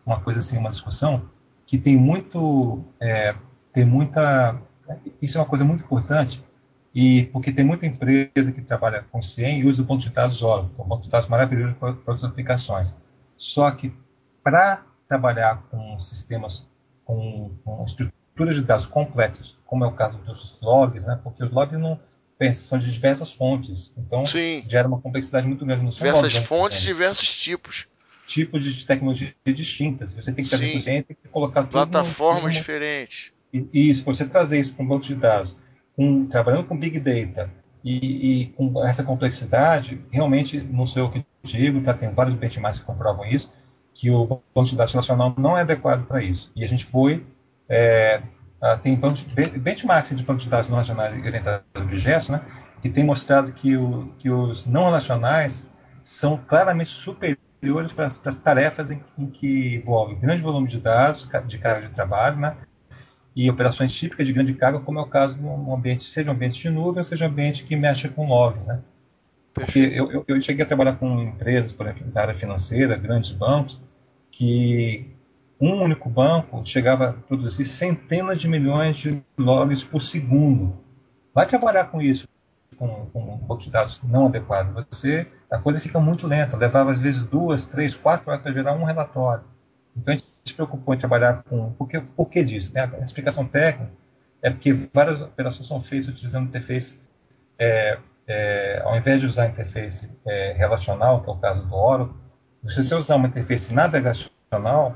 uma 0.06 0.20
coisa 0.20 0.40
assim, 0.40 0.58
uma 0.58 0.70
discussão 0.70 1.24
que 1.66 1.78
tem 1.78 1.98
muito, 1.98 2.84
é, 3.00 3.34
tem 3.74 3.86
muita, 3.86 4.60
isso 5.22 5.38
é 5.38 5.42
uma 5.42 5.48
coisa 5.48 5.64
muito 5.64 5.84
importante, 5.84 6.44
e 6.94 7.24
porque 7.28 7.52
tem 7.52 7.64
muita 7.64 7.86
empresa 7.86 8.52
que 8.52 8.62
trabalha 8.62 9.06
com 9.12 9.22
CIEM 9.22 9.60
e 9.60 9.66
usa 9.66 9.82
o 9.82 9.86
banco 9.86 10.02
de 10.02 10.10
dados 10.10 10.42
Oracle, 10.44 10.72
é 10.78 10.82
um 10.82 10.88
banco 10.88 11.04
de 11.04 11.10
dados 11.10 11.28
maravilhoso 11.28 11.76
para, 11.76 11.94
para 11.94 12.14
as 12.14 12.24
aplicações. 12.24 12.96
Só 13.38 13.72
que 13.72 13.94
para 14.44 14.84
trabalhar 15.08 15.64
com 15.70 16.00
sistemas 16.00 16.68
com, 17.06 17.52
com 17.64 17.86
estruturas 17.86 18.56
de 18.56 18.62
dados 18.62 18.86
complexas, 18.86 19.58
como 19.66 19.84
é 19.84 19.88
o 19.88 19.92
caso 19.92 20.18
dos 20.20 20.58
logs, 20.62 21.06
né? 21.06 21.20
porque 21.24 21.44
os 21.44 21.52
logs 21.52 21.78
não 21.78 22.00
são 22.54 22.78
de 22.78 22.92
diversas 22.92 23.32
fontes, 23.32 23.94
então 23.96 24.26
Sim. 24.26 24.64
gera 24.68 24.88
uma 24.88 25.00
complexidade 25.00 25.48
muito 25.48 25.66
grande. 25.66 25.84
Não 25.84 25.90
diversas 25.90 26.34
logs, 26.34 26.48
fontes, 26.48 26.80
né? 26.80 26.86
diversos 26.86 27.36
tipos. 27.36 27.88
Tipos 28.26 28.64
de 28.64 28.86
tecnologia 28.86 29.34
distintas. 29.46 30.14
Você 30.14 30.32
tem 30.32 30.44
que 30.44 30.58
tem 30.58 31.04
que 31.04 31.16
colocar 31.30 31.64
tudo 31.64 31.72
plataformas 31.72 32.56
no, 33.54 33.60
diferentes. 33.60 33.70
Isso, 33.74 34.04
você 34.04 34.28
trazer 34.28 34.60
isso 34.60 34.74
para 34.74 34.84
um 34.84 34.88
banco 34.88 35.06
de 35.06 35.16
dados, 35.16 35.56
com, 35.96 36.26
trabalhando 36.26 36.66
com 36.66 36.78
big 36.78 37.00
data 37.00 37.50
e, 37.84 38.42
e, 38.42 38.46
com 38.48 38.86
essa 38.86 39.04
complexidade, 39.04 40.02
realmente 40.12 40.60
não 40.62 40.86
sei 40.86 41.02
o 41.02 41.10
que 41.10 41.26
digo, 41.44 41.82
tá? 41.82 41.94
Tem 41.94 42.14
vários 42.14 42.36
benchmarks 42.36 42.80
que 42.80 42.86
comprovam 42.86 43.26
isso 43.26 43.52
que 43.94 44.10
o 44.10 44.26
banco 44.26 44.70
de 44.70 44.76
dados 44.76 44.94
nacional 44.94 45.34
não 45.38 45.58
é 45.58 45.62
adequado 45.62 46.06
para 46.06 46.22
isso. 46.22 46.52
E 46.56 46.64
a 46.64 46.68
gente 46.68 46.86
foi. 46.86 47.26
É, 47.68 48.22
tem 48.82 49.00
benchmarks 49.58 50.16
de 50.16 50.24
bancos 50.24 50.44
de 50.44 50.50
dados 50.50 50.70
não 50.70 50.76
relacionais 50.76 51.14
orientados 51.26 51.66
a 51.74 51.80
objetos, 51.80 52.30
né, 52.30 52.42
que 52.82 52.90
tem 52.90 53.04
mostrado 53.04 53.54
que, 53.54 53.76
o, 53.76 54.14
que 54.20 54.30
os 54.30 54.66
não 54.66 54.86
relacionais 54.86 55.68
são 56.04 56.38
claramente 56.38 56.90
superiores 56.90 57.94
para 57.94 58.06
as 58.06 58.18
tarefas 58.44 58.92
em, 58.92 59.02
em, 59.18 59.28
que 59.28 59.76
envolvem 59.76 60.20
grande 60.20 60.42
volume 60.42 60.68
de 60.68 60.80
dados, 60.80 61.28
de 61.48 61.58
carga 61.58 61.88
de 61.88 61.94
trabalho, 61.94 62.38
né, 62.38 62.58
e 63.36 63.50
operações 63.50 63.94
típicas 63.94 64.28
de 64.28 64.34
grande 64.34 64.54
carga, 64.54 64.80
como 64.80 65.00
é 65.00 65.02
o 65.02 65.08
caso 65.08 65.38
de 65.38 65.46
um 65.46 65.74
ambiente, 65.74 66.04
seja 66.04 66.30
um 66.30 66.34
ambiente 66.34 66.62
de 66.62 66.70
nuvem, 66.70 67.04
seja 67.04 67.26
um 67.26 67.30
ambiente 67.30 67.64
que 67.64 67.76
mexe 67.76 68.10
com 68.10 68.28
logs, 68.28 68.66
né. 68.66 68.82
Porque 69.54 69.80
eu, 69.80 70.12
eu, 70.12 70.24
eu 70.28 70.42
cheguei 70.42 70.64
a 70.64 70.68
trabalhar 70.68 70.96
com 70.96 71.22
empresas, 71.22 71.72
por 71.72 71.86
exemplo, 71.86 72.12
da 72.12 72.22
área 72.22 72.34
financeira, 72.34 72.96
grandes 72.96 73.32
bancos, 73.32 73.80
que 74.30 75.06
um 75.60 75.84
único 75.84 76.10
banco 76.10 76.64
chegava 76.66 77.10
a 77.10 77.14
produzir 77.14 77.66
centenas 77.66 78.40
de 78.40 78.48
milhões 78.48 78.98
de 78.98 79.22
logs 79.38 79.84
por 79.84 80.02
segundo. 80.02 80.78
Vai 81.34 81.46
trabalhar 81.46 81.86
com 81.86 82.02
isso, 82.02 82.28
com, 82.78 82.88
com 83.14 83.20
um 83.20 83.38
banco 83.38 83.58
de 83.58 83.70
dados 83.70 84.00
não 84.04 84.28
adequado. 84.28 84.74
Você, 84.74 85.28
a 85.50 85.58
coisa 85.58 85.80
fica 85.80 86.00
muito 86.00 86.26
lenta, 86.26 86.58
levava 86.58 86.92
às 86.92 87.00
vezes 87.00 87.24
duas, 87.24 87.66
três, 87.66 87.94
quatro 87.94 88.32
horas 88.32 88.42
para 88.42 88.54
gerar 88.54 88.74
um 88.74 88.84
relatório. 88.84 89.44
Então 89.96 90.14
a 90.14 90.18
gente 90.18 90.28
se 90.46 90.54
preocupou 90.54 90.94
em 90.94 90.98
trabalhar 90.98 91.44
com. 91.44 91.72
Por 91.74 91.88
que, 91.88 92.00
por 92.00 92.30
que 92.30 92.44
disso? 92.44 92.74
Né? 92.74 92.90
A 93.00 93.04
explicação 93.04 93.46
técnica 93.46 93.92
é 94.42 94.50
porque 94.50 94.74
várias 94.74 95.22
operações 95.22 95.68
são 95.68 95.82
feitas 95.82 96.08
utilizando 96.08 96.48
interface, 96.48 97.00
é, 97.60 97.98
é, 98.28 98.82
ao 98.84 98.98
invés 98.98 99.20
de 99.20 99.28
usar 99.28 99.48
interface 99.48 100.10
é, 100.26 100.54
relacional, 100.54 101.22
que 101.22 101.30
é 101.30 101.34
o 101.34 101.38
caso 101.38 101.68
do 101.68 101.76
Oracle, 101.76 102.16
se 102.64 102.84
você 102.84 102.96
usar 102.96 103.16
uma 103.16 103.28
interface 103.28 103.74
navegacional, 103.74 104.96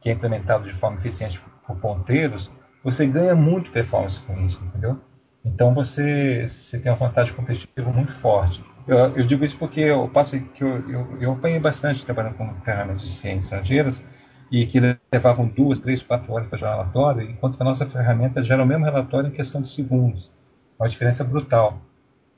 que 0.00 0.10
é 0.10 0.12
implementado 0.12 0.64
de 0.64 0.72
forma 0.72 0.96
eficiente 0.96 1.40
por 1.66 1.76
ponteiros, 1.76 2.50
você 2.82 3.06
ganha 3.06 3.34
muito 3.34 3.70
performance 3.70 4.20
com 4.20 4.38
isso, 4.44 4.60
entendeu? 4.64 5.00
Então 5.44 5.74
você, 5.74 6.46
você 6.46 6.78
tem 6.78 6.90
uma 6.90 6.98
vantagem 6.98 7.34
competitiva 7.34 7.90
muito 7.90 8.12
forte. 8.12 8.64
Eu, 8.86 8.98
eu 9.16 9.26
digo 9.26 9.44
isso 9.44 9.58
porque 9.58 9.80
eu 9.80 10.08
passo 10.08 10.38
que 10.38 10.62
eu, 10.62 10.90
eu, 10.90 11.18
eu 11.20 11.32
apanhei 11.32 11.58
bastante 11.58 12.04
trabalhando 12.04 12.34
com 12.34 12.54
ferramentas 12.62 13.02
de 13.02 13.08
ciências 13.08 13.44
estrangeiras 13.44 14.06
e 14.54 14.66
que 14.66 14.78
levavam 15.12 15.48
duas, 15.48 15.80
três, 15.80 16.00
quatro 16.00 16.32
horas 16.32 16.46
para 16.46 16.56
gerar 16.56 16.76
relatório, 16.76 17.28
enquanto 17.28 17.56
que 17.56 17.62
a 17.62 17.66
nossa 17.66 17.84
ferramenta 17.84 18.40
gera 18.40 18.62
o 18.62 18.66
mesmo 18.66 18.84
relatório 18.84 19.28
em 19.28 19.32
questão 19.32 19.60
de 19.60 19.68
segundos. 19.68 20.30
Uma 20.78 20.88
diferença 20.88 21.24
brutal. 21.24 21.80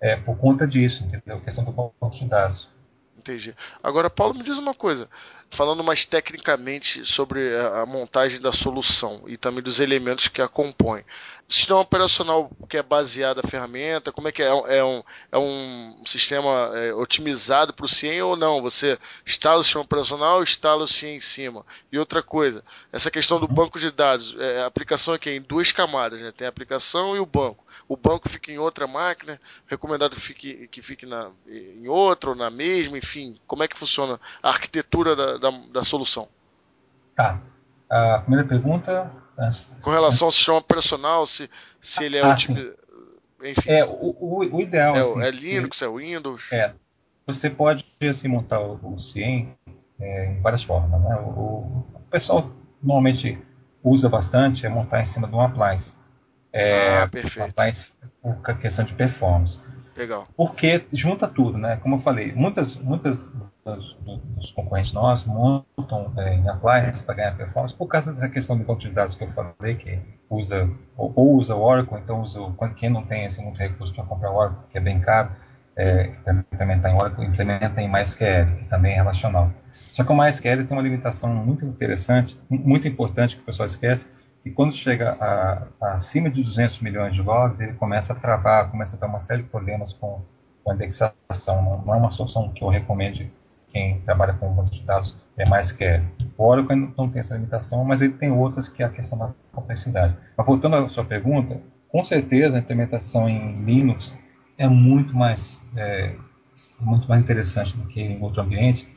É, 0.01 0.17
por 0.17 0.39
conta 0.39 0.67
disso, 0.67 1.05
entendeu? 1.05 1.37
A 1.37 1.41
questão 1.41 1.63
do 1.63 1.73
banco 1.73 2.11
de 2.11 2.25
dados. 2.25 2.71
Entendi. 3.19 3.55
Agora, 3.83 4.09
Paulo, 4.09 4.35
me 4.35 4.43
diz 4.43 4.57
uma 4.57 4.73
coisa 4.73 5.11
falando 5.51 5.83
mais 5.83 6.05
tecnicamente 6.05 7.05
sobre 7.05 7.57
a 7.57 7.87
montagem 7.87 8.41
da 8.41 8.53
solução 8.53 9.23
e 9.27 9.37
também 9.37 9.63
dos 9.63 9.81
elementos 9.81 10.29
que 10.29 10.43
a 10.43 10.49
compõem. 10.49 11.05
Sistema 11.49 11.79
operacional 11.79 12.51
que 12.69 12.77
é 12.77 12.83
baseado 12.83 13.41
na 13.41 13.49
ferramenta, 13.49 14.11
como 14.11 14.27
é 14.27 14.33
que 14.33 14.43
é? 14.43 14.49
É 14.49 14.85
um, 14.85 15.03
é 15.31 15.39
um 15.39 16.03
sistema 16.05 16.73
é, 16.75 16.93
otimizado 16.93 17.73
para 17.73 17.85
o 17.85 17.89
CIEM 17.89 18.21
ou 18.23 18.37
não? 18.37 18.61
Você 18.61 18.99
instala 19.25 19.61
o 19.61 19.63
sistema 19.63 19.85
operacional, 19.85 20.43
instala 20.43 20.83
o 20.83 20.89
CIEM 20.89 21.17
em 21.17 21.21
cima. 21.21 21.65
E 21.93 22.01
outra 22.01 22.21
coisa, 22.21 22.65
essa 22.93 23.13
questão 23.13 23.39
do 23.39 23.47
banco 23.47 23.79
de 23.79 23.93
dados, 23.93 24.35
é, 24.37 24.63
a 24.63 24.67
aplicação 24.67 25.15
aqui 25.15 25.31
é 25.31 25.37
em 25.37 25.41
duas 25.41 25.71
camadas, 25.71 26.21
né? 26.21 26.33
tem 26.37 26.49
a 26.49 26.51
aplicação 26.51 27.15
e 27.15 27.21
o 27.21 27.27
banco. 27.27 27.65
O 27.89 27.97
banco 27.97 28.29
fica 28.29 28.51
em 28.51 28.59
outra 28.59 28.89
máquina, 28.89 29.41
recomendado 29.69 30.19
fique, 30.19 30.67
que 30.67 30.83
fique 30.83 31.07
na, 31.07 31.31
em 31.47 31.87
outra 31.87 32.31
ou 32.31 32.37
na 32.37 32.51
mesma, 32.51 32.99
enfim, 32.99 33.39
como 33.47 33.63
é 33.63 33.69
que 33.69 33.79
funciona 33.79 34.21
a 34.43 34.49
arquitetura 34.49 35.15
da, 35.15 35.36
da, 35.39 35.51
da 35.73 35.83
solução. 35.83 36.29
Tá. 37.15 37.41
A 37.89 38.19
primeira 38.19 38.47
pergunta. 38.47 39.11
Com 39.83 39.91
relação 39.91 40.29
ao 40.29 40.33
sistema 40.33 40.59
operacional, 40.59 41.27
se, 41.27 41.51
se 41.81 42.05
ele 42.05 42.17
é 42.17 42.23
ah, 42.23 42.35
Enfim. 43.45 43.71
É, 43.71 43.85
o, 43.85 44.17
o, 44.19 44.57
o 44.57 44.61
ideal. 44.63 44.97
É, 44.97 45.01
assim, 45.01 45.23
é 45.23 45.31
Linux, 45.31 45.79
se, 45.79 45.85
é 45.85 45.89
Windows. 45.89 46.43
É. 46.51 46.73
Você 47.27 47.51
pode 47.51 47.85
assim, 48.09 48.29
montar 48.29 48.61
o, 48.61 48.79
o 48.83 48.99
CIEM 48.99 49.55
é, 50.01 50.27
em 50.33 50.41
várias 50.41 50.63
formas. 50.63 51.01
Né? 51.01 51.17
O, 51.17 51.85
o, 51.95 52.01
pessoal 52.11 52.51
normalmente 52.83 53.39
usa 53.83 54.09
bastante 54.09 54.65
é 54.65 54.69
montar 54.69 55.01
em 55.01 55.05
cima 55.05 55.29
de 55.29 55.35
um 55.35 55.41
appliance. 55.41 55.95
É, 56.53 57.01
ah, 57.01 57.09
perfeito. 57.09 57.41
Um 57.41 57.51
appliance 57.51 57.93
por 58.23 58.59
questão 58.59 58.85
de 58.85 58.95
performance. 58.95 59.61
Legal. 59.97 60.29
Porque 60.37 60.85
junta 60.93 61.27
tudo, 61.27 61.57
né? 61.57 61.77
Como 61.77 61.95
eu 61.95 61.99
falei, 61.99 62.33
muitas, 62.33 62.77
muitas 62.77 63.25
dos, 63.65 63.97
dos 64.37 64.53
concorrentes 64.53 64.93
nossos 64.93 65.27
montam 65.27 66.13
é, 66.19 66.35
em 66.35 66.49
appliance 66.49 67.03
para 67.03 67.15
ganhar 67.15 67.37
performance 67.37 67.75
por 67.75 67.87
causa 67.87 68.13
dessa 68.13 68.29
questão 68.29 68.57
de 68.57 68.65
banco 68.65 68.81
de 68.81 68.91
dados 68.91 69.15
que 69.15 69.25
eu 69.25 69.29
falei, 69.29 69.75
que 69.75 69.99
usa 70.29 70.71
ou, 70.97 71.13
ou 71.17 71.37
usa 71.37 71.55
o 71.55 71.63
Oracle, 71.63 71.99
então 71.99 72.21
usa 72.21 72.41
quem 72.77 72.91
não 72.91 73.03
tem 73.03 73.27
assim, 73.27 73.43
muito 73.43 73.59
recurso 73.59 73.95
para 73.95 74.05
comprar 74.05 74.31
o 74.31 74.37
Oracle, 74.37 74.65
que 74.71 74.79
é 74.79 74.81
bem 74.81 75.01
caro, 75.01 75.31
é, 75.75 76.13
implementar 76.53 76.93
em 76.93 76.95
Oracle, 76.95 77.25
implementa 77.25 77.81
em 77.81 77.89
MySQL, 77.91 78.57
que 78.59 78.65
também 78.67 78.93
é 78.93 78.97
relacional. 78.97 79.51
Só 79.93 80.05
que 80.05 80.13
o 80.13 80.17
MySQL 80.17 80.67
tem 80.67 80.77
uma 80.77 80.83
limitação 80.83 81.35
muito 81.35 81.65
interessante, 81.65 82.39
muito 82.51 82.87
importante 82.87 83.35
que 83.35 83.43
o 83.43 83.45
pessoal 83.47 83.67
esquece, 83.67 84.09
e 84.47 84.51
quando 84.53 84.73
chega 84.73 85.17
a, 85.21 85.67
a, 85.81 85.95
acima 85.95 86.31
de 86.31 86.41
200 86.41 86.79
milhões 86.79 87.17
de 87.17 87.21
logs, 87.21 87.59
ele 87.59 87.73
começa 87.73 88.13
a 88.13 88.17
travar, 88.17 88.71
começa 88.71 88.95
a 88.95 88.99
ter 88.99 89.05
uma 89.05 89.19
série 89.19 89.43
de 89.43 89.49
problemas 89.49 89.93
com, 89.93 90.23
com 90.63 90.71
a 90.71 90.75
indexação. 90.75 91.63
Não, 91.65 91.83
não, 91.85 91.95
é 91.95 91.97
uma 91.97 92.13
solução 92.13 92.49
que 92.51 92.63
eu 92.63 92.69
recomende 92.69 93.29
quem 93.73 94.01
trabalha 94.03 94.35
com 94.35 94.49
banco 94.55 94.71
de 94.71 94.83
dados 94.85 95.19
é 95.37 95.45
mais 95.45 95.73
quer. 95.73 96.05
O 96.39 96.47
Oracle 96.47 96.93
não 96.97 97.09
tem 97.09 97.19
essa 97.19 97.35
limitação, 97.35 97.85
mas 97.85 98.01
ele 98.01 98.13
tem 98.13 98.31
outras 98.31 98.69
que 98.69 98.85
é 98.85 98.87
a 98.87 98.89
questão 98.89 99.19
da 99.19 99.35
complexidade. 99.53 100.17
Mas 100.37 100.47
voltando 100.47 100.77
à 100.77 100.89
sua 100.89 101.05
pergunta, 101.05 101.61
com 101.89 102.05
certeza 102.05 102.57
a 102.57 102.61
implementação 102.61 103.29
em 103.29 103.57
Linux 103.57 104.17
é 104.57 104.69
muito 104.69 105.17
mais 105.17 105.61
é, 105.77 106.15
muito 106.81 107.09
mais 107.09 107.21
interessante 107.21 107.77
do 107.77 107.85
que 107.89 108.01
em 108.01 108.23
outro 108.23 108.43
ambiente, 108.43 108.89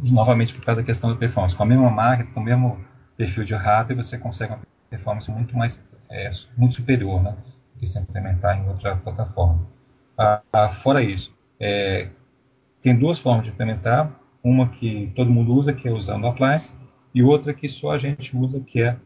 novamente 0.00 0.54
por 0.54 0.64
causa 0.64 0.82
da 0.82 0.86
questão 0.86 1.10
do 1.10 1.16
performance. 1.16 1.56
Com 1.56 1.64
a 1.64 1.66
mesma 1.66 1.90
máquina, 1.90 2.30
com 2.32 2.38
o 2.38 2.44
mesmo 2.44 2.78
perfil 3.18 3.44
de 3.44 3.54
hardware, 3.54 3.96
você 3.96 4.16
consegue 4.16 4.54
uma 4.54 4.62
performance 4.88 5.30
muito 5.30 5.56
mais 5.56 5.84
é, 6.08 6.30
muito 6.56 6.76
superior, 6.76 7.22
né, 7.22 7.36
que 7.78 7.86
se 7.86 7.98
implementar 7.98 8.56
em 8.56 8.66
outra 8.68 8.96
plataforma. 8.96 9.66
Ah, 10.16 10.40
ah, 10.52 10.68
fora 10.68 11.02
isso, 11.02 11.34
é, 11.60 12.08
tem 12.80 12.96
duas 12.96 13.18
formas 13.18 13.44
de 13.44 13.50
implementar, 13.50 14.10
uma 14.42 14.68
que 14.68 15.12
todo 15.14 15.30
mundo 15.30 15.52
usa, 15.52 15.72
que 15.72 15.88
é 15.88 15.92
usando 15.92 16.24
o 16.24 16.28
Appliance, 16.28 16.72
e 17.12 17.22
outra 17.22 17.52
que 17.52 17.68
só 17.68 17.92
a 17.92 17.98
gente 17.98 18.36
usa, 18.36 18.60
que 18.60 18.80
é 18.82 18.96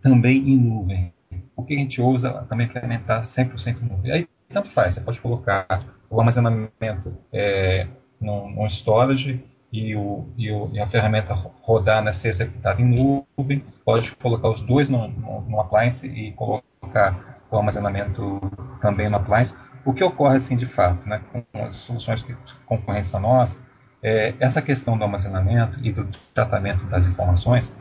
também 0.00 0.38
em 0.50 0.56
nuvem. 0.56 1.12
O 1.56 1.64
que 1.64 1.74
a 1.74 1.78
gente 1.78 2.00
usa 2.00 2.30
também 2.48 2.66
implementar 2.66 3.22
100% 3.22 3.82
em 3.82 3.86
nuvem. 3.86 4.12
Aí 4.12 4.28
tanto 4.48 4.68
faz, 4.68 4.94
você 4.94 5.00
pode 5.00 5.20
colocar 5.20 5.84
o 6.08 6.20
armazenamento 6.20 7.14
é, 7.32 7.86
no, 8.20 8.48
no 8.50 8.66
storage 8.66 9.44
e, 9.72 9.94
o, 9.94 10.26
e, 10.36 10.50
o, 10.50 10.70
e, 10.72 10.80
a 10.80 10.86
ferramenta 10.86 11.34
rodar, 11.62 12.02
né, 12.02 12.12
ser 12.12 12.28
executada 12.28 12.80
em 12.80 13.24
nuvem, 13.36 13.64
pode 13.84 14.14
colocar 14.16 14.48
os 14.48 14.62
dois 14.62 14.88
no, 14.88 15.08
no, 15.08 15.40
no 15.42 15.60
appliance 15.60 16.08
e 16.08 16.32
colocar 16.32 17.38
o 17.50 17.56
armazenamento 17.56 18.40
também 18.80 19.08
no 19.08 19.16
appliance. 19.16 19.54
O 19.84 19.92
que 19.92 20.02
ocorre, 20.02 20.36
assim, 20.36 20.56
de 20.56 20.66
fato, 20.66 21.08
né, 21.08 21.20
com 21.32 21.44
as 21.62 21.76
soluções 21.76 22.22
que 22.22 22.34
concorrentes 22.66 23.14
a 23.14 23.20
nós, 23.20 23.62
é, 24.02 24.34
essa 24.38 24.62
questão 24.62 24.96
do 24.96 25.04
armazenamento 25.04 25.78
e 25.82 25.92
do 25.92 26.06
tratamento 26.32 26.84
das 26.86 27.04
informações 27.06 27.74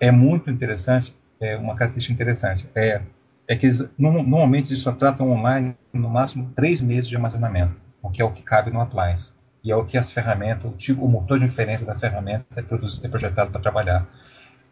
é 0.00 0.10
muito 0.10 0.50
interessante, 0.50 1.16
é 1.40 1.56
uma 1.56 1.74
característica 1.74 2.12
interessante. 2.12 2.70
É, 2.74 3.02
é 3.48 3.56
que 3.56 3.66
eles, 3.66 3.90
normalmente 3.98 4.68
eles 4.70 4.80
só 4.80 4.92
tratam 4.92 5.30
online 5.30 5.74
no 5.92 6.08
máximo 6.10 6.52
três 6.54 6.80
meses 6.80 7.08
de 7.08 7.16
armazenamento, 7.16 7.74
o 8.02 8.10
que 8.10 8.20
é 8.20 8.24
o 8.24 8.30
que 8.30 8.42
cabe 8.42 8.70
no 8.70 8.80
appliance. 8.80 9.37
E 9.68 9.70
é 9.70 9.76
o 9.76 9.84
que 9.84 9.98
as 9.98 10.10
ferramentas, 10.10 10.64
o, 10.64 10.74
tipo, 10.74 11.04
o 11.04 11.08
motor 11.08 11.38
de 11.38 11.44
inferência 11.44 11.86
da 11.86 11.94
ferramenta 11.94 12.46
é, 12.56 12.62
produzido, 12.62 13.06
é 13.06 13.10
projetado 13.10 13.50
para 13.50 13.60
trabalhar. 13.60 14.08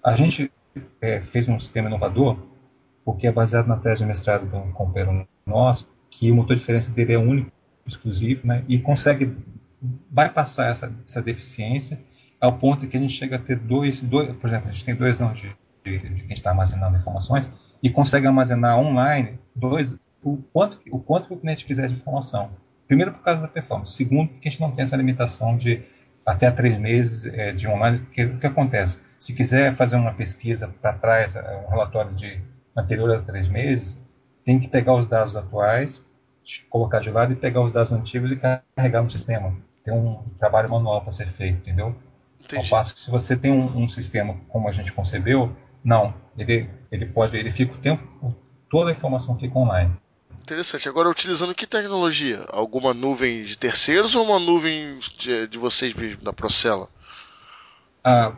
A 0.02 0.16
gente 0.16 0.50
é, 1.02 1.20
fez 1.20 1.46
um 1.50 1.58
sistema 1.60 1.86
inovador, 1.86 2.38
porque 3.04 3.26
é 3.26 3.32
baseado 3.32 3.66
na 3.66 3.76
tese 3.76 3.98
de 3.98 4.06
mestrado 4.06 4.44
um 4.56 4.72
companheiro 4.72 5.28
nosso, 5.44 5.92
que 6.08 6.30
o 6.30 6.34
motor 6.34 6.56
de 6.56 6.60
diferença 6.62 6.90
dele 6.90 7.12
é 7.12 7.18
único, 7.18 7.52
exclusivo, 7.86 8.46
né, 8.46 8.64
e 8.66 8.78
consegue 8.78 9.36
bypassar 9.82 10.70
essa, 10.70 10.90
essa 11.06 11.20
deficiência 11.20 12.00
ao 12.40 12.54
ponto 12.54 12.86
que 12.86 12.96
a 12.96 13.00
gente 13.00 13.12
chega 13.12 13.36
a 13.36 13.38
ter 13.38 13.58
dois, 13.58 14.02
dois 14.02 14.34
por 14.36 14.48
exemplo, 14.48 14.70
a 14.70 14.72
gente 14.72 14.84
tem 14.86 14.94
dois 14.94 15.20
anos 15.20 15.38
de, 15.38 15.54
de, 15.84 15.98
de 15.98 16.22
quem 16.22 16.32
está 16.32 16.50
armazenando 16.50 16.96
informações 16.96 17.52
e 17.82 17.90
consegue 17.90 18.26
armazenar 18.26 18.78
online 18.78 19.38
dois, 19.54 19.94
o 20.22 20.38
quanto, 20.54 20.80
o 20.90 20.98
quanto 20.98 21.28
que 21.28 21.34
o 21.34 21.36
cliente 21.36 21.66
quiser 21.66 21.86
de 21.88 21.94
informação. 21.94 22.50
Primeiro, 22.86 23.12
por 23.12 23.22
causa 23.22 23.42
da 23.42 23.48
performance. 23.48 23.92
Segundo, 23.92 24.28
porque 24.28 24.48
a 24.48 24.50
gente 24.50 24.60
não 24.60 24.70
tem 24.70 24.84
essa 24.84 24.96
limitação 24.96 25.56
de 25.56 25.82
até 26.24 26.50
três 26.50 26.76
meses 26.78 27.24
é, 27.26 27.52
de 27.52 27.68
online, 27.68 28.00
porque 28.00 28.24
o 28.24 28.38
que 28.38 28.46
acontece? 28.46 29.00
Se 29.18 29.32
quiser 29.32 29.74
fazer 29.74 29.96
uma 29.96 30.12
pesquisa 30.12 30.68
para 30.80 30.92
trás, 30.92 31.36
é, 31.36 31.64
um 31.66 31.70
relatório 31.70 32.12
de 32.14 32.40
anterior 32.76 33.16
a 33.16 33.22
três 33.22 33.48
meses, 33.48 34.04
tem 34.44 34.58
que 34.58 34.68
pegar 34.68 34.94
os 34.94 35.06
dados 35.06 35.36
atuais, 35.36 36.04
colocar 36.68 37.00
de 37.00 37.10
lado 37.10 37.32
e 37.32 37.36
pegar 37.36 37.60
os 37.60 37.72
dados 37.72 37.92
antigos 37.92 38.30
e 38.30 38.36
carregar 38.36 39.02
no 39.02 39.10
sistema. 39.10 39.56
Tem 39.82 39.94
um 39.94 40.22
trabalho 40.38 40.68
manual 40.68 41.00
para 41.00 41.12
ser 41.12 41.26
feito, 41.26 41.58
entendeu? 41.58 41.94
Entendi. 42.44 42.62
Ao 42.62 42.70
passo 42.70 42.94
que 42.94 43.00
se 43.00 43.10
você 43.10 43.36
tem 43.36 43.50
um, 43.50 43.82
um, 43.82 43.88
sistema 43.88 44.36
como 44.48 44.68
a 44.68 44.72
gente 44.72 44.92
concebeu, 44.92 45.54
não, 45.82 46.14
ele, 46.36 46.68
ele 46.90 47.06
pode, 47.06 47.36
ele 47.36 47.50
fica 47.50 47.74
o 47.74 47.78
tempo, 47.78 48.34
toda 48.68 48.90
a 48.90 48.92
informação 48.92 49.36
fica 49.38 49.58
online. 49.58 49.96
Interessante. 50.46 50.88
Agora, 50.88 51.10
utilizando 51.10 51.52
que 51.56 51.66
tecnologia? 51.66 52.46
Alguma 52.50 52.94
nuvem 52.94 53.42
de 53.42 53.58
terceiros 53.58 54.14
ou 54.14 54.24
uma 54.24 54.38
nuvem 54.38 54.96
de, 55.18 55.48
de 55.48 55.58
vocês 55.58 55.92
da 56.22 56.32
Procela? 56.32 56.88
Ah, 58.04 58.32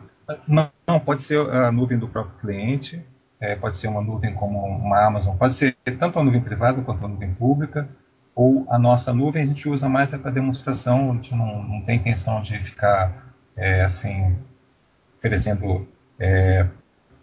não, 0.47 0.71
não, 0.87 0.99
pode 0.99 1.21
ser 1.21 1.39
a 1.39 1.71
nuvem 1.71 1.99
do 1.99 2.07
próprio 2.07 2.35
cliente, 2.39 3.05
é, 3.39 3.55
pode 3.55 3.75
ser 3.75 3.89
uma 3.89 4.01
nuvem 4.01 4.33
como 4.33 4.57
uma 4.57 5.05
Amazon, 5.05 5.37
pode 5.37 5.53
ser 5.53 5.77
tanto 5.99 6.17
a 6.17 6.23
nuvem 6.23 6.41
privada 6.41 6.81
quanto 6.81 7.05
a 7.05 7.07
nuvem 7.07 7.31
pública, 7.35 7.87
ou 8.33 8.65
a 8.71 8.79
nossa 8.79 9.13
nuvem 9.13 9.43
a 9.43 9.45
gente 9.45 9.69
usa 9.69 9.87
mais 9.87 10.11
é 10.11 10.17
para 10.17 10.31
demonstração, 10.31 11.11
a 11.11 11.13
gente 11.13 11.35
não, 11.35 11.61
não 11.61 11.81
tem 11.81 11.97
intenção 11.97 12.41
de 12.41 12.59
ficar 12.59 13.35
é, 13.55 13.83
assim 13.83 14.35
oferecendo 15.15 15.87
é, 16.19 16.65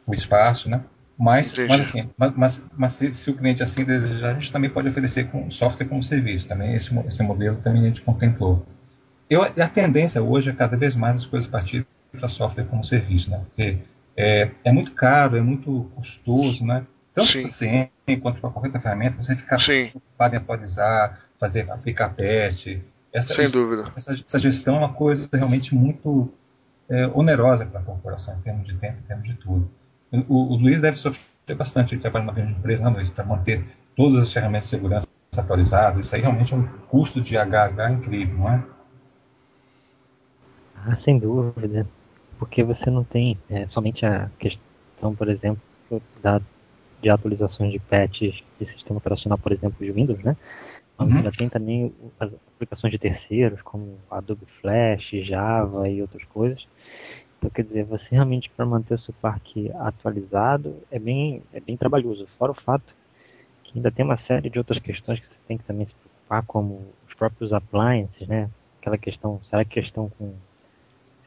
o 0.07 0.14
espaço, 0.14 0.70
né? 0.70 0.80
Mas, 1.18 1.54
mas 1.56 1.80
assim, 1.80 2.10
mas, 2.16 2.68
mas, 2.76 2.92
se, 2.92 3.14
se, 3.14 3.30
o 3.30 3.34
cliente 3.34 3.62
assim 3.62 3.84
desejar, 3.84 4.30
a 4.30 4.34
gente 4.34 4.52
também 4.52 4.68
pode 4.68 4.88
oferecer 4.88 5.30
com 5.30 5.50
software 5.50 5.86
como 5.86 6.02
serviço. 6.02 6.46
Também 6.46 6.74
esse, 6.74 6.96
esse 7.06 7.22
modelo 7.22 7.56
também 7.56 7.82
a 7.82 7.86
gente 7.86 8.02
contemplou. 8.02 8.66
Eu, 9.28 9.42
a 9.42 9.68
tendência 9.68 10.22
hoje 10.22 10.50
é 10.50 10.52
cada 10.52 10.76
vez 10.76 10.94
mais 10.94 11.16
as 11.16 11.26
coisas 11.26 11.48
partirem 11.48 11.86
para 12.12 12.28
software 12.28 12.64
como 12.64 12.84
serviço, 12.84 13.30
né? 13.30 13.38
Porque 13.38 13.78
é, 14.16 14.50
é 14.62 14.72
muito 14.72 14.92
caro, 14.92 15.36
é 15.36 15.40
muito 15.40 15.90
custoso, 15.94 16.64
né? 16.64 16.84
Tanto 17.14 17.32
para 17.32 17.48
você 17.48 17.90
quanto 18.22 18.40
para 18.40 18.50
qualquer 18.50 18.78
ferramenta, 18.78 19.16
você 19.16 19.34
ficar 19.34 19.56
preocupado 19.56 20.34
em 20.34 20.38
atualizar, 20.38 21.18
fazer, 21.38 21.70
aplicar 21.70 22.10
patch. 22.10 22.78
Essa, 23.10 23.32
Sem 23.32 23.50
dúvida. 23.50 23.90
Essa, 23.96 24.12
essa, 24.12 24.38
gestão 24.38 24.76
é 24.76 24.78
uma 24.80 24.92
coisa 24.92 25.26
realmente 25.32 25.74
muito 25.74 26.30
é, 26.90 27.06
onerosa 27.08 27.64
para 27.64 27.80
a 27.80 27.82
corporação, 27.82 28.36
em 28.36 28.42
termos 28.42 28.68
de 28.68 28.76
tempo, 28.76 28.98
em 29.02 29.06
termos 29.06 29.26
de 29.26 29.34
tudo. 29.34 29.70
O, 30.12 30.54
o 30.54 30.57
Luiz 30.57 30.80
deve 30.80 30.96
sofrer 30.96 31.57
bastante, 31.57 31.94
ele 31.94 32.00
trabalha 32.00 32.24
numa 32.24 32.34
grande 32.34 32.52
empresa 32.52 32.84
na 32.84 32.90
Luiz, 32.90 33.11
para 33.11 33.24
manter 33.24 33.64
todas 33.94 34.18
as 34.18 34.32
ferramentas 34.32 34.64
de 34.64 34.70
segurança 34.70 35.09
atualizadas. 35.36 36.07
Isso 36.07 36.14
aí 36.14 36.22
realmente 36.22 36.54
é 36.54 36.57
um 36.57 36.66
custo 36.88 37.20
de 37.20 37.36
HH 37.36 37.92
incrível, 37.92 38.38
não 38.38 38.52
é? 38.52 38.64
Ah, 40.76 40.96
sem 41.04 41.18
dúvida 41.18 41.86
porque 42.38 42.62
você 42.62 42.90
não 42.90 43.04
tem 43.04 43.38
é, 43.50 43.66
somente 43.68 44.04
a 44.04 44.30
questão, 44.38 45.14
por 45.14 45.28
exemplo, 45.28 45.61
da, 46.22 46.40
de 47.00 47.11
atualizações 47.11 47.72
de 47.72 47.78
patches 47.78 48.42
de 48.61 48.66
sistema 48.72 48.98
operacional, 48.98 49.38
por 49.38 49.52
exemplo, 49.52 49.84
de 49.84 49.92
Windows, 49.92 50.22
né? 50.22 50.36
Uhum. 50.98 51.22
Já 51.22 51.30
tem 51.30 51.48
também 51.48 51.94
as 52.18 52.30
aplicações 52.54 52.90
de 52.90 52.98
terceiros, 52.98 53.61
como 53.62 53.98
Adobe 54.11 54.46
Flash, 54.61 55.11
Java 55.24 55.88
e 55.88 56.00
outras 56.00 56.24
coisas. 56.24 56.66
Então, 57.39 57.51
quer 57.51 57.64
dizer, 57.64 57.84
você 57.84 58.07
realmente 58.11 58.51
para 58.51 58.64
manter 58.64 58.95
o 58.95 58.99
seu 58.99 59.14
parque 59.20 59.70
atualizado 59.78 60.76
é 60.91 60.99
bem, 60.99 61.43
é 61.53 61.61
bem 61.61 61.76
trabalhoso. 61.76 62.26
Fora 62.39 62.53
o 62.53 62.61
fato 62.62 62.95
que 63.64 63.78
ainda 63.78 63.91
tem 63.91 64.05
uma 64.05 64.18
série 64.18 64.49
de 64.49 64.59
outras 64.59 64.78
questões 64.78 65.20
que 65.20 65.26
você 65.26 65.41
tem 65.47 65.59
que 65.59 65.64
também 65.64 65.87
se 65.87 65.95
preocupar, 65.95 66.45
como 66.47 66.82
os 67.07 67.14
próprios 67.14 67.53
appliances, 67.53 68.26
né? 68.26 68.51
Aquela 68.80 68.99
questão, 68.99 69.41
será 69.51 69.64
que 69.64 69.80
estão 69.80 70.09
com 70.11 70.34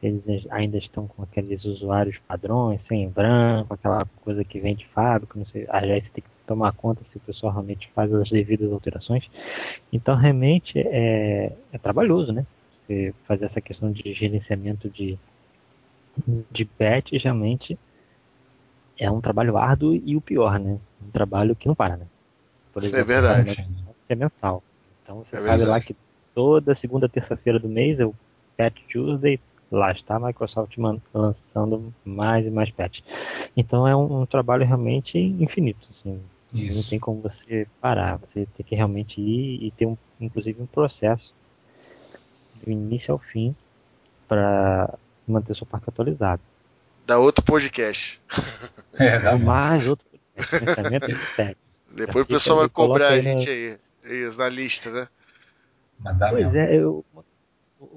se 0.00 0.06
eles 0.06 0.46
ainda 0.50 0.78
estão 0.78 1.06
com 1.06 1.22
aqueles 1.22 1.62
usuários 1.64 2.18
padrões, 2.26 2.80
sem 2.88 3.08
branco, 3.08 3.74
aquela 3.74 4.04
coisa 4.24 4.42
que 4.42 4.58
vem 4.58 4.74
de 4.74 4.86
fábrica, 4.88 5.38
não 5.38 5.46
sei, 5.46 5.66
aí 5.68 6.00
você 6.00 6.08
tem 6.08 6.24
que 6.24 6.30
tomar 6.46 6.72
conta 6.72 7.02
se 7.12 7.18
o 7.18 7.20
pessoal 7.20 7.52
realmente 7.52 7.88
faz 7.94 8.12
as 8.12 8.30
devidas 8.30 8.72
alterações. 8.72 9.28
Então, 9.92 10.16
realmente 10.16 10.78
é, 10.78 11.52
é 11.72 11.78
trabalhoso, 11.78 12.32
né? 12.32 12.46
Você 12.86 13.14
fazer 13.28 13.44
essa 13.44 13.60
questão 13.60 13.92
de 13.92 14.12
gerenciamento 14.14 14.88
de, 14.88 15.18
de 16.50 16.64
patch 16.64 17.12
realmente 17.12 17.78
é 18.98 19.10
um 19.10 19.20
trabalho 19.20 19.56
árduo 19.56 19.94
e 19.94 20.16
o 20.16 20.20
pior, 20.20 20.58
né? 20.58 20.78
Um 21.02 21.10
trabalho 21.10 21.56
que 21.56 21.66
não 21.66 21.74
para, 21.74 21.96
né? 21.96 22.06
Por 22.72 22.82
exemplo, 22.82 23.00
é 23.00 23.04
verdade. 23.04 23.66
É 24.08 24.14
mensal. 24.14 24.62
Então 25.02 25.18
você 25.18 25.36
é 25.36 25.38
sabe 25.38 25.48
verdade. 25.48 25.70
lá 25.70 25.80
que 25.80 25.96
toda 26.34 26.76
segunda 26.76 27.08
terça-feira 27.08 27.58
do 27.58 27.68
mês 27.68 27.98
é 27.98 28.04
o 28.04 28.14
Patch 28.56 28.80
Tuesday, 28.92 29.40
lá 29.70 29.92
está 29.92 30.16
a 30.16 30.20
Microsoft 30.20 30.76
lançando 31.14 31.94
mais 32.04 32.46
e 32.46 32.50
mais 32.50 32.70
patches. 32.70 33.04
Então 33.56 33.86
é 33.86 33.96
um, 33.96 34.22
um 34.22 34.26
trabalho 34.26 34.66
realmente 34.66 35.18
infinito. 35.18 35.86
Assim. 35.90 36.20
Não 36.52 36.82
tem 36.82 36.98
como 36.98 37.22
você 37.22 37.66
parar. 37.80 38.18
Você 38.18 38.46
tem 38.56 38.66
que 38.66 38.74
realmente 38.74 39.20
ir 39.20 39.64
e 39.64 39.70
ter, 39.70 39.86
um, 39.86 39.96
inclusive, 40.20 40.60
um 40.60 40.66
processo 40.66 41.32
do 42.62 42.70
início 42.70 43.12
ao 43.12 43.18
fim 43.18 43.54
para 44.26 44.98
manter 45.30 45.54
seu 45.56 45.66
parque 45.66 45.88
atualizado. 45.88 46.42
Dá 47.06 47.18
outro 47.18 47.44
podcast. 47.44 48.20
É, 48.98 49.18
dá 49.18 49.38
mais 49.38 49.86
outro 49.86 50.04
podcast. 50.36 51.56
Depois 51.90 52.24
o 52.24 52.28
pessoal 52.28 52.58
vai 52.58 52.68
cobrar 52.68 53.10
a 53.10 53.20
gente 53.20 53.48
aí. 53.48 53.78
Isso, 54.04 54.36
na 54.36 54.48
lista, 54.48 54.90
né? 54.90 55.08
pois 56.02 56.52
mesmo. 56.52 56.56
é, 56.56 56.76
eu, 56.76 57.04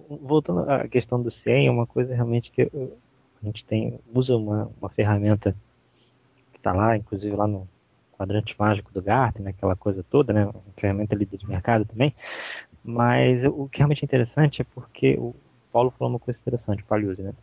voltando 0.09 0.69
à 0.69 0.88
questão 0.88 1.21
do 1.21 1.31
CIEM, 1.31 1.67
é 1.67 1.71
uma 1.71 1.88
coisa 1.88 2.13
realmente 2.13 2.51
que 2.51 2.61
eu, 2.61 2.97
a 3.41 3.45
gente 3.45 3.65
tem, 3.65 3.99
usa 4.13 4.36
uma, 4.38 4.71
uma 4.79 4.89
ferramenta 4.89 5.55
que 6.51 6.57
está 6.57 6.71
lá, 6.71 6.95
inclusive 6.95 7.36
lá 7.36 7.45
no 7.45 7.67
quadrante 8.17 8.55
mágico 8.57 8.91
do 8.93 9.01
Gartner, 9.01 9.43
né, 9.43 9.49
aquela 9.51 9.75
coisa 9.75 10.03
toda, 10.09 10.31
né, 10.31 10.45
uma 10.45 10.63
ferramenta 10.77 11.15
líder 11.15 11.38
de 11.38 11.47
mercado 11.47 11.84
também, 11.86 12.15
mas 12.84 13.43
o 13.45 13.67
que 13.67 13.79
realmente 13.79 14.03
é 14.03 14.05
interessante 14.05 14.61
é 14.61 14.65
porque 14.73 15.15
o 15.17 15.36
Paulo 15.74 15.91
falou 15.97 16.13
uma 16.13 16.19
coisa 16.19 16.39
interessante, 16.39 16.84
Palhuse, 16.84 17.21
né, 17.21 17.34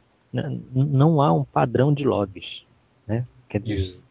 não 0.73 1.21
há 1.21 1.33
um 1.33 1.45
padrão 1.45 1.93
de 1.93 2.05
logs, 2.05 2.65
né, 3.07 3.27
quer 3.49 3.61
dizer, 3.61 3.75
Isso. 3.75 4.03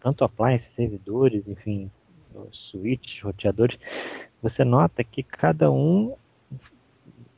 tanto 0.00 0.24
appliance, 0.24 0.64
servidores, 0.76 1.46
enfim, 1.46 1.90
switches, 2.52 3.20
roteadores, 3.22 3.78
você 4.40 4.64
nota 4.64 5.04
que 5.04 5.22
cada 5.22 5.70
um 5.70 6.14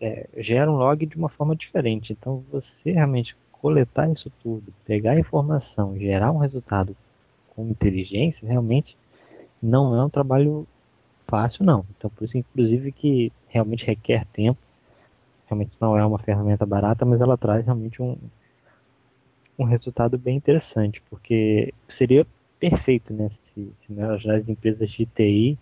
é, 0.00 0.28
gera 0.38 0.70
um 0.70 0.76
log 0.76 1.06
de 1.06 1.16
uma 1.16 1.28
forma 1.28 1.56
diferente. 1.56 2.12
Então, 2.12 2.44
você 2.50 2.92
realmente 2.92 3.36
coletar 3.52 4.10
isso 4.10 4.30
tudo, 4.42 4.72
pegar 4.84 5.12
a 5.12 5.20
informação, 5.20 5.96
gerar 5.96 6.32
um 6.32 6.38
resultado 6.38 6.96
com 7.50 7.68
inteligência, 7.68 8.46
realmente 8.46 8.96
não 9.62 9.96
é 9.96 10.04
um 10.04 10.10
trabalho 10.10 10.66
fácil, 11.28 11.64
não. 11.64 11.86
Então, 11.96 12.10
por 12.10 12.24
isso, 12.24 12.36
inclusive, 12.36 12.90
que 12.90 13.32
realmente 13.48 13.84
requer 13.84 14.26
tempo. 14.32 14.58
Realmente 15.52 15.72
não 15.78 15.98
é 15.98 16.06
uma 16.06 16.18
ferramenta 16.18 16.64
barata, 16.64 17.04
mas 17.04 17.20
ela 17.20 17.36
traz 17.36 17.62
realmente 17.62 18.00
um, 18.00 18.16
um 19.58 19.64
resultado 19.64 20.16
bem 20.16 20.34
interessante, 20.34 21.02
porque 21.10 21.74
seria 21.98 22.26
perfeito, 22.58 23.12
né? 23.12 23.30
Se, 23.52 23.70
se 23.86 24.30
as 24.30 24.48
empresas 24.48 24.90
de 24.90 25.04
TI 25.04 25.58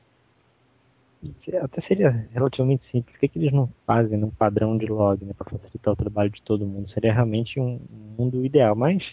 até 1.61 1.83
seria 1.83 2.29
relativamente 2.33 2.85
simples. 2.91 3.13
Por 3.13 3.19
que, 3.19 3.29
que 3.29 3.39
eles 3.41 3.53
não 3.53 3.69
fazem 3.85 4.23
um 4.23 4.31
padrão 4.31 4.79
de 4.79 4.87
log 4.87 5.25
né, 5.25 5.33
para 5.37 5.51
facilitar 5.51 5.93
o 5.93 5.97
trabalho 5.97 6.31
de 6.31 6.41
todo 6.43 6.65
mundo? 6.65 6.89
Seria 6.91 7.13
realmente 7.13 7.59
um 7.59 7.81
mundo 8.17 8.45
ideal, 8.45 8.77
mas 8.77 9.05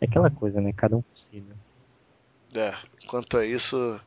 é 0.00 0.06
aquela 0.06 0.28
coisa, 0.28 0.60
né? 0.60 0.72
Cada 0.72 0.96
um 0.96 1.02
possível. 1.02 1.54
É, 2.52 2.74
quanto 3.06 3.38
a 3.38 3.46
isso, 3.46 4.00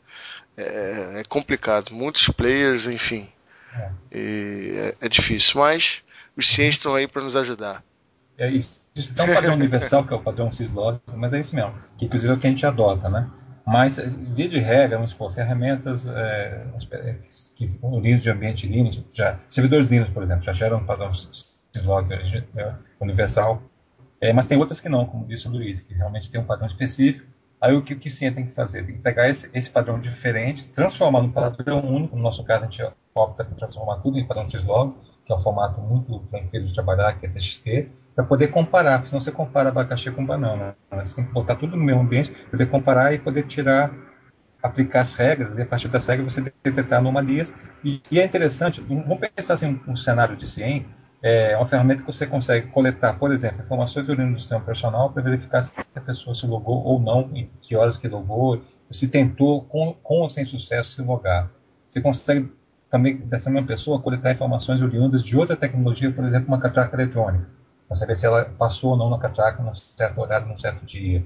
é, 0.57 1.21
é 1.21 1.23
complicado. 1.29 1.93
Muitos 1.93 2.27
players, 2.27 2.87
enfim. 2.87 3.29
É. 3.75 3.89
É, 4.11 4.95
é, 5.01 5.09
difícil, 5.09 5.59
mas 5.59 6.03
os 6.37 6.47
cientistas 6.47 6.77
estão 6.77 6.95
aí 6.95 7.07
para 7.07 7.21
nos 7.21 7.35
ajudar. 7.35 7.83
É 8.37 8.49
isso. 8.49 8.83
Existe 8.95 9.19
um 9.21 9.33
padrão 9.33 9.53
universal, 9.53 10.05
que 10.05 10.13
é 10.13 10.15
o 10.15 10.21
padrão 10.21 10.51
syslog, 10.51 10.99
mas 11.15 11.33
é 11.33 11.39
isso 11.39 11.55
mesmo. 11.55 11.73
Que 11.97 12.05
inclusive 12.05 12.31
é 12.31 12.35
o 12.35 12.39
que 12.39 12.47
a 12.47 12.49
gente 12.49 12.65
adota, 12.65 13.09
né? 13.09 13.29
Mas, 13.65 13.97
via 14.35 14.49
de 14.49 14.59
regra, 14.59 14.97
vamos 14.97 15.11
supor, 15.11 15.31
ferramentas 15.31 16.05
é, 16.05 16.65
que 17.55 17.79
unidas 17.81 18.21
de 18.21 18.29
ambiente 18.29 18.67
Linux, 18.67 19.03
já, 19.11 19.39
servidores 19.47 19.89
Linux, 19.89 20.11
por 20.11 20.21
exemplo, 20.21 20.43
já 20.43 20.51
geram 20.51 20.77
um 20.77 20.85
padrão 20.85 21.11
syslog 21.13 22.13
é, 22.13 22.73
universal, 22.99 23.63
é, 24.19 24.33
mas 24.33 24.47
tem 24.47 24.57
outras 24.57 24.81
que 24.81 24.89
não, 24.89 25.05
como 25.05 25.25
disse 25.25 25.47
o 25.47 25.51
Luiz, 25.51 25.81
que 25.81 25.93
realmente 25.93 26.29
tem 26.29 26.39
um 26.39 26.45
padrão 26.45 26.67
específico. 26.67 27.27
Aí 27.63 27.73
o 27.73 27.81
que 27.81 27.93
o 27.93 27.97
que 27.97 28.09
tem 28.09 28.45
que 28.45 28.53
fazer? 28.53 28.85
Tem 28.85 28.95
que 28.95 29.01
pegar 29.01 29.29
esse, 29.29 29.49
esse 29.53 29.69
padrão 29.69 29.97
diferente, 29.97 30.67
transformar 30.67 31.21
num 31.21 31.31
padrão 31.31 31.79
único, 31.79 32.13
no 32.13 32.21
nosso 32.21 32.43
caso 32.43 32.65
a 32.65 32.67
gente 32.67 32.85
opta 33.15 33.45
por 33.45 33.55
transformar 33.55 33.99
tudo 33.99 34.19
em 34.19 34.27
padrão 34.27 34.49
syslog, 34.49 34.93
que 35.25 35.31
é 35.31 35.35
um 35.35 35.39
formato 35.39 35.79
muito 35.79 36.19
tranquilo 36.29 36.65
de 36.65 36.73
trabalhar, 36.73 37.17
que 37.17 37.25
é 37.25 37.29
TXT, 37.29 37.87
para 38.13 38.25
poder 38.25 38.49
comparar, 38.49 38.97
porque 38.97 39.11
senão 39.11 39.21
você 39.21 39.31
compara 39.31 39.69
abacaxi 39.69 40.11
com 40.11 40.25
banana. 40.25 40.75
Né? 40.91 41.05
Você 41.05 41.15
tem 41.15 41.25
que 41.25 41.31
botar 41.31 41.55
tudo 41.55 41.77
no 41.77 41.83
mesmo 41.85 42.01
ambiente, 42.01 42.31
poder 42.51 42.65
comparar 42.65 43.13
e 43.13 43.19
poder 43.19 43.43
tirar, 43.43 43.93
aplicar 44.61 44.99
as 44.99 45.15
regras, 45.15 45.57
e 45.57 45.61
a 45.61 45.65
partir 45.65 45.87
das 45.87 46.05
regras 46.05 46.33
você 46.33 46.41
detectar 46.41 46.99
anomalias. 46.99 47.55
E, 47.81 48.01
e 48.11 48.19
é 48.19 48.25
interessante, 48.25 48.81
vamos 48.81 49.19
pensar 49.19 49.53
assim, 49.53 49.79
um, 49.87 49.95
cenário 49.95 50.35
de 50.35 50.47
CIEM, 50.47 50.85
é 51.23 51.55
uma 51.55 51.65
ferramenta 51.65 52.03
que 52.03 52.07
você 52.11 52.27
consegue 52.27 52.67
coletar, 52.67 53.13
por 53.13 53.31
exemplo, 53.31 53.61
informações 53.61 54.05
do 54.05 54.13
do 54.13 54.37
sistema 54.37 54.59
operacional 54.59 55.09
para 55.09 55.23
verificar 55.23 55.61
se 55.61 55.71
a 55.95 56.01
pessoa 56.01 56.35
se 56.35 56.45
logou 56.45 56.83
ou 56.83 56.99
não, 56.99 57.29
em 57.33 57.49
que 57.61 57.77
horas 57.77 57.97
que 57.97 58.09
logou, 58.09 58.61
se 58.91 59.07
tentou 59.07 59.63
com, 59.63 59.93
com 60.03 60.19
ou 60.19 60.29
sem 60.29 60.43
sucesso 60.43 60.95
se 60.95 61.01
logar. 61.01 61.49
Você 61.87 62.01
consegue 62.01 62.51
também, 62.89 63.15
dessa 63.15 63.49
mesma 63.49 63.65
pessoa, 63.65 64.01
coletar 64.01 64.33
informações 64.33 64.81
oriundas 64.81 65.23
de 65.23 65.37
outra 65.37 65.55
tecnologia, 65.55 66.11
por 66.11 66.25
exemplo, 66.25 66.49
uma 66.49 66.59
catraca 66.59 66.95
eletrônica 66.95 67.47
para 67.87 67.95
saber 67.95 68.15
se 68.17 68.25
ela 68.25 68.45
passou 68.45 68.91
ou 68.91 68.97
não 68.97 69.09
na 69.09 69.17
catraca 69.17 69.63
num 69.63 69.73
certo 69.73 70.19
horário, 70.19 70.47
num 70.47 70.57
certo 70.57 70.85
dia. 70.85 71.25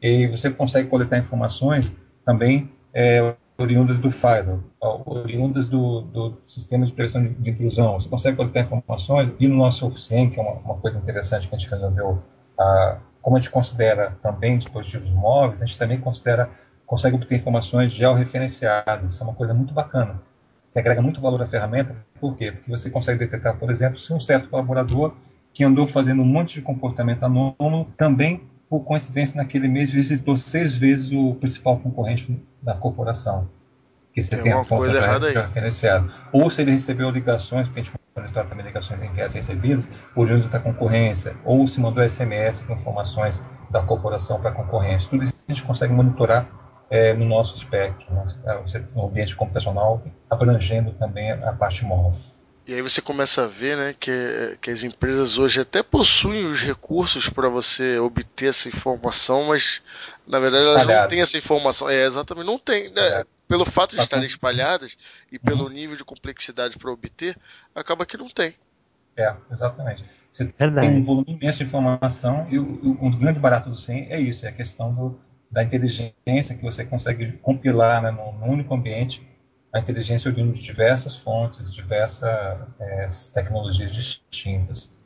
E 0.00 0.26
você 0.28 0.50
consegue 0.50 0.88
coletar 0.88 1.18
informações 1.18 1.96
também 2.24 2.72
é, 2.92 3.34
oriundas 3.56 3.98
do 3.98 4.10
firewall, 4.10 4.62
oriundas 5.06 5.68
do, 5.68 6.02
do, 6.02 6.38
sistema 6.44 6.84
de 6.84 6.92
prevenção 6.92 7.22
de, 7.22 7.30
de, 7.34 7.50
intrusão. 7.50 7.92
Você 7.94 8.08
consegue 8.08 8.36
coletar 8.36 8.60
informações 8.60 9.30
e 9.38 9.46
no 9.46 9.56
nosso 9.56 9.86
OFCM, 9.86 10.30
que 10.30 10.40
é 10.40 10.42
uma, 10.42 10.54
uma, 10.54 10.74
coisa 10.76 10.98
interessante 10.98 11.48
que 11.48 11.54
a 11.54 11.58
gente 11.58 11.70
resolveu, 11.70 12.22
a, 12.58 12.98
como 13.22 13.36
a 13.36 13.40
gente 13.40 13.50
considera 13.50 14.16
também 14.20 14.58
dispositivos 14.58 15.10
móveis, 15.10 15.62
a 15.62 15.66
gente 15.66 15.78
também 15.78 16.00
considera 16.00 16.50
consegue 16.86 17.16
obter 17.16 17.36
informações 17.36 17.92
georreferenciadas. 17.92 19.14
Isso 19.14 19.22
é 19.22 19.26
uma 19.26 19.34
coisa 19.34 19.54
muito 19.54 19.72
bacana, 19.72 20.20
que 20.72 20.78
agrega 20.78 21.00
muito 21.00 21.20
valor 21.20 21.40
à 21.40 21.46
ferramenta. 21.46 21.96
Por 22.20 22.36
quê? 22.36 22.52
Porque 22.52 22.70
você 22.70 22.90
consegue 22.90 23.18
detectar, 23.18 23.56
por 23.56 23.70
exemplo, 23.70 23.98
se 23.98 24.12
um 24.12 24.20
certo 24.20 24.48
colaborador 24.48 25.14
que 25.52 25.64
andou 25.64 25.86
fazendo 25.86 26.22
um 26.22 26.26
monte 26.26 26.54
de 26.54 26.62
comportamento 26.62 27.22
anômalo, 27.22 27.86
também, 27.96 28.42
por 28.68 28.80
coincidência, 28.80 29.36
naquele 29.36 29.68
mês 29.68 29.92
visitou 29.92 30.36
seis 30.36 30.76
vezes 30.76 31.12
o 31.12 31.34
principal 31.36 31.78
concorrente 31.78 32.42
da 32.64 32.74
corporação. 32.74 33.48
Que 34.12 34.22
você 34.22 34.36
tem, 34.36 34.44
tem 34.44 34.52
a 34.52 34.64
fonte 34.64 34.88
referenciada. 34.88 36.08
Ou 36.32 36.48
se 36.48 36.62
ele 36.62 36.70
recebeu 36.70 37.10
ligações, 37.10 37.68
porque 37.68 37.80
a 37.80 37.82
gente 37.82 37.94
monitora 38.16 38.46
também 38.46 38.64
ligações 38.64 39.02
enviadas 39.02 39.34
e 39.34 39.38
recebidas, 39.38 39.88
por 40.14 40.30
onde 40.30 40.48
da 40.48 40.60
concorrência, 40.60 41.36
ou 41.44 41.66
se 41.66 41.80
mandou 41.80 42.08
SMS 42.08 42.60
com 42.60 42.74
informações 42.74 43.42
da 43.70 43.82
corporação 43.82 44.40
para 44.40 44.50
a 44.50 44.52
concorrência. 44.52 45.10
Tudo 45.10 45.24
isso 45.24 45.34
a 45.48 45.52
gente 45.52 45.64
consegue 45.64 45.92
monitorar 45.92 46.48
é, 46.90 47.12
no 47.14 47.24
nosso 47.24 47.58
spec, 47.58 48.06
né? 48.12 48.24
no 48.94 49.06
ambiente 49.06 49.34
computacional, 49.34 50.02
abrangendo 50.30 50.92
também 50.92 51.32
a 51.32 51.52
parte 51.52 51.84
móvel. 51.84 52.18
E 52.66 52.72
aí 52.72 52.80
você 52.80 53.02
começa 53.02 53.44
a 53.44 53.46
ver 53.46 53.76
né, 53.76 53.94
que, 53.98 54.56
que 54.60 54.70
as 54.70 54.82
empresas 54.82 55.36
hoje 55.36 55.60
até 55.60 55.82
possuem 55.82 56.46
os 56.46 56.60
recursos 56.60 57.28
para 57.28 57.48
você 57.48 57.98
obter 57.98 58.48
essa 58.48 58.68
informação, 58.68 59.44
mas 59.48 59.82
na 60.26 60.40
verdade 60.40 60.64
Espalhado. 60.64 60.90
elas 60.90 61.02
não 61.02 61.08
têm 61.08 61.20
essa 61.20 61.36
informação. 61.36 61.90
É, 61.90 62.04
exatamente, 62.06 62.46
não 62.46 62.58
tem. 62.58 62.90
Né, 62.90 63.24
pelo 63.46 63.66
fato 63.66 63.90
de 63.90 63.96
tá 63.98 64.02
estarem 64.02 64.26
espalhadas 64.26 64.96
e 65.30 65.38
pelo 65.38 65.64
uhum. 65.64 65.70
nível 65.70 65.96
de 65.96 66.04
complexidade 66.04 66.78
para 66.78 66.90
obter, 66.90 67.36
acaba 67.74 68.06
que 68.06 68.16
não 68.16 68.28
tem. 68.28 68.54
É, 69.16 69.34
exatamente. 69.50 70.02
Você 70.30 70.44
Verdade. 70.58 70.86
tem 70.86 70.96
um 70.96 71.02
volume 71.02 71.38
imenso 71.40 71.58
de 71.58 71.64
informação 71.64 72.46
e 72.50 72.58
o, 72.58 72.64
o, 72.64 73.06
um 73.06 73.10
grande 73.10 73.38
barato 73.38 73.68
do 73.68 73.76
SEM 73.76 74.06
é 74.10 74.18
isso, 74.18 74.46
é 74.46 74.48
a 74.48 74.52
questão 74.52 74.92
do, 74.92 75.20
da 75.50 75.62
inteligência 75.62 76.56
que 76.56 76.62
você 76.62 76.84
consegue 76.84 77.32
compilar 77.34 78.02
né, 78.02 78.10
num, 78.10 78.32
num 78.32 78.48
único 78.48 78.74
ambiente 78.74 79.22
a 79.74 79.80
inteligência 79.80 80.30
oriunda 80.30 80.52
de 80.52 80.62
diversas 80.62 81.16
fontes, 81.16 81.74
diversas 81.74 82.30
é, 82.78 83.08
tecnologias 83.34 83.92
distintas. 83.92 85.02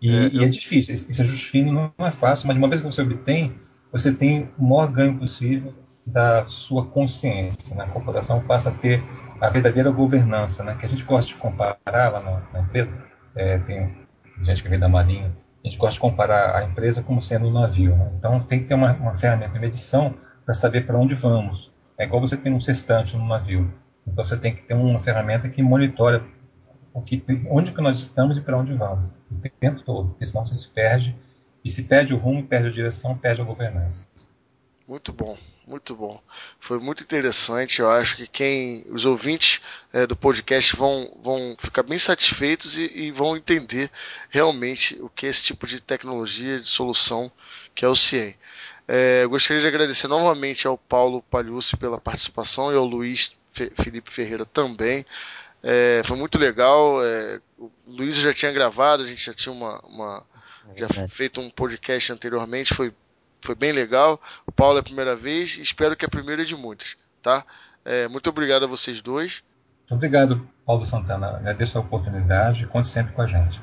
E 0.00 0.08
é, 0.14 0.28
e 0.32 0.44
é 0.44 0.48
difícil, 0.48 0.94
esse 0.94 1.20
ajuste 1.20 1.46
fino 1.46 1.92
não 1.98 2.06
é 2.06 2.12
fácil, 2.12 2.46
mas 2.46 2.56
uma 2.56 2.68
vez 2.68 2.80
que 2.80 2.86
você 2.86 3.02
obtém, 3.02 3.58
você 3.90 4.14
tem 4.14 4.48
o 4.56 4.64
maior 4.64 4.86
ganho 4.92 5.18
possível 5.18 5.74
da 6.06 6.46
sua 6.46 6.86
consciência. 6.86 7.74
Né? 7.74 7.82
A 7.82 7.88
corporação 7.88 8.40
passa 8.40 8.70
a 8.70 8.72
ter 8.72 9.02
a 9.40 9.48
verdadeira 9.48 9.90
governança, 9.90 10.62
né? 10.62 10.76
que 10.78 10.86
a 10.86 10.88
gente 10.88 11.02
gosta 11.02 11.34
de 11.34 11.36
comparar 11.36 11.76
lá 12.12 12.20
na, 12.20 12.42
na 12.52 12.60
empresa. 12.60 12.96
É, 13.34 13.58
tem 13.58 13.92
gente 14.42 14.62
que 14.62 14.68
vem 14.68 14.78
da 14.78 14.88
Marinha, 14.88 15.36
a 15.64 15.68
gente 15.68 15.76
gosta 15.76 15.94
de 15.94 16.00
comparar 16.00 16.56
a 16.56 16.64
empresa 16.64 17.02
como 17.02 17.20
sendo 17.20 17.48
um 17.48 17.52
navio. 17.52 17.96
Né? 17.96 18.12
Então 18.16 18.38
tem 18.38 18.60
que 18.60 18.66
ter 18.66 18.74
uma, 18.74 18.92
uma 18.92 19.16
ferramenta 19.16 19.52
de 19.52 19.58
medição 19.58 20.14
para 20.44 20.54
saber 20.54 20.86
para 20.86 20.96
onde 20.96 21.16
vamos. 21.16 21.72
É 21.98 22.04
igual 22.04 22.20
você 22.20 22.36
tem 22.36 22.54
um 22.54 22.60
sextante 22.60 23.14
no 23.14 23.26
navio. 23.26 23.70
Então 24.12 24.24
você 24.24 24.36
tem 24.36 24.54
que 24.54 24.62
ter 24.62 24.74
uma 24.74 25.00
ferramenta 25.00 25.48
que 25.48 25.62
monitora 25.62 26.24
o 26.92 27.00
que, 27.00 27.22
onde 27.48 27.72
que 27.72 27.80
nós 27.80 27.98
estamos 27.98 28.36
e 28.36 28.40
para 28.40 28.58
onde 28.58 28.74
vamos 28.74 29.10
o 29.30 29.48
tempo 29.60 29.82
todo, 29.82 30.08
porque 30.08 30.24
senão 30.24 30.44
você 30.44 30.54
se 30.54 30.68
perde 30.68 31.16
e 31.64 31.70
se 31.70 31.84
perde 31.84 32.12
o 32.12 32.16
rumo, 32.16 32.46
perde 32.46 32.68
a 32.68 32.70
direção, 32.70 33.16
perde 33.16 33.40
a 33.40 33.44
governança. 33.44 34.08
Muito 34.88 35.12
bom, 35.12 35.38
muito 35.66 35.94
bom. 35.94 36.20
Foi 36.58 36.80
muito 36.80 37.04
interessante. 37.04 37.80
Eu 37.80 37.88
acho 37.88 38.16
que 38.16 38.26
quem, 38.26 38.84
os 38.88 39.06
ouvintes 39.06 39.60
é, 39.92 40.04
do 40.06 40.16
podcast 40.16 40.74
vão, 40.74 41.16
vão 41.22 41.54
ficar 41.58 41.84
bem 41.84 41.98
satisfeitos 41.98 42.76
e, 42.76 42.90
e, 42.92 43.12
vão 43.12 43.36
entender 43.36 43.90
realmente 44.30 45.00
o 45.00 45.08
que 45.08 45.26
é 45.26 45.28
esse 45.28 45.44
tipo 45.44 45.66
de 45.66 45.80
tecnologia, 45.80 46.58
de 46.58 46.66
solução 46.66 47.30
que 47.74 47.84
é 47.84 47.88
o 47.88 47.94
CIEM. 47.94 48.34
É, 48.88 49.24
gostaria 49.26 49.62
de 49.62 49.68
agradecer 49.68 50.08
novamente 50.08 50.66
ao 50.66 50.76
Paulo 50.76 51.22
Palhucci 51.22 51.76
pela 51.76 52.00
participação 52.00 52.72
e 52.72 52.74
ao 52.74 52.84
Luiz 52.84 53.36
Felipe 53.52 54.10
Ferreira 54.10 54.44
também. 54.44 55.04
É, 55.62 56.02
foi 56.04 56.16
muito 56.16 56.38
legal. 56.38 57.04
É, 57.04 57.40
o 57.58 57.70
Luiz 57.86 58.16
já 58.16 58.32
tinha 58.32 58.52
gravado, 58.52 59.02
a 59.02 59.06
gente 59.06 59.24
já 59.24 59.34
tinha 59.34 59.52
uma, 59.52 59.78
uma 59.80 60.24
já 60.76 60.88
feito 61.08 61.40
um 61.40 61.50
podcast 61.50 62.12
anteriormente, 62.12 62.74
foi, 62.74 62.92
foi 63.40 63.54
bem 63.54 63.72
legal. 63.72 64.20
O 64.46 64.52
Paulo 64.52 64.78
é 64.78 64.80
a 64.80 64.84
primeira 64.84 65.16
vez, 65.16 65.58
espero 65.58 65.96
que 65.96 66.04
é 66.04 66.08
a 66.08 66.10
primeira 66.10 66.44
de 66.44 66.56
muitas, 66.56 66.96
tá? 67.22 67.44
É, 67.84 68.08
muito 68.08 68.28
obrigado 68.30 68.64
a 68.64 68.68
vocês 68.68 69.00
dois. 69.00 69.42
Muito 69.80 69.94
obrigado, 69.94 70.48
Paulo 70.64 70.84
Santana. 70.86 71.28
Agradeço 71.36 71.78
a 71.78 71.80
oportunidade, 71.80 72.66
conte 72.66 72.88
sempre 72.88 73.12
com 73.12 73.22
a 73.22 73.26
gente. 73.26 73.60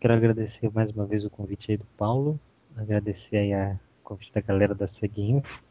Quero 0.00 0.14
agradecer 0.14 0.70
mais 0.74 0.90
uma 0.90 1.06
vez 1.06 1.24
o 1.24 1.30
convite 1.30 1.70
aí 1.70 1.76
do 1.76 1.86
Paulo, 1.96 2.38
agradecer 2.76 3.36
aí 3.36 3.52
a 3.52 3.76
convite 4.02 4.32
da 4.32 4.40
galera 4.40 4.74
da 4.74 4.88
Seguinfo 5.00 5.62